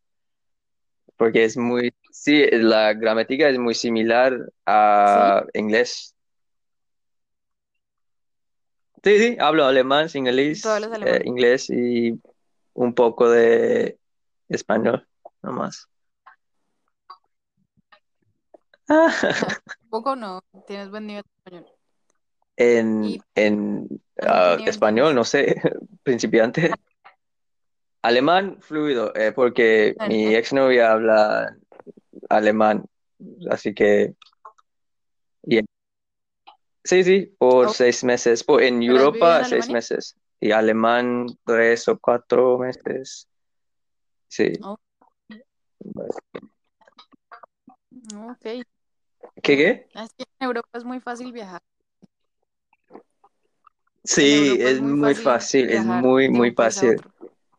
porque 1.16 1.44
es 1.44 1.56
muy, 1.56 1.94
sí, 2.10 2.46
la 2.50 2.94
gramática 2.94 3.48
es 3.48 3.58
muy 3.58 3.74
similar 3.74 4.36
a 4.66 5.44
inglés. 5.54 6.16
Sí, 9.04 9.18
sí, 9.18 9.36
hablo 9.38 9.64
alemán, 9.64 10.08
inglés, 10.14 10.62
¿Tú 10.62 10.68
hablas 10.68 11.00
eh, 11.04 11.22
inglés 11.24 11.68
y 11.70 12.20
un 12.74 12.94
poco 12.94 13.28
de 13.28 13.98
español, 14.48 15.06
nomás. 15.42 15.88
Poco 19.90 20.16
no, 20.16 20.42
tienes 20.66 20.90
buen 20.90 21.06
nivel 21.06 21.22
de 21.22 21.60
español. 21.60 21.71
En, 22.56 23.04
¿Y 23.04 23.22
en 23.34 23.88
ah, 24.22 24.58
español, 24.66 25.14
no 25.14 25.24
sé, 25.24 25.56
principiante. 26.02 26.72
Alemán 28.02 28.58
fluido, 28.60 29.14
eh, 29.14 29.32
porque 29.32 29.94
En- 29.98 30.08
mi 30.08 30.34
exnovia 30.34 30.92
habla 30.92 31.56
alemán, 32.28 32.84
así 33.50 33.74
que 33.74 34.14
yeah. 35.44 35.62
Sí, 36.84 37.04
sí, 37.04 37.34
por 37.38 37.70
seis 37.70 38.02
meses. 38.02 38.42
Por, 38.42 38.62
en 38.62 38.80
¿pero 38.80 39.06
has 39.06 39.12
vivido 39.12 39.36
en 39.36 39.36
Europa, 39.36 39.44
seis 39.44 39.70
meses. 39.70 40.16
Y 40.40 40.50
alemán, 40.50 41.26
tres 41.46 41.86
o 41.86 41.98
cuatro 41.98 42.58
meses. 42.58 43.28
Sí. 44.26 44.52
Oh, 44.62 44.76
ok. 48.30 48.66
¿Qué, 49.42 49.56
qué? 49.56 49.86
es 49.94 50.12
que 50.14 50.24
en 50.40 50.46
Europa 50.46 50.68
es 50.74 50.84
muy 50.84 50.98
fácil 51.00 51.32
viajar. 51.32 51.62
Sí, 54.04 54.56
es 54.60 54.72
es 54.72 54.80
muy 54.80 54.92
muy 54.92 55.14
fácil 55.14 55.66
fácil, 55.66 55.70
es 55.70 55.84
muy, 55.84 56.28
muy 56.28 56.50
fácil. 56.52 56.96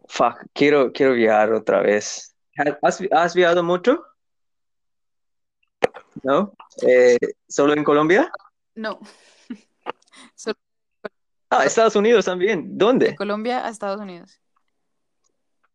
Fuck, 0.08 0.46
quiero, 0.54 0.91
quiero 0.91 1.14
viajar 1.14 1.54
otra 1.54 1.82
vez. 1.82 2.36
¿Has, 2.82 3.00
has 3.12 3.34
viajado 3.34 3.64
mucho? 3.64 4.04
¿No? 6.22 6.54
Eh, 6.86 7.18
¿solo 7.48 7.74
en 7.74 7.84
Colombia? 7.84 8.32
No, 8.76 9.00
solo 10.36 10.56
Ah, 11.50 11.66
Estados 11.66 11.96
Unidos 11.96 12.26
también. 12.26 12.64
de 12.78 12.86
¿Dónde? 12.86 13.16
Colombia 13.16 13.66
a 13.66 13.70
Estados 13.70 14.02
Unidos. 14.02 14.39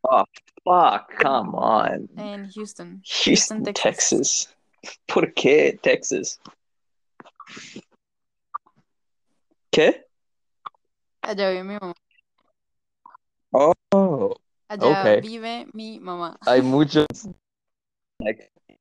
Oh, 0.02 0.24
fuck, 0.64 1.22
come 1.22 1.50
on. 1.54 2.08
En 2.16 2.50
Houston, 2.50 3.00
Houston, 3.04 3.62
Houston, 3.62 3.62
Texas. 3.62 3.82
Texas. 3.82 4.56
¿Por 5.06 5.32
qué 5.34 5.78
Texas? 5.82 6.40
¿Qué? 9.70 10.07
Allá 11.28 11.50
vive 11.50 11.62
mi 11.62 11.74
mamá. 11.78 11.94
Oh, 13.52 14.34
Allá 14.66 15.20
vive 15.20 15.66
mi 15.74 16.00
mamá. 16.00 16.38
Hay 16.46 16.62
muchos. 16.62 17.06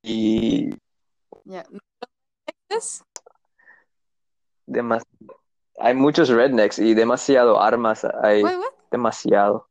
Y 0.02 0.70
Ya. 1.44 1.66
Texas, 2.68 3.04
demas- 4.66 5.04
hay 5.78 5.94
muchos 5.94 6.30
rednecks 6.30 6.78
y 6.78 6.94
demasiado 6.94 7.60
armas. 7.60 8.06
Hay 8.22 8.44
Wait, 8.44 8.56
demasiado. 8.90 9.68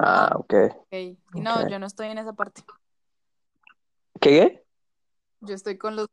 Ah, 0.00 0.30
Ah, 0.32 0.36
ok. 0.36 0.54
ok. 0.74 0.92
Y 0.92 1.16
no, 1.34 1.68
yo 1.68 1.78
no 1.78 1.86
estoy 1.86 2.08
en 2.08 2.18
esa 2.18 2.32
parte. 2.32 2.64
¿Qué? 4.20 4.64
Yo 5.42 5.54
estoy 5.54 5.78
con 5.78 5.94
los, 5.94 6.08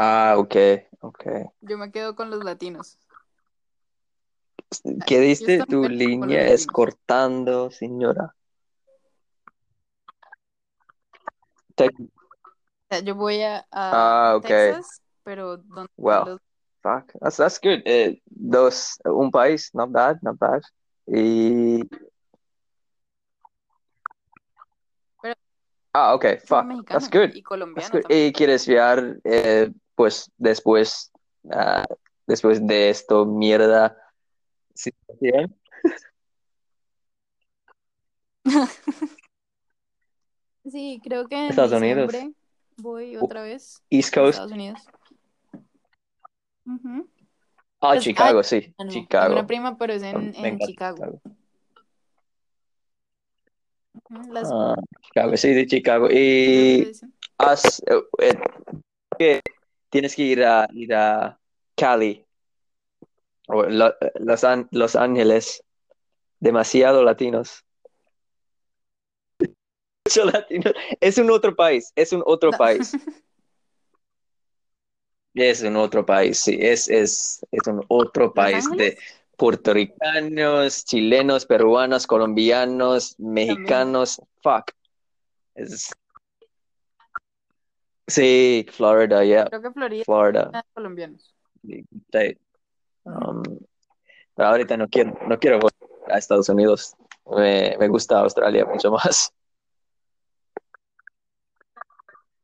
Ah, 0.00 0.36
ok, 0.38 0.54
ok. 1.00 1.24
yo 1.60 1.76
me 1.76 1.90
quedo 1.90 2.14
con 2.14 2.30
los 2.30 2.44
latinos. 2.44 2.98
¿Qué 5.08 5.18
diste? 5.18 5.66
Tu 5.66 5.88
línea 5.88 6.46
es 6.46 6.68
cortando, 6.68 7.72
señora. 7.72 8.32
Te- 11.74 11.90
yo 13.02 13.16
voy 13.16 13.42
a, 13.42 13.58
a 13.58 13.64
Ah, 13.72 14.34
ok. 14.36 14.42
Texas, 14.46 15.02
pero 15.24 15.56
donde 15.56 15.90
Wow. 15.96 16.24
los- 16.26 16.40
Fuck, 16.80 17.12
that's, 17.20 17.36
that's 17.38 17.58
good. 17.60 17.82
Eh, 17.84 18.22
dos, 18.26 19.00
un 19.04 19.32
país, 19.32 19.68
not 19.74 19.90
bad, 19.90 20.18
not 20.22 20.38
bad. 20.38 20.62
Y... 21.08 21.82
Pero- 25.20 25.34
Ah, 25.92 26.14
ok, 26.14 26.38
fuck, 26.46 26.68
that's 26.86 27.10
good. 27.10 27.34
y 27.34 27.42
That's 27.74 27.90
good. 27.90 28.04
¿Y 28.08 28.32
quieres 28.32 28.64
viajar, 28.64 29.18
eh, 29.24 29.72
pues, 29.98 30.30
después, 30.36 31.10
ah, 31.50 31.84
después 32.24 32.64
de 32.64 32.88
esto, 32.88 33.26
mierda, 33.26 33.96
situación? 34.72 35.56
Sí, 40.70 41.00
creo 41.02 41.26
que 41.26 41.34
en 41.34 41.50
Estados 41.50 41.72
Unidos. 41.72 42.12
voy 42.76 43.16
otra 43.16 43.40
vez 43.42 43.82
East 43.88 44.14
Coast. 44.14 44.34
Estados 44.34 44.52
Unidos. 44.52 44.80
Ujú. 46.66 47.08
Ah, 47.80 47.92
Pues, 47.94 48.04
Chicago, 48.04 48.42
sí, 48.42 48.74
Ah, 48.76 48.84
no, 48.84 48.90
Chicago. 48.90 49.32
Una 49.32 49.46
prima, 49.46 49.78
pero 49.78 49.94
es 49.94 50.02
en, 50.02 50.34
en 50.36 50.58
Chicago. 50.58 50.96
Chicago. 50.96 51.20
Las 54.30 54.50
Ah, 54.52 54.76
Chicago, 55.00 55.36
sí, 55.38 55.54
de 55.54 55.66
Chicago. 55.66 56.08
Y 56.10 56.92
has, 57.38 57.82
eh, 58.20 58.38
eh, 59.18 59.40
tienes 59.90 60.14
que 60.14 60.22
ir 60.22 60.44
a, 60.44 60.68
ir 60.72 60.94
a 60.94 61.38
Cali 61.76 62.24
o 63.46 63.62
Lo- 63.64 63.94
Los, 64.20 64.44
An- 64.44 64.68
Los 64.70 64.96
Ángeles. 64.96 65.62
Demasiado 66.40 67.02
latinos. 67.02 67.64
Mucho 70.06 70.24
latino. 70.24 70.70
Es 71.00 71.18
un 71.18 71.30
otro 71.30 71.54
país, 71.54 71.92
es 71.96 72.12
un 72.12 72.22
otro 72.26 72.50
No. 72.52 72.58
país. 72.58 72.92
Es 75.34 75.62
un 75.62 75.76
otro 75.76 76.04
país, 76.04 76.40
sí, 76.40 76.58
es, 76.60 76.88
es, 76.88 77.46
es 77.52 77.66
un 77.68 77.84
otro 77.88 78.24
¿Los 78.24 78.32
país 78.32 78.68
de 78.76 78.98
puertorricanos, 79.36 80.84
chilenos, 80.84 81.46
peruanos, 81.46 82.08
colombianos, 82.08 83.14
mexicanos, 83.18 84.20
fuck. 84.42 84.72
Es- 85.54 85.92
Sí, 88.08 88.66
Florida, 88.72 89.22
yeah, 89.22 89.44
Creo 89.44 89.60
que 89.62 89.70
Florida 89.70 90.02
Florida. 90.04 90.50
es 90.54 90.62
colombianos. 90.72 91.34
Sí. 91.62 91.84
Um, 93.04 93.42
pero 94.34 94.48
ahorita 94.48 94.76
no 94.76 94.88
quiero, 94.88 95.16
no 95.28 95.38
quiero 95.38 95.58
volver 95.58 96.12
a 96.12 96.18
Estados 96.18 96.48
Unidos. 96.48 96.96
Me, 97.26 97.76
me 97.78 97.88
gusta 97.88 98.20
Australia 98.20 98.64
mucho 98.64 98.90
más. 98.90 99.32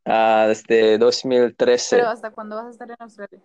Ah, 0.05 0.45
desde 0.49 0.99
2013. 0.99 1.97
Pero 1.97 2.09
¿hasta 2.09 2.31
cuándo 2.31 2.57
vas 2.57 2.67
a 2.67 2.71
estar 2.71 2.91
en 2.91 2.97
Australia? 2.99 3.41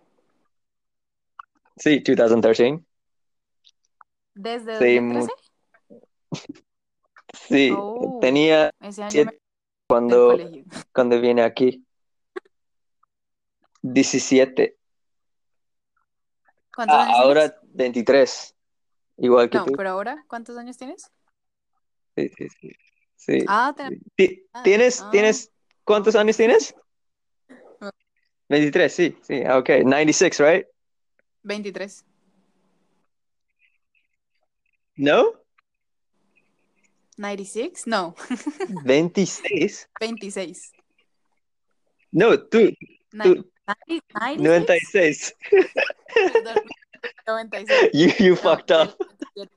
Sí, 1.76 2.00
2013. 2.00 2.84
¿Desde 4.34 4.78
Sí, 4.78 4.96
2013? 5.00 5.32
Sí, 7.32 7.72
Oh. 7.76 8.18
tenía 8.20 8.70
Ese 8.80 9.02
año 9.02 9.10
siete 9.10 9.40
cuando, 9.88 10.36
cuando 10.92 11.20
vine 11.20 11.42
aquí. 11.42 11.84
17. 13.82 14.76
¿Cuántos 16.74 16.96
Ah, 16.98 17.02
años 17.04 17.16
ahora 17.18 17.60
23. 17.62 18.54
Igual 19.18 19.46
que 19.46 19.50
tienes? 19.50 19.66
No, 19.66 19.72
tú. 19.72 19.76
pero 19.76 19.90
ahora, 19.90 20.24
¿cuántos 20.28 20.56
años 20.56 20.76
tienes? 20.76 21.10
Sí, 22.16 22.28
sí, 22.36 22.48
sí. 22.60 22.70
Sí. 23.16 23.44
Ah, 23.48 23.74
Ti- 24.16 24.46
ah, 24.52 24.62
¿Tienes, 24.62 25.00
ah. 25.00 25.10
tienes, 25.10 25.50
cuántos 25.84 26.16
años 26.16 26.36
tienes? 26.36 26.74
No. 27.80 27.90
23, 28.48 28.92
sí, 28.92 29.18
sí, 29.22 29.42
ah, 29.44 29.58
ok. 29.58 29.68
96, 29.84 30.38
right? 30.40 30.66
23. 31.42 32.04
No? 34.96 35.34
96? 37.18 37.86
No, 37.86 38.14
26. 38.84 39.88
26. 40.00 40.72
No, 42.12 42.40
tú, 42.40 42.58
tú, 42.68 42.68
90 43.12 43.44
96. 44.38 44.38
96? 44.38 45.36
Perdón, 46.32 46.54
96. 47.26 47.90
You, 47.92 48.08
you 48.24 48.30
No, 48.30 48.36
fucked 48.36 48.70
up. 48.72 48.96
del 49.34 49.48
97. 49.48 49.50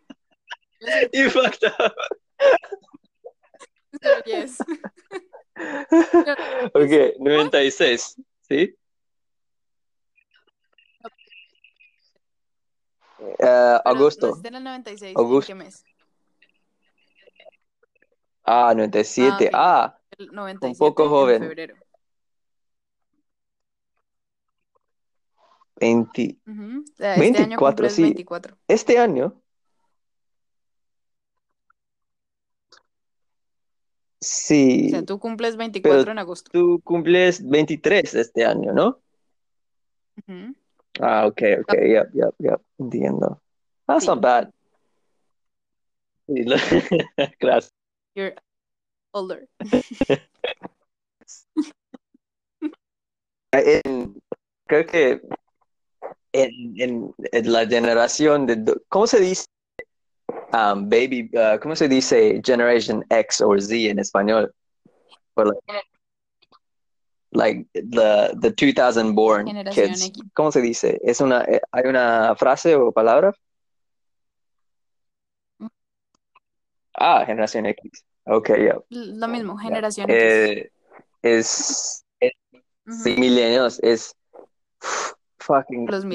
Yo 0.80 0.88
soy 0.88 1.09
You 1.14 1.30
fucked 1.30 1.64
up. 1.68 1.93
pero 4.01 4.24
yes. 4.26 4.57
Ok, 6.74 7.18
96, 7.20 8.16
¿sí? 8.41 8.76
Pero 13.18 13.88
agosto. 13.88 14.39
en 14.43 14.55
el 14.55 14.64
96. 14.64 15.16
Agosto. 15.16 15.51
¿En 15.51 15.57
qué 15.59 15.64
mes? 15.66 15.86
Ah, 18.43 18.74
97. 18.76 19.49
Ah, 19.53 19.86
Ah, 19.86 19.99
El 20.18 20.28
97 20.34 20.78
poco 20.80 21.03
en 21.03 21.09
joven. 21.09 21.39
febrero. 21.43 21.76
20. 25.76 26.38
Ujú. 26.47 26.84
O 26.91 26.95
sea, 26.95 27.15
este 27.15 27.38
año 27.39 27.57
24, 27.57 27.76
cumples 27.76 27.93
sí. 27.93 28.01
24. 28.03 28.57
Este 28.67 28.97
año. 28.97 29.41
Sí, 34.21 34.86
O 34.88 34.89
sea, 34.91 35.03
tú 35.03 35.19
cumples 35.19 35.57
24 35.57 36.11
en 36.11 36.17
agosto. 36.19 36.49
tú 36.51 36.80
cumples 36.84 37.45
23 37.45 38.13
este 38.13 38.45
año, 38.45 38.71
¿no? 38.71 39.01
Ah, 41.01 41.26
ok, 41.28 41.41
ok, 41.61 41.74
yep, 41.74 42.13
yep, 42.13 42.34
yep, 42.39 42.61
entiendo. 42.78 43.41
That's 43.86 44.05
Sí. 44.05 44.09
not 44.09 44.21
bad. 44.21 44.49
You're 48.15 48.36
older. 49.11 49.49
En- 53.51 54.19
creo 54.67 54.86
que 54.88 55.21
en, 56.34 56.73
en- 56.81 57.15
en 57.31 57.51
la 57.51 57.65
generación 57.65 58.45
de, 58.45 58.75
¿cómo 58.89 59.07
se 59.07 59.19
dice? 59.19 59.45
Um, 60.51 60.88
baby, 60.89 61.29
uh, 61.34 61.59
¿cómo 61.61 61.75
se 61.75 61.88
dice 61.88 62.41
Generation 62.45 63.03
X 63.09 63.41
or 63.41 63.59
Z 63.61 63.73
en 63.89 63.99
español? 63.99 64.53
Or 65.36 65.57
like, 65.67 65.88
like 67.31 67.65
the, 67.73 68.36
the 68.39 68.51
2000 68.51 69.15
born 69.15 69.47
Generación 69.47 69.88
kids. 69.89 70.05
X. 70.07 70.19
¿Cómo 70.34 70.51
se 70.51 70.61
dice? 70.61 70.99
¿Es 71.03 71.21
una, 71.21 71.43
eh, 71.45 71.59
hay 71.71 71.86
una 71.88 72.36
frase 72.36 72.75
o 72.75 72.91
palabra? 72.91 73.34
Ah, 76.95 77.23
generación 77.25 77.65
X. 77.65 78.05
Ok, 78.25 78.49
yeah. 78.49 78.77
Lo 78.89 79.27
mismo, 79.27 79.53
yeah. 79.55 79.63
generación 79.63 80.09
X. 80.11 80.21
Eh, 80.23 80.71
es, 81.23 82.05
es 82.19 82.31
Ujú. 82.86 82.95
Sí, 83.03 83.15
millennials 83.17 83.79
is 83.81 84.13
fucking 85.45 85.87
Los 85.87 86.05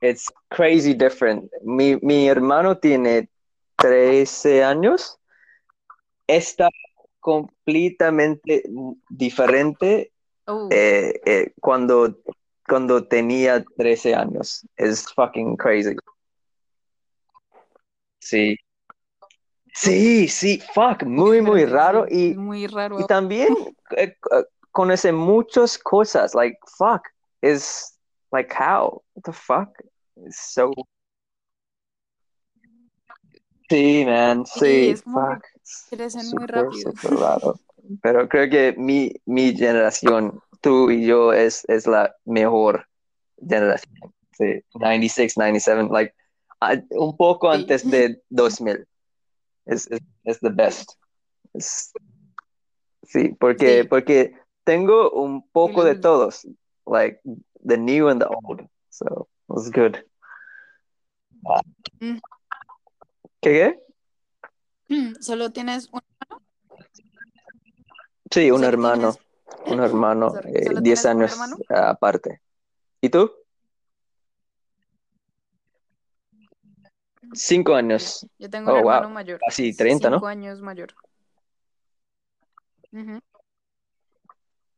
it's 0.00 0.32
crazy 0.50 0.94
different. 0.94 1.50
Mi, 1.62 1.96
mi 1.96 2.28
hermano 2.28 2.78
tiene 2.78 3.28
13 3.76 4.64
años. 4.64 5.18
Está 6.26 6.68
completamente 7.20 8.64
diferente 9.08 10.10
Oh, 10.48 10.68
eh, 10.70 11.20
eh, 11.26 11.52
cuando, 11.60 12.16
cuando 12.66 13.06
tenía 13.06 13.64
13 13.76 14.14
años. 14.14 14.66
Es 14.76 15.12
fucking 15.12 15.56
crazy. 15.56 15.96
Sí. 18.20 18.56
Sí, 19.74 20.28
sí, 20.28 20.62
fuck, 20.72 21.02
muy, 21.02 21.42
muy 21.42 21.66
raro. 21.66 22.06
Y, 22.08 22.34
muy 22.34 22.66
raro. 22.66 22.98
y 22.98 23.04
también 23.06 23.54
eh, 23.96 24.16
conoce 24.70 25.12
muchas 25.12 25.76
cosas, 25.76 26.34
like, 26.34 26.56
fuck, 26.78 27.02
is, 27.42 27.95
like, 28.32 28.52
how? 28.52 29.02
What 29.14 29.24
the 29.24 29.32
fuck? 29.32 29.68
It's 30.16 30.52
so... 30.52 30.72
Sí, 33.68 34.04
man, 34.06 34.44
Sí, 34.46 34.94
sí, 34.94 35.02
fuck. 35.02 35.42
crecen 35.90 36.30
muy 36.30 36.46
rápido. 36.46 36.92
raro. 37.02 37.58
Pero 38.02 38.28
creo 38.28 38.48
que 38.48 38.74
mi, 38.78 39.12
mi 39.26 39.56
generación, 39.56 40.40
tú 40.60 40.90
y 40.90 41.04
yo, 41.06 41.32
es, 41.32 41.64
es 41.68 41.86
la 41.86 42.14
mejor 42.24 42.86
generación. 43.40 43.92
Sí, 44.38 44.62
96, 44.74 45.36
97, 45.36 45.88
like, 45.90 46.14
ah, 46.60 46.74
un 46.90 47.16
poco 47.16 47.52
Sí. 47.52 47.58
antes 47.60 47.90
de 47.90 48.22
2000. 48.28 48.86
Es, 49.64 49.90
es, 49.90 50.00
es 50.24 50.40
the 50.40 50.50
best. 50.50 50.92
Es- 51.54 51.92
Sí, 53.08 53.28
porque, 53.38 53.82
Sí. 53.82 53.88
porque 53.88 54.32
tengo 54.64 55.10
un 55.12 55.48
poco 55.50 55.84
de 55.84 55.94
todos, 55.94 56.44
like 56.86 57.20
the 57.66 57.76
new 57.76 58.08
and 58.08 58.20
the 58.20 58.28
old. 58.28 58.60
So 58.90 59.28
it 59.48 59.52
was 59.54 59.70
good. 59.70 60.04
Mm. 62.00 62.20
¿Qué 63.40 63.78
qué? 64.88 65.16
Solo 65.20 65.50
tienes 65.50 65.88
un... 65.92 66.00
Sí, 68.30 68.50
un 68.50 68.64
hermano, 68.64 69.12
tienes- 69.12 69.72
un 69.72 69.80
hermano, 69.80 70.30
Sorry, 70.30 70.50
eh, 70.54 70.64
¿solo 70.64 70.80
10 70.80 71.02
tienes 71.02 71.04
un 71.04 71.10
años 71.10 71.32
hermano? 71.32 71.56
aparte. 71.68 72.40
¿Y 73.00 73.08
tú? 73.10 73.30
Cinco 77.34 77.74
años, 77.74 78.26
Yo 78.38 78.48
tengo 78.48 78.70
Oh, 78.72 78.76
un 78.78 78.82
wow. 78.84 78.92
hermano 78.94 79.10
mayor. 79.10 79.40
casi 79.40 79.74
30, 79.76 80.10
¿no? 80.10 80.16
Cinco 80.16 80.26
años 80.28 80.60
mayor. 80.60 80.94
Ujú. 82.92 83.20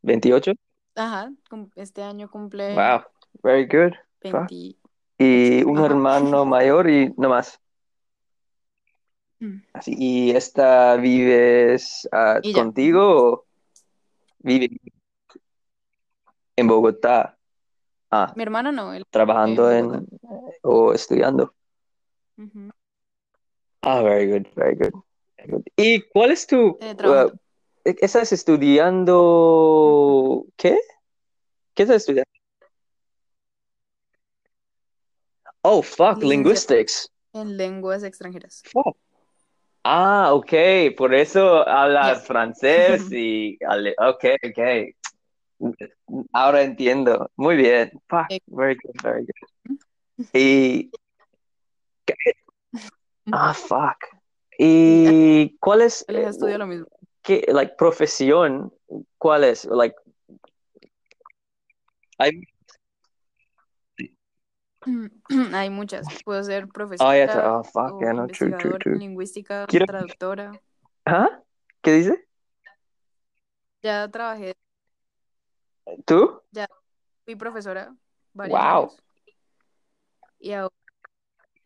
28. 0.03 0.53
Ajá, 0.99 1.33
este 1.77 2.03
año 2.03 2.29
cumple 2.29 2.75
Wow, 2.75 3.05
very 3.45 3.67
good. 3.67 3.93
20. 4.21 4.77
Y 5.17 5.63
un 5.63 5.79
Ajá. 5.79 5.87
hermano 5.87 6.45
mayor 6.45 6.91
y 6.91 7.15
no 7.17 7.29
más. 7.29 7.61
Mm. 9.39 9.59
Así, 9.75 9.95
¿y 9.97 10.31
esta 10.33 10.97
vives 10.97 12.09
ah, 12.11 12.41
Y 12.43 12.53
contigo 12.53 13.33
o 13.33 13.47
vive 14.41 14.71
en 16.57 16.67
Bogotá? 16.67 17.39
Ah, 18.11 18.33
Mi 18.35 18.43
hermano 18.43 18.73
no, 18.73 18.93
él. 18.93 19.05
trabajando 19.09 19.71
en 19.71 19.95
en 19.95 20.07
o 20.63 20.93
estudiando. 20.93 21.55
Ah, 23.83 24.03
very 24.03 24.27
good, 24.27 24.49
very 24.57 24.75
good. 24.75 24.93
very 25.37 25.53
good. 25.53 25.63
¿Y 25.77 26.03
cuál 26.09 26.33
es 26.33 26.45
tu, 26.45 26.77
Eh, 26.81 26.97
estás 28.01 28.33
estudiando, 28.33 29.17
qué? 30.57 30.79
¿Qué 31.75 31.83
estás 31.85 31.99
estudiando? 31.99 32.31
Oh, 35.63 35.83
fuck, 35.83 36.23
linguistics. 36.23 37.11
En 37.33 37.57
lenguas 37.57 38.03
extranjeras. 38.03 38.63
Fuck. 38.73 38.97
Ah, 39.85 40.33
ok, 40.33 40.53
por 40.97 41.15
eso 41.15 41.67
hablas 41.69 42.27
francés 42.27 43.07
y, 43.13 43.59
ok, 43.99 44.25
ok. 44.49 44.59
Ahora 46.33 46.63
entiendo. 46.63 47.31
Muy 47.37 47.57
bien. 47.57 47.91
Fuck, 48.09 48.31
Eh. 48.31 48.41
very 48.47 48.77
good, 48.83 48.95
very 49.03 49.25
good. 49.25 49.33
Y, 50.35 50.91
ah, 53.33 53.55
fuck. 53.55 53.97
¿Y 54.59 55.57
cuál 55.59 55.83
es, 55.83 56.05
Él 56.09 56.17
estudia 56.17 56.59
lo 56.59 56.67
mismo. 56.67 56.89
Qué, 57.29 57.45
like, 57.53 57.75
profesión? 57.77 58.73
¿Cuál 59.19 59.45
es? 59.45 59.67
Like, 59.67 59.95
hay, 62.17 62.33
Hay 65.53 65.69
muchas. 65.69 66.07
Puedo 66.25 66.43
ser 66.43 66.65
oh, 66.65 66.67
yeah, 66.67 66.73
profesora 66.73 67.59
oh, 67.59 67.65
fuck, 67.65 67.93
o 67.93 68.01
yeah, 68.01 68.13
no, 68.15 68.27
true, 68.29 68.51
true, 68.51 68.57
investigadora 68.57 68.79
true. 68.79 68.99
lingüística, 68.99 69.67
Quiero- 69.67 69.87
traductora. 69.87 70.59
¿Ah? 71.05 71.43
¿Qué 71.83 71.93
dice? 71.93 72.29
Ya 73.83 74.09
trabajé, 74.11 74.55
¿Tú? 76.07 76.43
fui 77.25 77.37
profesora 77.37 77.95
varios 78.33 78.59
Wow. 78.59 78.83
años. 78.85 79.03
Y 80.41 80.53
ahora, 80.53 80.75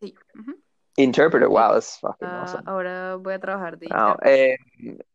sí, 0.01 0.13
ujú. 0.37 0.62
Interpreter, 0.95 1.49
wow, 1.49 1.73
that's 1.73 1.97
fucking 1.97 2.27
Ah, 2.27 2.41
awesome. 2.43 2.63
ahora 2.67 3.15
voy 3.15 3.33
a 3.33 3.39
trabajar 3.39 3.77
de 3.79 3.87
eh, 4.25 4.57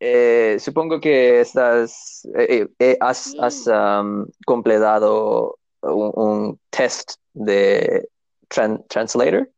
eh, 0.00 0.56
supongo 0.58 1.00
que 1.00 1.40
estás, 1.40 2.26
eh, 2.36 2.46
eh, 2.62 2.68
eh, 2.80 2.96
has, 3.00 3.18
Sí. 3.30 3.38
has, 3.40 3.66
um, 3.68 4.26
completado 4.44 5.56
un, 5.82 6.12
un 6.16 6.60
test 6.70 7.14
de 7.32 8.08
tran- 8.48 8.84
translator. 8.88 9.48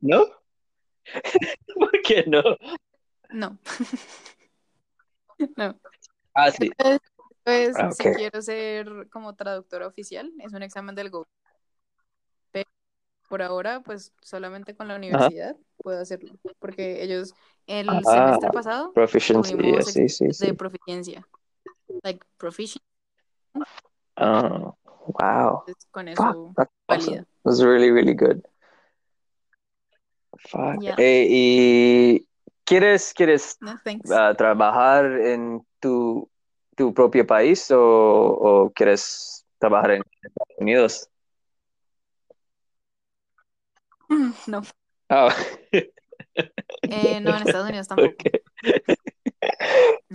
¿No? 0.00 0.24
¿Por 1.74 1.90
qué 2.02 2.24
no? 2.26 2.42
No. 3.30 3.58
No. 5.56 5.74
Ah, 6.32 6.50
sí. 6.50 6.70
Pues, 6.78 6.98
pues, 7.42 7.76
Ah, 7.76 7.90
si 7.92 8.08
ok. 8.08 8.16
quiero 8.16 8.40
ser 8.40 9.08
como 9.10 9.34
traductora 9.34 9.86
oficial, 9.86 10.32
es 10.38 10.52
un 10.52 10.62
examen 10.62 10.94
del 10.94 11.10
gobierno. 11.10 11.30
Por 13.28 13.42
ahora, 13.42 13.80
pues 13.80 14.12
solamente 14.20 14.76
con 14.76 14.88
la 14.88 14.96
universidad 14.96 15.56
puedo 15.78 16.00
hacerlo. 16.00 16.34
Porque 16.58 17.02
ellos, 17.02 17.34
el 17.66 17.88
Ah, 17.88 18.00
semestre 18.04 18.50
pasado, 18.50 18.92
Proficiency, 18.92 20.08
sí, 20.08 20.30
sí, 20.32 20.46
de 20.46 20.54
proficiencia. 20.54 21.26
Like 22.02 22.24
proficient, 22.36 22.82
Ah, 24.16 24.74
wow. 25.18 25.64
con 25.90 26.08
Fuck, 26.08 26.18
eso 26.18 26.52
that's 26.56 26.72
valida. 26.88 27.10
awesome. 27.10 27.26
That's 27.44 27.62
really, 27.62 27.90
really 27.90 28.14
good. 28.14 28.42
Fuck. 30.48 30.82
Yeah. 30.82 30.96
Eh, 30.98 31.26
¿y 31.28 32.28
quieres, 32.64 33.12
quieres 33.14 33.58
No, 33.60 33.78
thanks. 33.84 34.10
a 34.10 34.34
trabajar 34.34 35.06
en 35.20 35.66
tu, 35.80 36.28
tu 36.76 36.92
propio 36.92 37.26
país 37.26 37.70
o, 37.70 37.80
o 37.80 38.70
quieres 38.72 39.46
trabajar 39.58 39.92
en 39.92 40.02
Estados 40.22 40.58
Unidos? 40.58 41.10
No. 44.46 44.62
Oh, 45.10 45.28
Eh, 46.82 47.20
no, 47.20 47.36
en 47.36 47.42
Estados 47.42 47.68
Unidos 47.68 47.88
tampoco. 47.88 48.10
ok. 48.10 48.24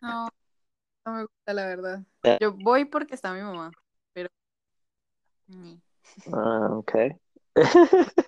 No, 0.00 0.28
no 1.04 1.12
me 1.12 1.22
gusta 1.22 1.52
la 1.54 1.66
verdad. 1.66 2.02
Ya. 2.22 2.38
Yo 2.40 2.52
voy 2.52 2.84
porque 2.84 3.14
está 3.14 3.32
mi 3.32 3.40
mamá, 3.40 3.72
pero 4.12 4.28
Ah, 6.32 6.68
ok. 6.72 6.92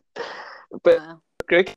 Pero 0.82 0.98
nada. 1.00 1.20
creo 1.46 1.64
que 1.64 1.74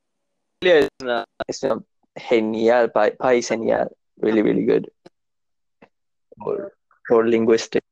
es 0.62 0.88
una, 1.02 1.24
es 1.46 1.62
una 1.62 1.82
genial 2.16 2.90
pa- 2.92 3.10
país 3.10 3.48
genial. 3.48 3.90
Really, 4.16 4.40
really 4.42 4.64
good. 4.64 4.88
Por, 6.36 6.76
por 7.08 7.26
lingüística. 7.26 7.83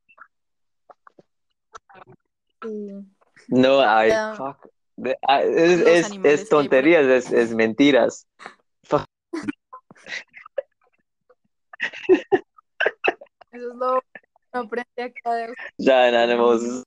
No 3.47 3.81
hay, 3.81 4.09
Ya. 4.09 4.33
fuck. 4.35 4.67
De- 4.95 5.17
ah, 5.27 5.41
es, 5.41 6.49
tonterías, 6.49 7.05
es, 7.05 7.31
es 7.31 7.53
mentiras. 7.53 8.27
Eso 13.51 13.69
es 13.71 13.75
lo 13.75 14.01
que 14.95 15.01
acá 15.01 15.33
de 15.35 15.53
Giant 15.77 16.15
animals, 16.15 16.83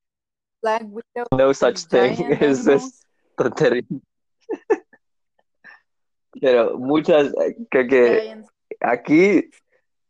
Black 0.62 0.82
Widow, 0.84 1.26
no 1.32 1.54
such 1.54 1.86
thing. 1.88 2.16
Es, 2.40 2.66
es 2.66 3.06
tontería. 3.36 3.82
Pero 6.40 6.78
muchas, 6.78 7.28
eh, 7.40 7.56
creo 7.70 7.88
que 7.88 8.44
aquí 8.80 9.50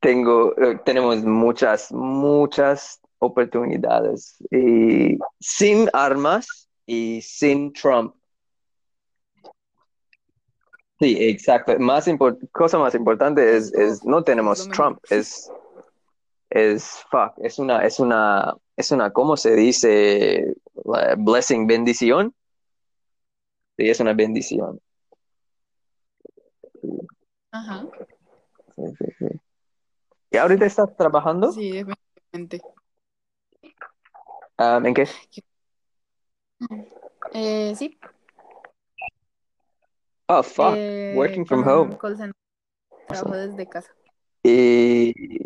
tengo, 0.01 0.55
eh, 0.59 0.79
tenemos 0.85 1.23
muchas, 1.23 1.93
muchas 1.93 3.01
oportunidades 3.19 4.37
y 4.51 5.19
sin 5.41 5.89
armas 5.93 6.69
y 6.87 7.21
sin 7.23 7.73
Trump. 7.73 8.15
Sí, 10.99 11.17
exacto. 11.21 11.79
Más 11.79 12.09
cosa 12.53 12.79
más 12.79 12.95
importante 12.95 13.57
es, 13.57 13.73
es 13.75 14.05
no 14.05 14.23
tenemos. 14.23 14.67
Trump, 14.69 14.99
es, 15.11 15.51
es 16.49 17.05
fuck, 17.11 17.35
es 17.39 17.59
una, 17.59 17.85
es 17.85 18.01
una, 18.01 18.55
es 18.77 18.91
una, 18.91 19.13
¿cómo 19.13 19.37
se 19.37 19.55
dice? 19.55 20.55
La 20.85 21.15
blessing, 21.17 21.67
bendición. 21.67 22.35
Sí, 23.77 23.91
es 23.91 24.01
una 24.01 24.15
bendición. 24.15 24.81
Ajá. 27.51 27.87
Sí, 28.75 28.83
sí, 28.99 29.05
sí. 29.19 29.27
¿Y 30.31 30.37
ahorita 30.39 30.65
estás 30.65 30.97
trabajando? 30.97 31.53
Sí, 31.53 31.73
definitivamente. 31.73 32.61
Ah, 34.59 34.81
¿en 34.83 34.95
qué? 34.95 35.07
Eh, 37.33 37.75
sí. 37.77 37.99
Oh, 40.29 40.43
fuck. 40.43 40.75
eh, 40.77 41.13
working 41.15 41.47
from 41.47 41.63
home. 41.67 41.97
call 41.99 42.17
center. 42.17 42.35
Trabajo 43.07 43.37
desde 43.37 43.69
casa. 43.69 43.93
¿Y 44.43 45.45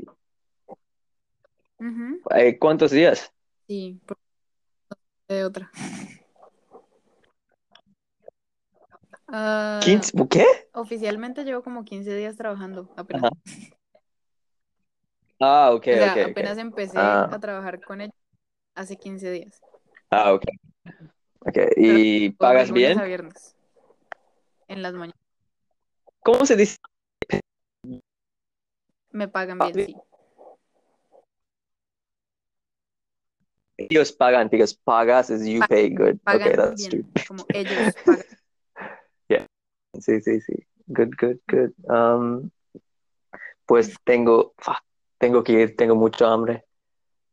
cuántos 2.59 2.91
días? 2.91 3.33
Sí, 3.67 4.01
por- 4.07 4.19
de 5.29 5.45
otra. 5.45 5.71
Ah, 9.29 9.81
¿15? 9.83 10.29
¿Qué? 10.29 10.45
oficialmente 10.73 11.45
llevo 11.45 11.63
como 11.63 11.85
15 11.85 12.15
días 12.17 12.37
trabajando 12.37 12.89
apenas. 12.97 13.31
Ah, 15.39 15.71
ok, 15.73 15.81
O 15.87 15.93
sea, 15.93 16.13
apenas 16.27 16.59
empecé 16.59 16.99
Ah. 16.99 17.29
a 17.31 17.39
trabajar 17.39 17.81
con 17.81 18.01
ella 18.01 18.13
hace 18.75 18.97
15 18.97 19.31
días. 19.31 19.61
Ah, 20.11 20.33
ok. 20.33 20.45
Ok, 21.41 21.57
¿y 21.77 22.31
pagas 22.31 22.73
bien? 22.73 22.99
a 22.99 23.05
viernes. 23.05 23.55
En 24.69 24.83
las 24.83 24.95
mañanas. 24.95 25.19
¿cómo 26.23 26.45
se 26.47 26.57
dice? 26.57 26.77
Me 29.11 29.27
pagan 29.29 29.59
bien, 29.59 29.75
sí. 29.75 29.97
Ellos 33.79 34.13
pagan, 34.13 34.49
because 34.49 34.75
pagas 34.85 35.31
is 35.31 35.47
you 35.47 35.61
Pa- 35.61 35.69
pay 35.69 35.89
good. 35.89 36.21
Pagan 36.23 36.49
Okay, 36.49 36.57
that's 36.57 36.89
bien, 36.89 36.91
true. 36.91 37.25
como 37.27 37.47
ellos 37.53 37.97
pagan. 38.05 38.25
Sí, 39.99 40.21
sí, 40.21 40.41
sí. 40.41 40.55
Good, 40.87 41.17
good, 41.19 41.41
good. 41.49 41.73
Um, 41.91 42.51
pues 43.67 43.95
tengo, 44.05 44.55
tengo 45.19 45.43
que 45.43 45.53
ir, 45.53 45.77
tengo 45.77 45.95
mucho 45.97 46.27
hambre. 46.27 46.65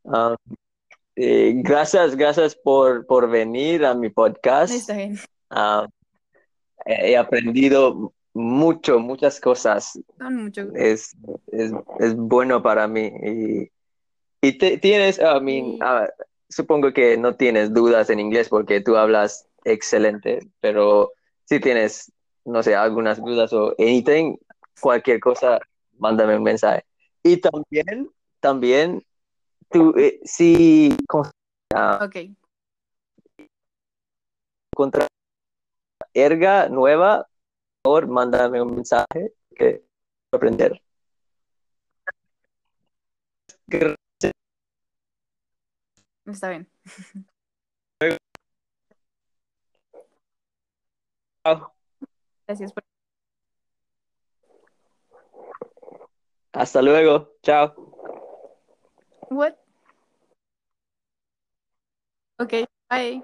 Um, 0.04 0.36
eh, 1.18 1.53
gracias, 1.57 2.15
gracias 2.15 2.55
por, 2.55 3.05
por 3.05 3.30
venir 3.30 3.84
a 3.86 3.93
mi 3.93 4.09
podcast. 4.09 4.74
Está 4.74 4.95
bien. 4.95 5.20
Um, 5.51 5.88
he 6.86 7.18
aprendido 7.18 8.13
mucho, 8.34 8.99
muchas 8.99 9.39
cosas. 9.39 9.99
Con 10.18 10.43
mucho. 10.43 10.61
Es, 10.76 11.15
es, 11.51 11.72
es 11.99 12.15
bueno 12.15 12.61
para 12.61 12.88
mí. 12.88 13.11
Y, 13.24 13.72
y 14.41 14.57
te- 14.57 14.78
tienes, 14.78 15.20
I 15.20 15.41
mean, 15.41 15.80
ah, 15.82 16.07
supongo 16.49 16.93
que 16.93 17.18
no 17.18 17.36
tienes 17.36 17.74
dudas 17.74 18.09
en 18.09 18.20
inglés 18.20 18.47
porque 18.49 18.80
tú 18.80 18.95
hablas 18.95 19.47
excelente, 19.65 20.39
pero 20.61 21.11
si 21.45 21.59
tienes, 21.59 22.11
no 22.45 22.61
sé, 22.63 22.76
algunas 22.76 23.20
dudas 23.20 23.51
o 23.53 23.74
anything, 23.80 24.38
cualquier 24.80 25.20
cosa, 25.20 25.59
mándame 25.97 26.38
un 26.38 26.43
mensaje. 26.43 26.86
Y 27.24 27.38
también, 27.38 28.09
también, 28.39 29.03
tú, 29.70 29.93
eh, 29.97 30.20
si 30.24 30.95
con- 31.07 31.30
Ok, 32.01 32.15
encontrar 34.74 35.07
erga 36.13 36.70
nueva, 36.70 37.28
por 37.82 38.03
favor, 38.03 38.07
mándame 38.07 38.61
un 38.61 38.76
mensaje 38.76 39.34
que 39.55 39.84
aprender. 40.32 40.82
está 46.26 46.49
bien. 46.49 46.68
Gracias 52.47 52.74
por... 52.74 52.84
Hasta 56.53 56.82
luego. 56.82 57.36
Chao. 57.43 57.76
What? 59.30 59.55
Ok, 62.39 62.53
bye. 62.89 63.21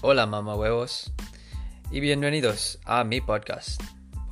Hola 0.00 0.26
mamá 0.26 0.56
huevos 0.56 1.12
y 1.92 2.00
bienvenidos 2.00 2.80
a 2.84 3.04
mi 3.04 3.20
podcast. 3.20 3.80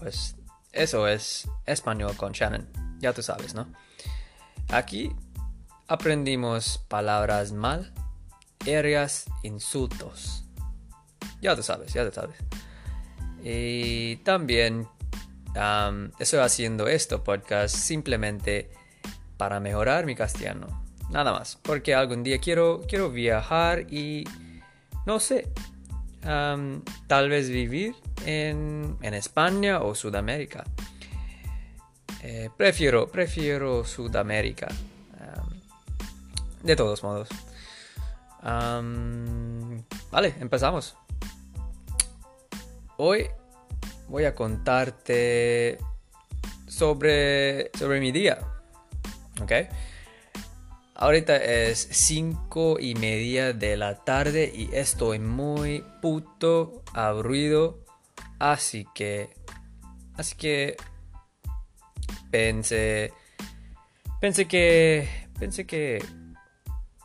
Pues 0.00 0.34
eso 0.72 1.06
es 1.06 1.48
español 1.66 2.16
con 2.16 2.32
Shannon, 2.32 2.68
ya 2.98 3.12
tú 3.12 3.22
sabes, 3.22 3.54
¿no? 3.54 3.72
Aquí 4.72 5.14
aprendimos 5.86 6.78
palabras 6.88 7.52
mal, 7.52 7.94
areas, 8.62 9.26
insultos. 9.44 10.44
Ya 11.40 11.54
tú 11.54 11.62
sabes, 11.62 11.92
ya 11.92 12.04
tú 12.04 12.12
sabes. 12.12 12.38
Y 13.42 14.16
también 14.16 14.86
am, 15.54 16.12
estoy 16.18 16.40
haciendo 16.40 16.88
esto 16.88 17.24
podcast 17.24 17.74
simplemente 17.74 18.70
para 19.36 19.60
mejorar 19.60 20.06
mi 20.06 20.14
castellano. 20.14 20.84
Nada 21.10 21.32
más, 21.32 21.58
porque 21.62 21.94
algún 21.94 22.22
día 22.22 22.38
quiero, 22.38 22.82
quiero 22.86 23.10
viajar 23.10 23.92
y 23.92 24.24
no 25.06 25.18
sé, 25.18 25.48
tal 26.22 27.28
vez 27.28 27.48
vivir 27.48 27.94
en, 28.26 28.96
en 29.02 29.14
España 29.14 29.80
o 29.80 29.94
Sudamérica. 29.94 30.64
Eh, 32.22 32.50
prefiero, 32.56 33.08
prefiero 33.08 33.84
Sudamérica. 33.84 34.68
am, 35.18 35.60
de 36.62 36.76
todos 36.76 37.02
modos. 37.02 37.28
Vale, 40.10 40.34
empezamos. 40.40 40.96
Hoy 43.02 43.30
voy 44.08 44.26
a 44.26 44.34
contarte 44.34 45.78
sobre, 46.66 47.70
sobre 47.78 47.98
mi 47.98 48.12
día. 48.12 48.40
¿Ok? 49.40 49.52
Ahorita 50.96 51.34
es 51.34 51.88
5 51.92 52.76
y 52.78 52.94
media 52.96 53.54
de 53.54 53.78
la 53.78 54.04
tarde 54.04 54.52
y 54.54 54.68
estoy 54.74 55.18
muy 55.18 55.82
puto 56.02 56.82
aburrido. 56.92 57.86
Así 58.38 58.86
que. 58.94 59.30
Así 60.18 60.34
que. 60.36 60.76
Pensé. 62.30 63.14
Pensé 64.20 64.46
que. 64.46 65.08
Pensé 65.38 65.66
que. 65.66 66.04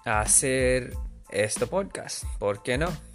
Hacer 0.04 0.92
este 1.30 1.66
podcast. 1.68 2.26
¿Por 2.38 2.64
qué 2.64 2.78
no? 2.78 3.15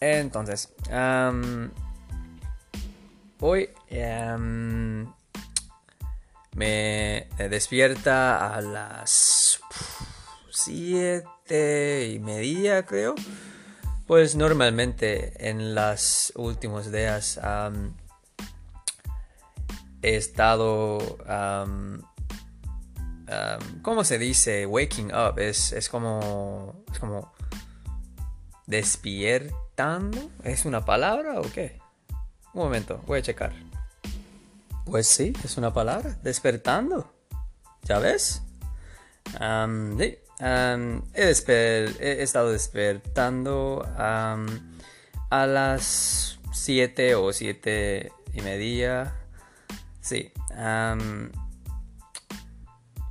Entonces. 0.00 0.72
hoy. 3.40 3.68
me 6.54 7.28
despierta 7.50 8.54
a 8.54 8.60
las 8.62 9.60
siete 10.50 12.08
y 12.08 12.18
media, 12.18 12.84
creo. 12.84 13.14
Pues 14.06 14.34
normalmente 14.34 15.48
en 15.48 15.74
los 15.74 16.32
últimos 16.34 16.90
días 16.90 17.38
he 20.02 20.16
estado, 20.16 21.18
am, 21.28 22.02
¿cómo 23.82 24.02
se 24.02 24.18
dice? 24.18 24.66
Waking 24.66 25.12
up. 25.14 25.38
Es, 25.38 25.72
es 25.72 25.88
como, 25.88 26.84
es 26.92 26.98
como 26.98 27.32
¿Es 30.44 30.66
una 30.66 30.84
palabra 30.84 31.40
o 31.40 31.42
qué? 31.42 31.78
Un 32.52 32.64
momento, 32.64 33.02
voy 33.06 33.20
a 33.20 33.22
checar. 33.22 33.54
Pues 34.84 35.06
sí, 35.06 35.32
es 35.42 35.56
una 35.56 35.72
palabra. 35.72 36.18
Despertando. 36.22 37.10
¿Ya 37.84 37.98
ves? 37.98 38.42
Sí, 39.38 39.98
he, 41.98 42.22
estado 42.22 42.52
despertando 42.52 43.88
a 43.96 45.46
las 45.46 46.38
7 46.52 47.14
o 47.14 47.32
7 47.32 48.12
y 48.34 48.42
media. 48.42 49.14
Sí. 50.02 50.30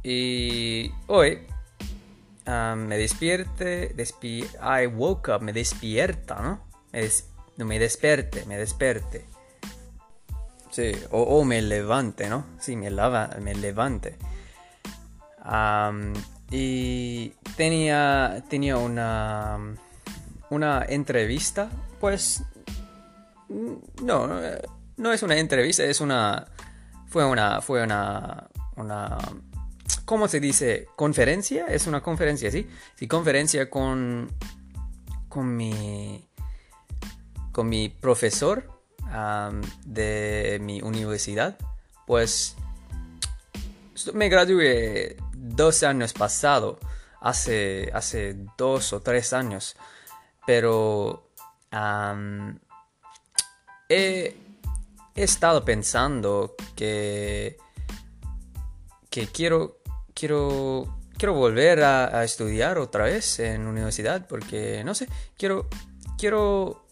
y 0.04 0.92
hoy 1.08 1.48
me 2.76 2.98
despierte. 2.98 3.94
Despi 3.96 4.46
I 4.62 4.88
woke 4.88 5.30
up. 5.30 5.42
Me 5.42 5.54
despierta, 5.54 6.42
¿no? 6.42 6.66
Me, 6.92 7.66
me 7.66 7.80
desperte, 7.80 8.46
me 8.46 8.58
desperte. 8.58 9.26
Sí, 10.72 10.92
o, 11.12 11.44
me 11.44 11.62
levante, 11.62 12.30
¿no? 12.30 12.46
Sí, 12.60 12.76
me, 12.76 12.92
lava, 12.92 13.32
me 13.42 13.56
levante. 13.56 14.18
Y 16.52 17.30
tenía, 17.56 18.44
tenía 18.50 18.78
una, 18.78 19.58
una 20.50 20.86
entrevista, 20.88 21.70
pues 22.00 22.44
no, 24.02 24.28
no 24.98 25.12
es 25.12 25.24
una 25.24 25.38
entrevista, 25.38 25.84
es 25.84 26.02
una, 26.02 26.48
fue 27.08 27.26
una, 27.26 27.62
fue 27.62 27.84
una, 27.84 28.48
¿cómo 30.06 30.28
se 30.28 30.40
dice? 30.40 30.88
Conferencia, 30.96 31.68
es 31.68 31.88
una 31.88 32.02
conferencia, 32.02 32.52
¿sí? 32.52 32.68
Sí, 32.96 33.08
conferencia 33.08 33.70
con, 33.70 34.32
con 35.28 35.56
mi, 35.56 36.28
con 37.52 37.70
mi 37.70 37.90
profesor 37.90 38.80
de 39.86 40.60
mi 40.62 40.82
universidad, 40.82 41.58
pues 42.06 42.56
me 44.14 44.30
gradué 44.30 45.18
dos 45.34 45.84
años 45.84 46.14
pasado, 46.14 46.80
hace, 47.22 47.90
hace 47.94 48.36
dos 48.58 48.94
o 48.94 49.02
tres 49.02 49.34
años, 49.34 49.76
pero 50.46 51.30
he, 53.90 54.36
he 55.16 55.24
estado 55.24 55.66
pensando 55.66 56.56
que, 56.76 57.58
que 59.10 59.28
quiero, 59.28 59.79
quiero, 60.20 61.00
quiero 61.18 61.34
volver 61.34 61.84
a, 61.84 62.24
estudiar 62.24 62.78
otra 62.78 63.06
vez 63.06 63.40
en 63.40 63.68
universidad, 63.68 64.28
porque 64.28 64.84
no 64.84 64.94
sé, 64.94 65.08
quiero, 65.38 65.68
quiero 66.18 66.86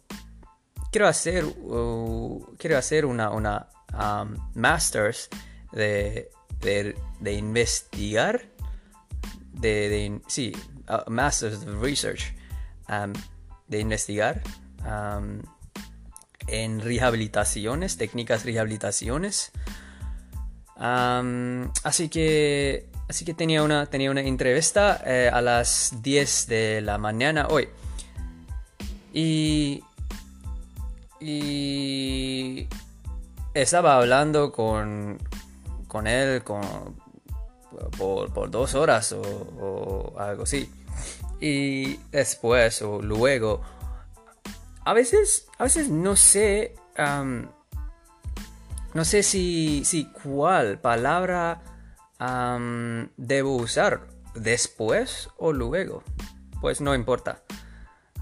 quiero 0.91 1.07
hacer 1.07 1.43
uh, 1.43 2.55
quiero 2.57 2.77
hacer 2.77 3.05
una 3.05 3.29
una 3.31 3.67
um, 3.93 4.35
masters 4.55 5.29
de, 5.73 6.29
de, 6.61 6.95
de 7.19 7.33
investigar 7.33 8.41
de, 9.51 9.89
de- 9.89 10.21
sí, 10.27 10.53
a 10.87 11.03
Master's 11.09 11.63
of 11.63 11.81
Research, 11.81 12.33
um, 12.89 13.13
de 13.67 13.79
investigar 13.79 14.41
um, 14.85 15.41
en 16.47 16.79
rehabilitaciones, 16.79 17.97
técnicas 17.97 18.45
rehabilitaciones. 18.45 19.51
Así 20.79 22.07
que, 22.09 22.89
así 23.07 23.25
que 23.25 23.33
tenía 23.33 23.63
una, 23.63 23.85
tenía 23.85 24.11
una 24.11 24.21
entrevista 24.21 25.01
eh, 25.05 25.29
a 25.31 25.41
las 25.41 26.01
10 26.01 26.47
de 26.47 26.81
la 26.81 26.97
mañana 26.97 27.47
hoy. 27.49 27.69
Y, 29.13 29.83
y 31.19 32.67
estaba 33.53 33.97
hablando 33.97 34.51
con, 34.51 35.17
con 35.87 36.07
él 36.07 36.43
con, 36.43 36.61
por, 37.97 38.31
por 38.33 38.51
dos 38.51 38.75
horas 38.75 39.13
o, 39.13 40.13
algo 40.17 40.43
así. 40.43 40.69
Y 41.39 41.97
después 42.11 42.81
o 42.81 43.01
luego, 43.01 43.61
a 44.83 44.93
veces, 44.93 45.47
a 45.57 45.63
veces 45.63 45.89
no 45.89 46.15
sé, 46.15 46.75
no 48.93 49.05
sé 49.05 49.23
si, 49.23 49.83
si 49.85 50.05
cuál 50.05 50.79
palabra 50.79 51.61
debo 52.19 53.55
usar, 53.55 54.07
después 54.35 55.29
o 55.37 55.51
luego. 55.53 56.03
Pues 56.61 56.81
no 56.81 56.95
importa. 56.95 57.43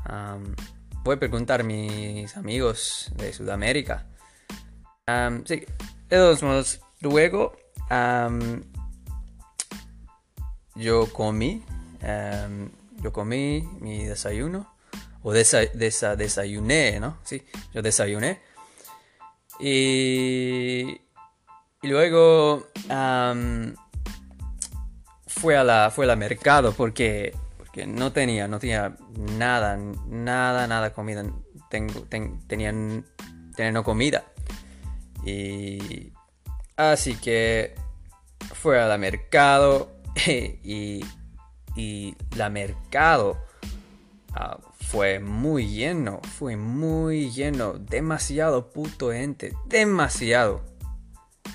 Am, 0.03 0.55
voy 1.03 1.15
a 1.15 1.19
preguntar 1.19 1.61
a 1.61 1.63
mis 1.63 2.35
amigos 2.37 3.11
de 3.15 3.31
Sudamérica. 3.33 4.07
Am, 5.07 5.43
sí, 5.45 5.65
de 6.09 6.17
todos 6.17 6.43
modos, 6.43 6.81
luego 7.01 7.55
yo 10.75 11.11
comí, 11.13 11.63
yo 13.01 13.13
comí 13.13 13.61
mi 13.79 14.05
desayuno, 14.05 14.73
o 15.23 15.31
desa- 15.33 15.71
desa- 15.73 16.15
desayuné, 16.15 16.99
¿no? 16.99 17.17
Sí, 17.23 17.43
yo 17.73 17.81
desayuné. 17.81 18.41
Y, 19.59 21.01
y 21.81 21.87
luego 21.87 22.67
fue 25.37 25.57
a 25.57 25.63
la 25.63 25.91
fue 25.91 26.05
a 26.05 26.09
la 26.09 26.15
mercado 26.15 26.71
porque 26.73 27.35
porque 27.57 27.85
no 27.85 28.11
tenía 28.11 28.47
no 28.47 28.59
tenía 28.59 28.95
nada 29.37 29.77
nada 30.07 30.67
nada 30.67 30.93
comida. 30.93 31.23
Tengo 31.69 32.01
ten- 32.03 32.39
tenían 32.47 33.05
tenía 33.55 33.71
no 33.71 33.83
comida. 33.83 34.23
Y 35.25 36.13
así 36.77 37.15
que 37.15 37.75
fue 38.53 38.81
a 38.81 38.87
la 38.87 38.97
mercado 38.97 39.91
y 40.25 41.03
y 41.75 42.15
la 42.37 42.49
mercado 42.49 43.37
ah, 44.33 44.57
fue 44.79 45.19
muy 45.19 45.67
lleno 45.67 46.21
fue 46.37 46.55
muy 46.55 47.31
lleno. 47.31 47.73
Demasiado 47.73 48.69
puto 48.69 49.11
gente 49.11 49.53
demasiado. 49.65 50.63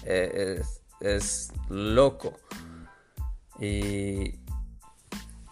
Eh, 0.04 0.60
es, 0.60 0.82
es 1.00 1.52
loco 1.68 2.38
y, 3.60 4.34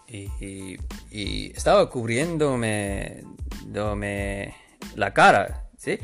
y, 0.09 0.28
y- 0.40 0.78
y 1.10 1.52
estaba 1.55 1.89
cubriéndome 1.90 3.22
dome 3.66 4.55
la 4.97 5.12
cara, 5.12 5.64
¿sí? 5.76 5.98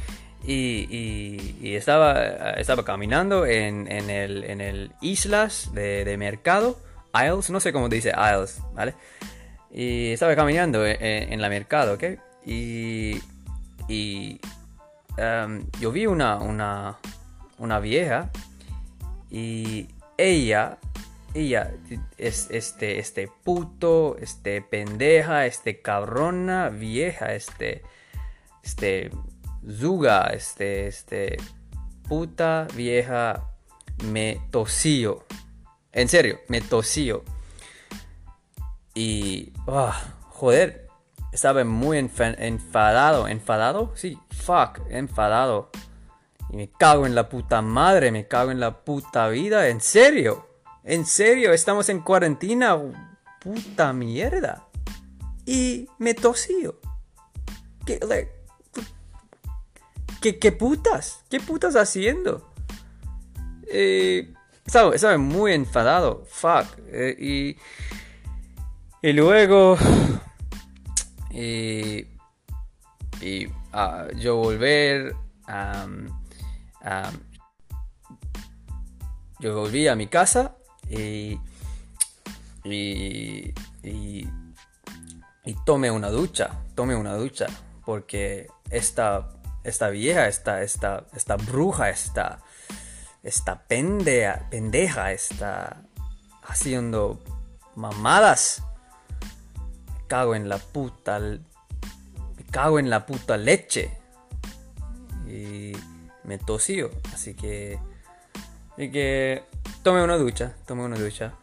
Y, 0.46 0.86
y- 0.90 1.74
estaba, 1.74 2.50
estaba 2.58 2.84
caminando 2.84 3.46
en, 3.46 3.90
en 3.90 4.10
el, 4.10 4.44
en 4.44 4.60
el 4.60 4.92
islas 5.00 5.70
de, 5.72 6.04
de 6.04 6.16
mercado, 6.18 6.78
aisles, 7.12 7.48
no 7.50 7.60
sé 7.60 7.72
cómo 7.72 7.88
dice 7.88 8.12
aisles, 8.14 8.60
¿vale? 8.74 8.94
Y 9.72 10.12
estaba 10.12 10.36
caminando 10.36 10.86
en, 10.86 11.02
en- 11.02 11.32
en 11.32 11.40
la 11.40 11.48
mercado, 11.48 11.94
¿ok? 11.94 12.04
Y, 12.46 13.18
y 13.88 14.38
em, 15.16 15.64
yo 15.80 15.90
vi 15.92 16.06
una, 16.06 16.36
una, 16.36 16.98
una 17.58 17.80
vieja 17.80 18.30
y 19.30 19.88
ella, 20.18 20.76
ella, 21.34 21.74
es 22.16 22.48
este, 22.50 22.98
este 22.98 23.28
puto, 23.42 24.16
este 24.18 24.62
pendeja, 24.62 25.46
este 25.46 25.82
cabrona, 25.82 26.68
vieja, 26.68 27.34
este, 27.34 27.82
este, 28.62 29.10
zuga, 29.68 30.28
este, 30.28 30.86
este, 30.86 31.36
puta 32.08 32.68
vieja, 32.74 33.50
me 34.04 34.40
tosió. 34.50 35.24
En 35.92 36.08
serio, 36.08 36.40
me 36.48 36.60
tosió. 36.60 37.24
Y, 38.94 39.52
ah, 39.66 40.14
joder, 40.30 40.86
estaba 41.32 41.64
muy 41.64 41.98
enfa- 41.98 42.36
enfadado, 42.38 43.26
enfadado, 43.26 43.92
sí, 43.96 44.18
fuck, 44.30 44.78
enfadado. 44.88 45.70
Y 46.50 46.56
me 46.56 46.70
cago 46.70 47.06
en 47.06 47.16
la 47.16 47.28
puta 47.28 47.60
madre, 47.60 48.12
me 48.12 48.28
cago 48.28 48.52
en 48.52 48.60
la 48.60 48.84
puta 48.84 49.28
vida, 49.28 49.68
en 49.68 49.80
serio, 49.80 50.46
en 50.84 51.06
serio, 51.06 51.52
estamos 51.52 51.88
en 51.88 52.00
cuarentena, 52.00 52.78
puta 53.40 53.92
mierda. 53.94 54.68
Y 55.46 55.88
me 55.98 56.14
tosío. 56.14 56.78
¿Qué, 57.86 57.98
¿qué, 60.38 60.52
putas? 60.52 61.24
¿Qué 61.30 61.40
putas 61.40 61.74
haciendo? 61.74 62.50
Eh, 63.66 64.32
estaba, 64.64 65.18
muy 65.18 65.52
enfadado, 65.52 66.24
fuck. 66.28 66.66
eh, 66.88 67.56
y, 69.02 69.12
luego, 69.12 69.76
y, 71.30 72.06
y 73.22 73.48
ah, 73.72 74.08
yo 74.16 74.36
volver, 74.36 75.14
am, 75.46 76.08
yo 79.40 79.60
volví 79.60 79.88
a 79.88 79.94
mi 79.94 80.06
casa 80.06 80.56
y, 80.88 81.38
y, 82.64 83.54
y, 83.82 84.28
y 85.44 85.54
tomé 85.64 85.90
una 85.90 86.10
ducha, 86.10 86.50
tomé 86.74 86.94
una 86.96 87.14
ducha, 87.14 87.46
porque 87.84 88.48
esta, 88.70 89.28
esta 89.62 89.88
vieja, 89.90 90.28
esta, 90.28 90.62
esta, 90.62 91.06
esta 91.14 91.36
bruja, 91.36 91.90
esta, 91.90 92.40
esta 93.22 93.62
pendeja, 93.66 94.46
pendeja 94.50 95.12
está 95.12 95.82
haciendo 96.42 97.22
mamadas. 97.74 98.62
Me 99.86 100.06
cago 100.06 100.34
en 100.34 100.48
la 100.48 100.58
puta, 100.58 101.18
me 101.18 102.44
cago 102.50 102.78
en 102.78 102.90
la 102.90 103.06
puta 103.06 103.36
leche. 103.36 103.90
Y 105.26 105.72
me 106.22 106.38
tosió, 106.38 106.90
así 107.12 107.34
que, 107.34 107.78
así 108.72 108.90
que 108.90 109.44
tomé 109.82 110.02
una 110.02 110.16
ducha, 110.16 110.54
tomé 110.66 110.84
una 110.84 110.96
ducha. 110.96 111.34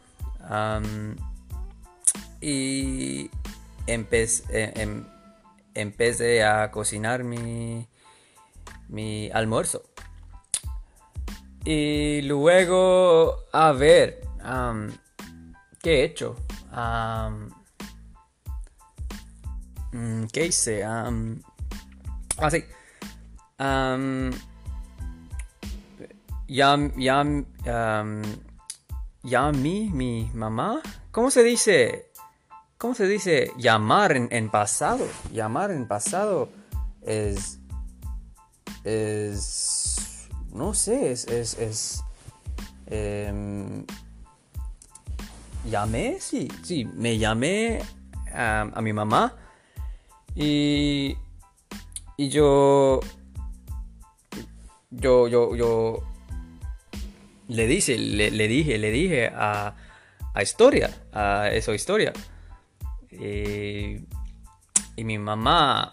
Y 2.40 3.30
empecé, 3.86 4.44
eh, 4.50 4.72
em- 4.76 5.06
empecé 5.74 6.44
a 6.44 6.70
cocinar 6.70 7.24
mi, 7.24 7.86
mi 8.88 9.30
almuerzo. 9.30 9.82
Y 11.64 12.22
luego, 12.22 13.44
a 13.52 13.70
ver, 13.72 14.26
am, 14.42 14.90
¿qué 15.80 16.00
he 16.00 16.04
hecho? 16.04 16.36
Mm, 19.92 20.24
¿Qué 20.32 20.46
hice? 20.46 20.82
Am, 20.82 21.40
sí. 22.50 22.64
Am, 23.58 24.32
ya, 26.52 26.76
ya, 26.96 27.20
am, 27.20 28.22
ya 29.22 29.52
mi, 29.52 29.88
mi 29.90 30.30
mamá, 30.34 30.82
¿cómo 31.10 31.30
se 31.30 31.42
dice? 31.42 32.10
¿Cómo 32.76 32.94
se 32.94 33.06
dice 33.06 33.52
llamar 33.56 34.12
en, 34.16 34.28
en 34.30 34.50
pasado? 34.50 35.06
Llamar 35.32 35.70
en 35.70 35.88
pasado 35.88 36.50
es, 37.00 37.58
es, 38.84 40.28
no 40.52 40.74
sé, 40.74 41.12
es, 41.12 41.26
es, 41.28 41.58
es, 41.58 42.04
em, 42.86 43.86
llamé, 45.64 46.18
sí, 46.20 46.48
sí, 46.62 46.84
me 46.84 47.16
llamé 47.16 47.80
a, 48.34 48.68
a 48.74 48.82
mi 48.82 48.92
mamá 48.92 49.36
y, 50.34 51.16
y 52.18 52.28
yo, 52.28 53.00
yo, 54.90 55.28
yo, 55.28 55.54
yo 55.54 56.11
le 57.52 57.66
dije, 57.66 57.98
le, 57.98 58.30
le 58.30 58.48
dije, 58.48 58.78
le 58.78 58.90
dije 58.90 59.30
a, 59.34 59.74
a 60.34 60.42
historia, 60.42 60.90
a 61.12 61.48
esa 61.50 61.72
historia. 61.74 62.12
Y, 63.10 64.04
mi 65.04 65.18
mamá 65.18 65.92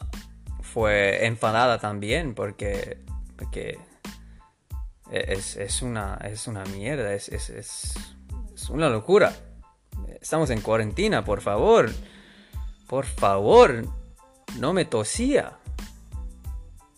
fue 0.62 1.26
enfadada 1.26 1.80
también 1.80 2.36
porque, 2.36 3.00
porque 3.36 3.80
es, 5.12 5.56
es 5.58 5.82
una, 5.82 6.16
es 6.24 6.48
una 6.48 6.64
mierda, 6.66 7.14
es, 7.14 7.30
es, 7.30 7.50
es, 7.50 7.94
es 8.54 8.70
una 8.70 8.88
locura. 8.90 9.34
estamos 10.22 10.50
en 10.52 10.62
cuarentena, 10.62 11.24
por 11.26 11.42
favor. 11.42 11.90
Por 12.88 13.06
favor, 13.06 13.86
no 14.60 14.74
me 14.74 14.86
tosía. 14.86 15.58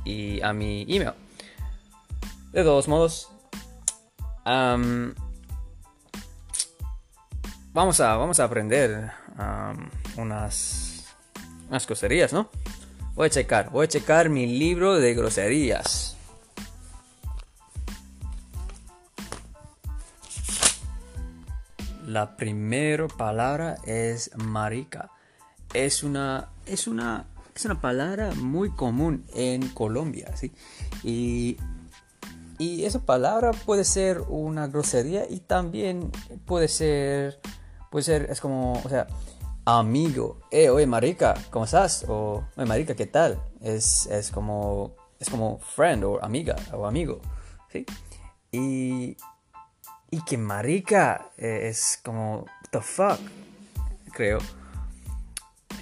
y 0.04 0.40
a 0.42 0.52
mi 0.52 0.82
email. 0.88 1.12
De 2.52 2.62
todos 2.64 2.88
modos, 2.88 3.30
vamos 7.72 8.00
a 8.00 8.16
vamos 8.16 8.40
a 8.40 8.44
aprender 8.44 9.10
unas 10.16 11.04
unas 11.68 11.86
groserías, 11.86 12.32
¿no? 12.32 12.50
Voy 13.14 13.26
a 13.26 13.30
checar, 13.30 13.70
voy 13.70 13.84
a 13.84 13.88
checar 13.88 14.28
mi 14.28 14.46
libro 14.46 14.98
de 14.98 15.14
groserías. 15.14 16.16
La 22.06 22.36
primera 22.36 23.08
palabra 23.08 23.76
es 23.86 24.30
marica. 24.36 25.10
Es 25.72 26.02
una, 26.02 26.50
es 26.66 26.86
una, 26.86 27.24
es 27.54 27.64
una 27.64 27.80
palabra 27.80 28.32
muy 28.34 28.70
común 28.70 29.24
en 29.34 29.68
Colombia, 29.68 30.36
¿sí? 30.36 30.52
Y, 31.02 31.56
y 32.58 32.84
esa 32.84 33.00
palabra 33.00 33.52
puede 33.52 33.84
ser 33.84 34.20
una 34.28 34.66
grosería 34.66 35.24
y 35.28 35.40
también 35.40 36.10
puede 36.44 36.68
ser, 36.68 37.40
puede 37.92 38.04
ser, 38.04 38.26
es 38.30 38.40
como, 38.40 38.72
o 38.82 38.88
sea, 38.88 39.06
amigo. 39.66 40.40
Eh, 40.50 40.70
oye, 40.70 40.86
marica, 40.86 41.34
¿cómo 41.50 41.66
estás? 41.66 42.06
O, 42.08 42.42
oye, 42.56 42.66
marica, 42.66 42.96
¿qué 42.96 43.06
tal? 43.06 43.38
Es, 43.60 44.06
es 44.06 44.30
como, 44.30 44.96
es 45.20 45.28
como 45.28 45.58
friend 45.58 46.02
o 46.04 46.24
amiga 46.24 46.56
o 46.72 46.86
amigo, 46.86 47.20
¿sí? 47.70 47.84
Y, 48.50 49.16
y 50.10 50.24
que 50.24 50.38
marica 50.38 51.30
eh, 51.36 51.68
es 51.68 52.00
como, 52.02 52.46
the 52.70 52.80
fuck, 52.80 53.20
creo. 54.14 54.38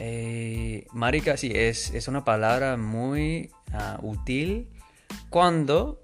Eh, 0.01 0.89
marica, 0.93 1.37
sí, 1.37 1.53
es, 1.55 1.95
es 1.95 2.09
una 2.09 2.25
palabra 2.25 2.77
muy 2.77 3.53
ah, 3.73 4.01
útil 4.03 4.69
cuando, 5.29 6.03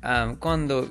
am, 0.00 0.36
cuando, 0.36 0.88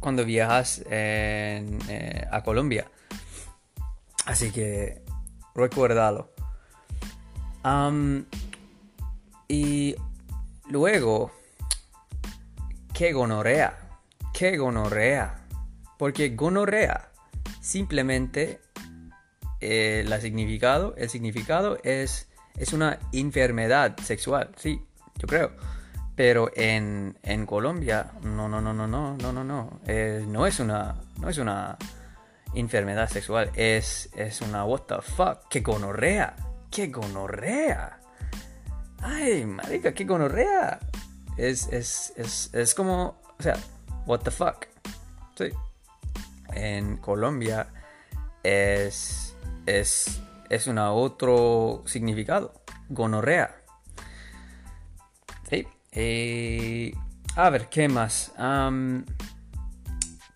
cuando 0.00 0.24
viajas 0.24 0.82
en, 0.88 1.78
eh, 1.88 2.26
a 2.30 2.42
Colombia. 2.42 2.90
Así 4.26 4.50
que 4.50 5.02
recuérdalo. 5.54 6.30
Am, 7.62 8.26
y 9.48 9.96
luego, 10.68 11.32
qué 12.94 13.12
gonorrea. 13.12 13.78
Qué 14.32 14.56
gonorrea. 14.56 15.46
Porque 15.98 16.30
gonorrea 16.30 17.10
simplemente 17.60 18.60
eh, 19.60 20.04
la 20.06 20.20
significado, 20.20 20.94
el 20.96 21.10
significado 21.10 21.78
es, 21.82 22.28
es 22.56 22.72
una 22.72 22.98
enfermedad 23.12 23.96
sexual, 24.00 24.52
sí, 24.56 24.80
yo 25.16 25.26
creo. 25.26 25.52
Pero 26.18 26.50
en, 26.56 27.16
en 27.22 27.46
Colombia, 27.46 28.10
no, 28.22 28.48
no, 28.48 28.60
no, 28.60 28.74
no, 28.74 28.88
no, 28.88 29.16
no, 29.16 29.32
no, 29.32 29.44
no. 29.44 29.80
Eh, 29.86 30.24
no 30.26 30.48
es 30.48 30.58
una, 30.58 30.96
no 31.20 31.28
es 31.28 31.38
una 31.38 31.78
enfermedad 32.54 33.08
sexual, 33.08 33.52
es, 33.54 34.10
es 34.16 34.40
una 34.40 34.64
what 34.64 34.80
the 34.88 35.00
fuck, 35.00 35.46
qué 35.48 35.60
gonorrea, 35.60 36.34
qué 36.72 36.88
gonorrea. 36.88 38.00
Ay, 39.00 39.46
marica, 39.46 39.94
qué 39.94 40.04
gonorrea. 40.06 40.80
Es, 41.36 41.68
es, 41.68 42.12
es, 42.16 42.52
es 42.52 42.74
como, 42.74 43.22
o 43.38 43.42
sea, 43.44 43.56
what 44.04 44.22
the 44.22 44.32
fuck. 44.32 44.66
Sí. 45.36 45.50
En 46.52 46.96
Colombia 46.96 47.68
es, 48.42 49.36
es, 49.66 50.20
es 50.50 50.66
una 50.66 50.90
otro 50.90 51.84
significado, 51.86 52.54
gonorrea. 52.88 53.62
Sí. 55.48 55.64
Eh, 55.92 56.92
a 57.36 57.50
ver, 57.50 57.68
¿qué 57.68 57.88
más? 57.88 58.32
Am, 58.36 59.04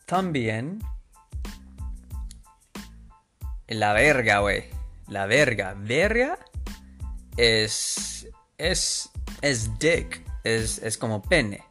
también 0.06 0.80
la 3.72 3.92
verga, 3.92 4.40
güey. 4.40 4.64
La 5.08 5.26
verga. 5.26 5.74
Verga 5.76 6.38
es. 7.36 8.28
Es. 8.58 9.10
Es 9.40 9.78
dick. 9.78 10.22
Es, 10.44 10.78
es 10.78 10.98
como 10.98 11.22
pene. 11.22 11.64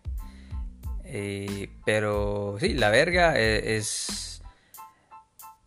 Eh, 1.04 1.70
pero 1.86 2.58
sí, 2.60 2.74
la 2.74 2.90
verga 2.90 3.38
e- 3.38 3.78
es. 3.78 4.42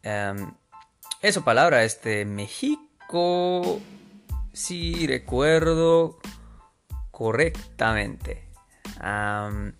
em, 0.02 0.52
esa 1.22 1.44
palabra 1.44 1.84
es 1.84 2.02
de 2.02 2.24
México. 2.24 3.80
Si 4.52 5.06
recuerdo 5.06 6.18
correctamente. 7.14 8.48
Am, 9.00 9.72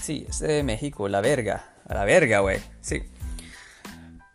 sí, 0.00 0.26
es 0.28 0.40
de 0.40 0.62
México, 0.62 1.08
la 1.08 1.22
verga. 1.22 1.74
La 1.88 2.04
verga, 2.04 2.40
güey. 2.40 2.60
Sí. 2.80 3.02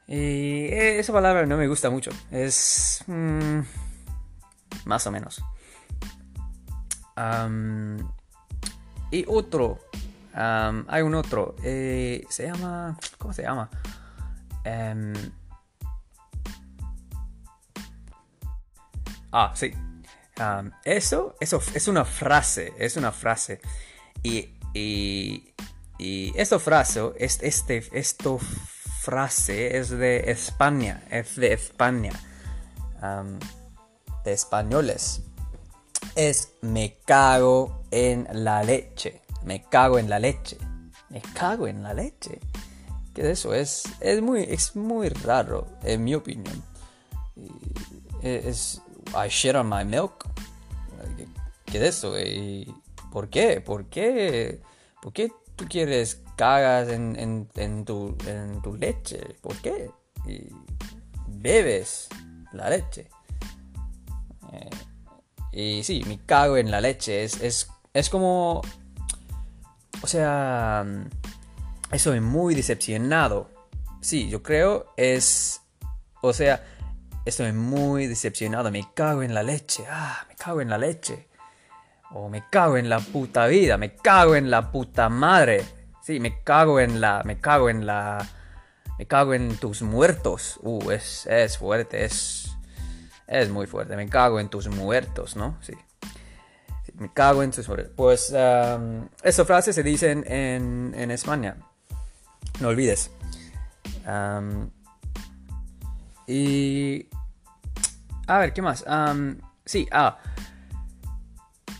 Y 0.07 0.65
esa 0.71 1.13
palabra 1.13 1.45
no 1.45 1.55
me 1.55 1.67
gusta 1.67 1.89
mucho. 1.89 2.09
Es. 2.31 3.03
mm, 3.07 3.59
más 4.85 5.05
o 5.05 5.11
menos. 5.11 5.43
Y 9.11 9.25
otro. 9.27 9.79
hay 10.34 11.01
un 11.03 11.13
otro. 11.13 11.55
eh, 11.63 12.25
se 12.29 12.47
llama. 12.47 12.97
¿Cómo 13.19 13.34
se 13.34 13.43
llama? 13.43 13.69
Em, 14.63 15.13
ah, 19.31 19.51
sí. 19.55 19.73
Eso, 20.84 21.35
eso 21.39 21.61
es 21.73 21.88
una 21.88 22.05
frase. 22.05 22.73
Es 22.77 22.97
una 22.97 23.11
frase. 23.11 23.59
Y. 24.23 24.49
Y. 24.73 25.53
Y 25.99 26.34
esta 26.39 26.59
frase. 26.59 27.01
es- 27.18 27.39
Este, 27.41 27.84
esto 27.91 28.39
frase 29.01 29.77
es 29.77 29.89
de 29.89 30.31
España. 30.31 31.03
Es 31.09 31.35
de 31.35 31.53
España. 31.53 32.11
de 34.23 34.34
españoles 34.34 35.22
es 36.15 36.53
me 36.61 36.97
cago 37.05 37.84
en 37.91 38.27
la 38.31 38.64
leche. 38.64 39.22
Me 39.45 39.64
cago 39.64 39.99
en 39.99 40.09
la 40.09 40.19
leche. 40.19 40.57
Me 41.09 41.22
cago 41.34 41.68
en 41.68 41.84
la 41.84 41.93
leche. 41.93 42.39
¿Qué 43.14 43.22
es 43.22 43.27
eso? 43.39 43.53
Es, 43.53 43.84
es, 44.01 44.22
muy, 44.22 44.43
es 44.43 44.76
muy 44.76 45.09
raro, 45.09 45.68
en 45.84 46.03
mi 46.03 46.14
opinión. 46.15 46.61
eh, 48.22 48.43
es 48.45 48.81
I 49.15 49.29
shit 49.29 49.55
on 49.55 49.69
my 49.69 49.84
milk. 49.85 50.25
¿Qué, 51.65 51.77
es 51.77 51.97
eso? 51.97 52.17
¿Y 52.19 52.73
¿Por 53.11 53.29
qué? 53.29 53.61
¿Por 53.61 53.85
qué? 53.85 54.61
¿Por 55.01 55.13
qué 55.13 55.31
tú 55.55 55.65
quieres 55.67 56.21
cagas 56.35 56.89
en, 56.89 57.47
tu, 57.85 58.15
leche? 58.77 59.35
¿Por 59.41 59.55
qué? 59.57 59.89
Y 60.25 60.49
bebes 61.27 62.09
la 62.53 62.69
leche. 62.69 63.09
Eh, 64.53 64.69
y 65.51 65.84
sí, 65.84 66.03
me 66.07 66.19
cago 66.25 66.57
en 66.57 66.69
la 66.71 66.81
leche. 66.81 67.23
Es, 67.23 67.41
es, 67.41 67.69
es 67.93 68.09
como... 68.09 68.61
O 70.01 70.07
sea... 70.07 70.85
Estoy 71.91 72.19
muy 72.19 72.53
decepcionado. 72.53 73.49
Sí, 74.01 74.29
yo 74.29 74.43
creo 74.43 74.93
es... 74.97 75.61
O 76.21 76.34
sea, 76.34 76.63
estoy 77.28 77.52
muy 77.52 78.08
decepcionado. 78.08 78.72
Me 78.72 78.88
cago 78.94 79.24
en 79.24 79.34
la 79.34 79.44
leche. 79.44 79.86
Ah, 79.90 80.26
me 80.28 80.36
cago 80.36 80.62
en 80.62 80.70
la 80.70 80.78
leche. 80.78 81.28
O 82.12 82.30
me 82.30 82.45
cago 82.49 82.78
en 82.78 82.90
la 82.90 82.99
puta 82.99 83.48
vida. 83.48 83.78
Me 83.78 83.95
cago 83.95 84.36
en 84.36 84.49
la 84.49 84.72
puta 84.72 85.10
madre. 85.10 85.66
Sí, 86.02 86.20
me 86.20 86.41
cago 86.44 86.80
en 86.80 87.02
la... 87.02 87.22
Me 87.26 87.40
cago 87.40 87.70
en 87.70 87.86
la... 87.86 88.26
Me 88.98 89.06
cago 89.06 89.34
en 89.34 89.58
tus 89.58 89.82
muertos. 89.82 90.60
Uh, 90.64 90.91
es, 90.91 91.28
es 91.28 91.58
fuerte. 91.58 92.06
Es... 92.06 92.56
Es 93.28 93.49
muy 93.49 93.68
fuerte. 93.68 93.95
Me 93.98 94.08
cago 94.08 94.40
en 94.40 94.48
tus 94.48 94.70
muertos, 94.70 95.36
¿no? 95.36 95.58
Sí. 95.62 95.74
Me 96.94 97.12
cago 97.12 97.44
en 97.44 97.52
tus 97.52 97.68
muertos. 97.68 97.91
Pues 97.95 98.32
um, 98.32 99.10
esa 99.22 99.44
frase 99.44 99.74
se 99.74 99.84
dice 99.84 100.12
en, 100.12 100.94
en, 100.95 101.12
España. 101.12 101.58
No 102.62 102.70
olvides. 102.70 103.12
Y... 106.26 107.10
A 108.28 108.40
ver, 108.40 108.54
¿qué 108.54 108.62
más? 108.62 108.86
Sí, 109.66 109.88
ah. 109.91 110.20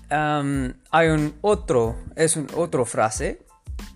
Hay 0.10 1.08
un 1.10 1.36
otro, 1.42 1.98
es 2.16 2.38
un 2.38 2.48
otro 2.56 2.86
frase. 2.86 3.46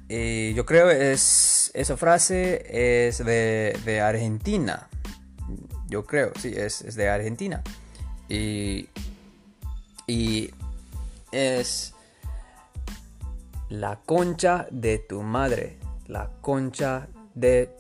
Y 0.10 0.54
yo 0.54 0.66
creo 0.66 0.90
es 0.90 1.72
esa 1.74 1.96
frase 1.96 3.08
es 3.08 3.24
de, 3.24 3.80
de 3.86 4.02
Argentina. 4.02 4.90
Yo 5.88 6.06
creo, 6.06 6.34
sí, 6.38 6.54
es, 6.56 6.82
es 6.82 6.96
de 6.96 7.10
Argentina. 7.10 7.62
Y, 8.28 8.90
y 10.08 10.52
es 11.32 11.94
la 13.70 14.02
concha 14.06 14.68
de 14.70 15.00
tu 15.00 15.22
madre, 15.22 15.80
la 16.08 16.30
concha 16.42 17.08
de 17.34 17.74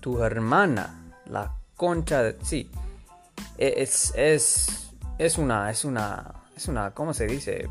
tu 0.00 0.22
hermana, 0.22 1.14
la 1.26 1.54
concha 1.76 2.22
de... 2.22 2.36
Sí, 2.42 2.70
es, 3.58 4.12
es, 4.16 4.90
es 5.18 5.38
una, 5.38 5.70
es 5.70 5.84
una, 5.84 6.44
es 6.56 6.68
una, 6.68 6.92
¿cómo 6.92 7.12
se 7.12 7.26
dice? 7.26 7.68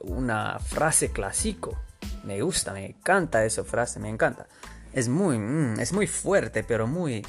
Una 0.00 0.58
frase 0.58 1.10
clásico. 1.10 1.78
Me 2.24 2.40
gusta, 2.42 2.72
me 2.72 2.86
encanta 2.86 3.44
esa 3.44 3.64
frase, 3.64 4.00
me 4.00 4.08
encanta. 4.08 4.46
Es 4.92 5.08
muy, 5.08 5.38
mm, 5.38 5.78
es 5.78 5.92
muy 5.92 6.06
fuerte, 6.06 6.64
pero 6.64 6.86
muy, 6.86 7.24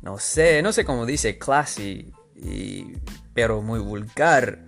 no 0.00 0.18
sé, 0.18 0.62
no 0.62 0.72
sé 0.72 0.84
cómo 0.84 1.06
dice 1.06 1.38
classy, 1.38 2.12
y, 2.34 2.94
pero 3.34 3.62
muy 3.62 3.78
vulgar 3.78 4.58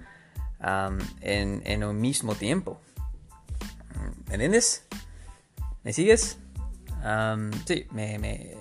en, 1.21 1.63
en 1.65 1.85
un 1.85 2.01
mismo 2.01 2.35
tiempo. 2.35 2.81
¿Me 4.29 4.35
entiendes? 4.35 4.87
¿Me 5.83 5.93
sigues? 5.93 6.39
Sí, 7.67 7.87
me, 7.91 8.19
me, 8.19 8.57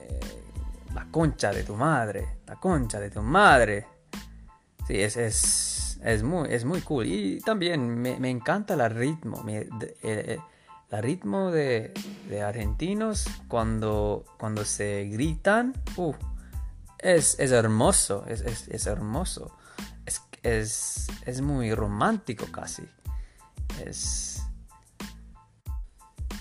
la 0.94 1.06
concha 1.10 1.52
de 1.54 1.64
tu 1.64 1.76
madre, 1.76 2.28
la 2.48 2.56
concha 2.60 2.99
de 2.99 3.10
tu 3.10 3.22
madre. 3.22 3.88
Sí, 4.88 4.99
es, 4.99 5.15
es, 5.18 5.99
es, 6.03 6.24
muy, 6.24 6.49
es 6.52 6.65
muy 6.65 6.82
cool. 6.82 7.06
Y 7.06 7.40
también 7.40 7.88
me, 7.88 8.20
me 8.20 8.30
encanta 8.30 8.74
el 8.74 8.90
ritmo. 8.94 9.44
De- 9.44 9.98
eh, 10.03 10.26
eh, 10.36 10.40
el 10.91 11.02
ritmo 11.03 11.52
de, 11.52 11.94
de 12.30 12.41
argentinos 12.44 13.26
cuando, 13.48 14.26
cuando 14.38 14.64
se 14.65 15.06
gritan. 15.11 15.74
es, 16.99 17.40
es 17.40 17.52
hermoso. 17.52 18.26
Es, 18.28 18.41
es, 18.41 18.68
es 18.68 18.86
hermoso. 18.88 19.57
Es 20.44 21.07
muy 21.41 21.74
romántico 21.74 22.45
casi. 22.52 22.84
Es. 23.86 24.33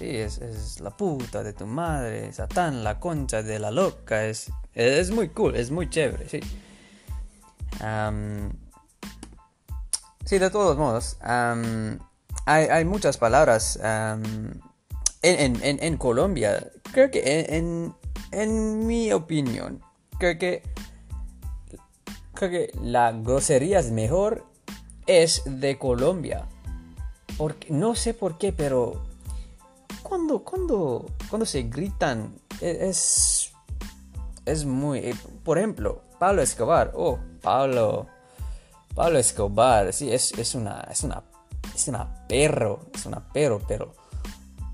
Sí, 0.02 0.16
es, 0.16 0.80
la 0.80 0.90
puta 0.90 1.44
de 1.44 1.52
tu 1.52 1.64
madre, 1.64 2.32
Satán, 2.32 2.82
la 2.82 2.98
concha 2.98 3.44
de 3.44 3.60
la 3.60 3.70
loca. 3.70 4.24
Es, 4.26 4.50
es 4.74 5.12
muy 5.12 5.28
cool, 5.28 5.54
es 5.54 5.70
muy 5.70 5.88
chévere, 5.88 6.28
sí. 6.28 6.40
Sí, 10.24 10.38
de 10.40 10.50
todos 10.50 10.76
modos, 10.76 11.18
hay, 11.22 12.66
hay 12.66 12.84
muchas 12.84 13.16
palabras 13.16 13.78
en, 13.80 14.60
en- 15.22 15.62
en- 15.62 15.96
Colombia. 15.98 16.72
Creo 16.90 17.08
que 17.12 17.22
en, 17.24 17.54
en- 17.54 17.94
en 18.32 18.86
mi 18.88 19.12
opinión, 19.12 19.80
creo 20.18 20.36
que, 20.36 20.64
creo 22.34 22.50
que 22.50 22.72
la 22.82 23.12
grosería 23.12 23.78
es 23.78 23.92
mejor 23.92 24.46
es 25.06 25.42
de 25.46 25.78
Colombia. 25.78 26.48
Porque, 27.36 27.68
no 27.70 27.94
sé 27.94 28.14
por 28.14 28.36
qué, 28.36 28.52
pero 28.52 29.11
cuando, 30.12 30.44
cuando, 30.44 31.10
cuando 31.30 31.46
se 31.46 31.62
gritan 31.62 32.34
e- 32.60 32.90
es, 32.90 33.50
es 34.44 34.66
muy... 34.66 34.98
eh, 34.98 35.14
por 35.42 35.56
ejemplo, 35.56 36.02
Pablo 36.18 36.42
Escobar. 36.42 36.92
Oh, 36.94 37.18
Pablo... 37.40 38.08
Pablo 38.94 39.18
Escobar. 39.18 39.90
Sí, 39.94 40.12
es, 40.12 40.32
es 40.32 40.54
una... 40.54 40.82
Es 40.90 41.02
una... 41.02 41.22
Es 41.74 41.88
una 41.88 42.26
perro. 42.28 42.90
Es 42.92 43.06
una 43.06 43.26
perro, 43.26 43.62
pero... 43.66 43.94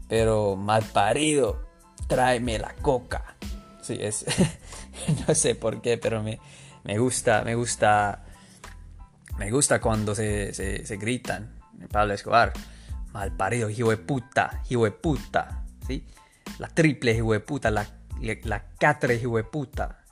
Pero 0.09 0.57
mal 0.57 0.83
parido. 0.83 1.69
Tráeme 2.09 2.59
la 2.59 2.75
coca. 2.75 3.37
Sí, 3.81 3.97
es... 4.01 4.25
no 5.29 5.37
sé 5.37 5.55
por 5.55 5.81
qué, 5.81 5.99
pero 5.99 6.21
me, 6.21 6.41
me 6.83 6.99
gusta... 6.99 7.43
Me 7.43 7.55
gusta... 7.55 8.25
Me 9.39 9.53
gusta 9.53 9.81
cuando 9.81 10.17
se, 10.17 10.53
se, 10.53 10.85
se 10.85 10.97
gritan. 10.97 11.61
Pablo 11.93 12.15
Escobar. 12.15 12.53
Mal 13.13 13.37
parido, 13.37 13.71
hijo 13.71 13.91
de 13.91 13.97
puta, 13.97 14.63
hijo 14.69 14.85
de 14.85 14.91
puta. 14.93 15.65
¿Sí? 15.87 16.07
La 16.59 16.69
triple 16.69 17.13
hijo 17.13 17.33
de 17.33 17.41
puta, 17.41 17.71
la, 17.71 17.87
la 18.21 18.69
catre 18.79 19.17
hijo 19.17 19.37
de 19.37 19.45
puta. 19.45 20.05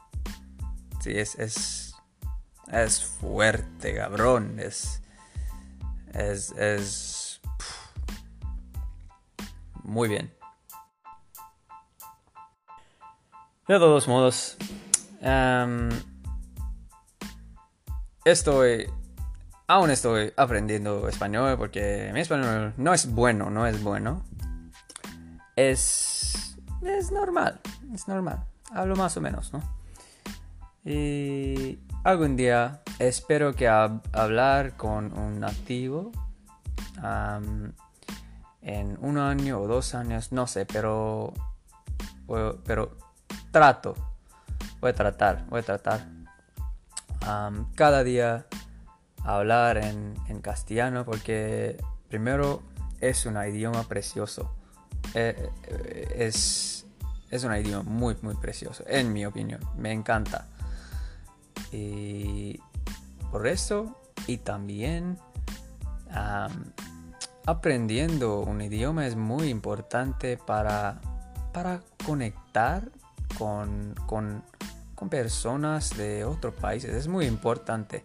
Sí, 1.00 1.12
es, 1.12 1.34
es, 1.36 1.94
es 2.72 3.04
fuerte, 3.04 3.94
cabrón. 3.94 4.58
Es, 4.58 5.02
es, 6.12 6.50
es, 6.52 7.40
muy 9.86 10.08
bien. 10.08 10.32
De 13.68 13.78
todos 13.78 14.06
modos, 14.06 14.56
em, 15.20 15.88
estoy, 18.24 18.88
aún 19.68 19.90
estoy 19.90 20.32
aprendiendo 20.36 21.08
español 21.08 21.56
porque 21.58 22.10
mi 22.12 22.20
español 22.20 22.72
no 22.76 22.94
es 22.94 23.12
bueno, 23.12 23.50
no 23.50 23.66
es 23.66 23.82
bueno. 23.82 24.24
Es, 25.56 26.56
es 26.82 27.10
normal, 27.10 27.60
es 27.94 28.08
normal. 28.08 28.44
Hablo 28.72 28.96
más 28.96 29.16
o 29.16 29.20
menos, 29.20 29.52
¿no? 29.52 29.62
Y 30.84 31.78
algún 32.04 32.36
día 32.36 32.82
espero 32.98 33.54
que 33.54 33.68
hab- 33.68 34.02
hablar 34.12 34.76
con 34.76 35.16
un 35.18 35.40
nativo 35.40 36.12
en 38.62 38.98
un 39.00 39.18
año 39.18 39.60
o 39.60 39.66
dos 39.66 39.94
años, 39.94 40.32
no 40.32 40.46
sé, 40.46 40.66
pero, 40.66 41.32
pero 42.64 42.96
trato, 43.50 43.94
voy 44.80 44.90
a 44.90 44.94
tratar, 44.94 45.46
voy 45.46 45.60
a 45.60 45.62
tratar. 45.62 46.06
Cada 47.74 48.04
día 48.04 48.46
hablar 49.26 49.76
en, 49.76 50.14
en 50.28 50.40
castellano 50.40 51.04
porque 51.04 51.76
primero 52.08 52.62
es 53.00 53.26
un 53.26 53.36
idioma 53.36 53.82
precioso. 53.84 54.54
Eh, 55.14 55.50
eh, 55.64 56.14
es, 56.18 56.86
es 57.30 57.44
un 57.44 57.54
idioma 57.54 57.82
muy, 57.82 58.16
muy 58.22 58.36
precioso, 58.36 58.84
en 58.86 59.12
mi 59.12 59.26
opinión. 59.26 59.60
Me 59.76 59.92
encanta. 59.92 60.46
Y 61.72 62.60
por 63.30 63.46
eso, 63.46 64.00
y 64.26 64.38
también 64.38 65.18
am, 66.10 66.72
aprendiendo 67.46 68.40
un 68.40 68.60
idioma 68.60 69.06
es 69.06 69.16
muy 69.16 69.48
importante 69.48 70.36
para, 70.36 71.00
para 71.52 71.82
conectar 72.04 72.90
con, 73.38 73.94
con, 74.06 74.44
con 74.94 75.08
personas 75.08 75.96
de 75.96 76.24
otros 76.24 76.54
países. 76.54 76.94
Es 76.94 77.08
muy 77.08 77.26
importante. 77.26 78.04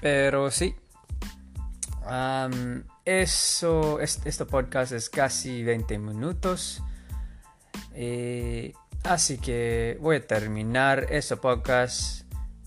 Pero 0.00 0.50
sí. 0.50 0.74
Eso, 3.04 4.00
es- 4.00 4.20
este 4.24 4.44
podcast 4.46 4.92
es 4.92 5.08
casi 5.10 5.62
20 5.64 5.98
minutos. 5.98 6.82
Eh, 7.92 8.72
Así 9.04 9.36
que 9.36 9.98
voy 10.00 10.16
a 10.16 10.26
terminar 10.26 11.06
este 11.10 11.36
podcast. 11.36 12.22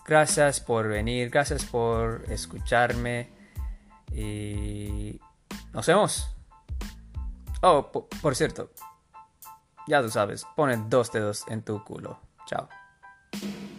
Gracias 0.05 0.59
por 0.59 0.87
venir, 0.87 1.31
gracias 1.31 1.65
por 1.65 2.23
escucharme 2.29 3.31
y 4.13 5.19
nos 5.73 5.87
vemos. 5.87 6.29
Oh, 7.63 7.91
po- 7.91 8.07
por 8.21 8.35
cierto, 8.35 8.69
ya 9.87 9.99
tú 10.03 10.11
sabes, 10.11 10.45
pone 10.55 10.77
dos 10.89 11.11
dedos 11.11 11.43
en 11.47 11.63
tu 11.63 11.83
culo. 11.83 12.19
Chao. 12.45 12.69
Thank 13.39 13.53
you. 13.53 13.76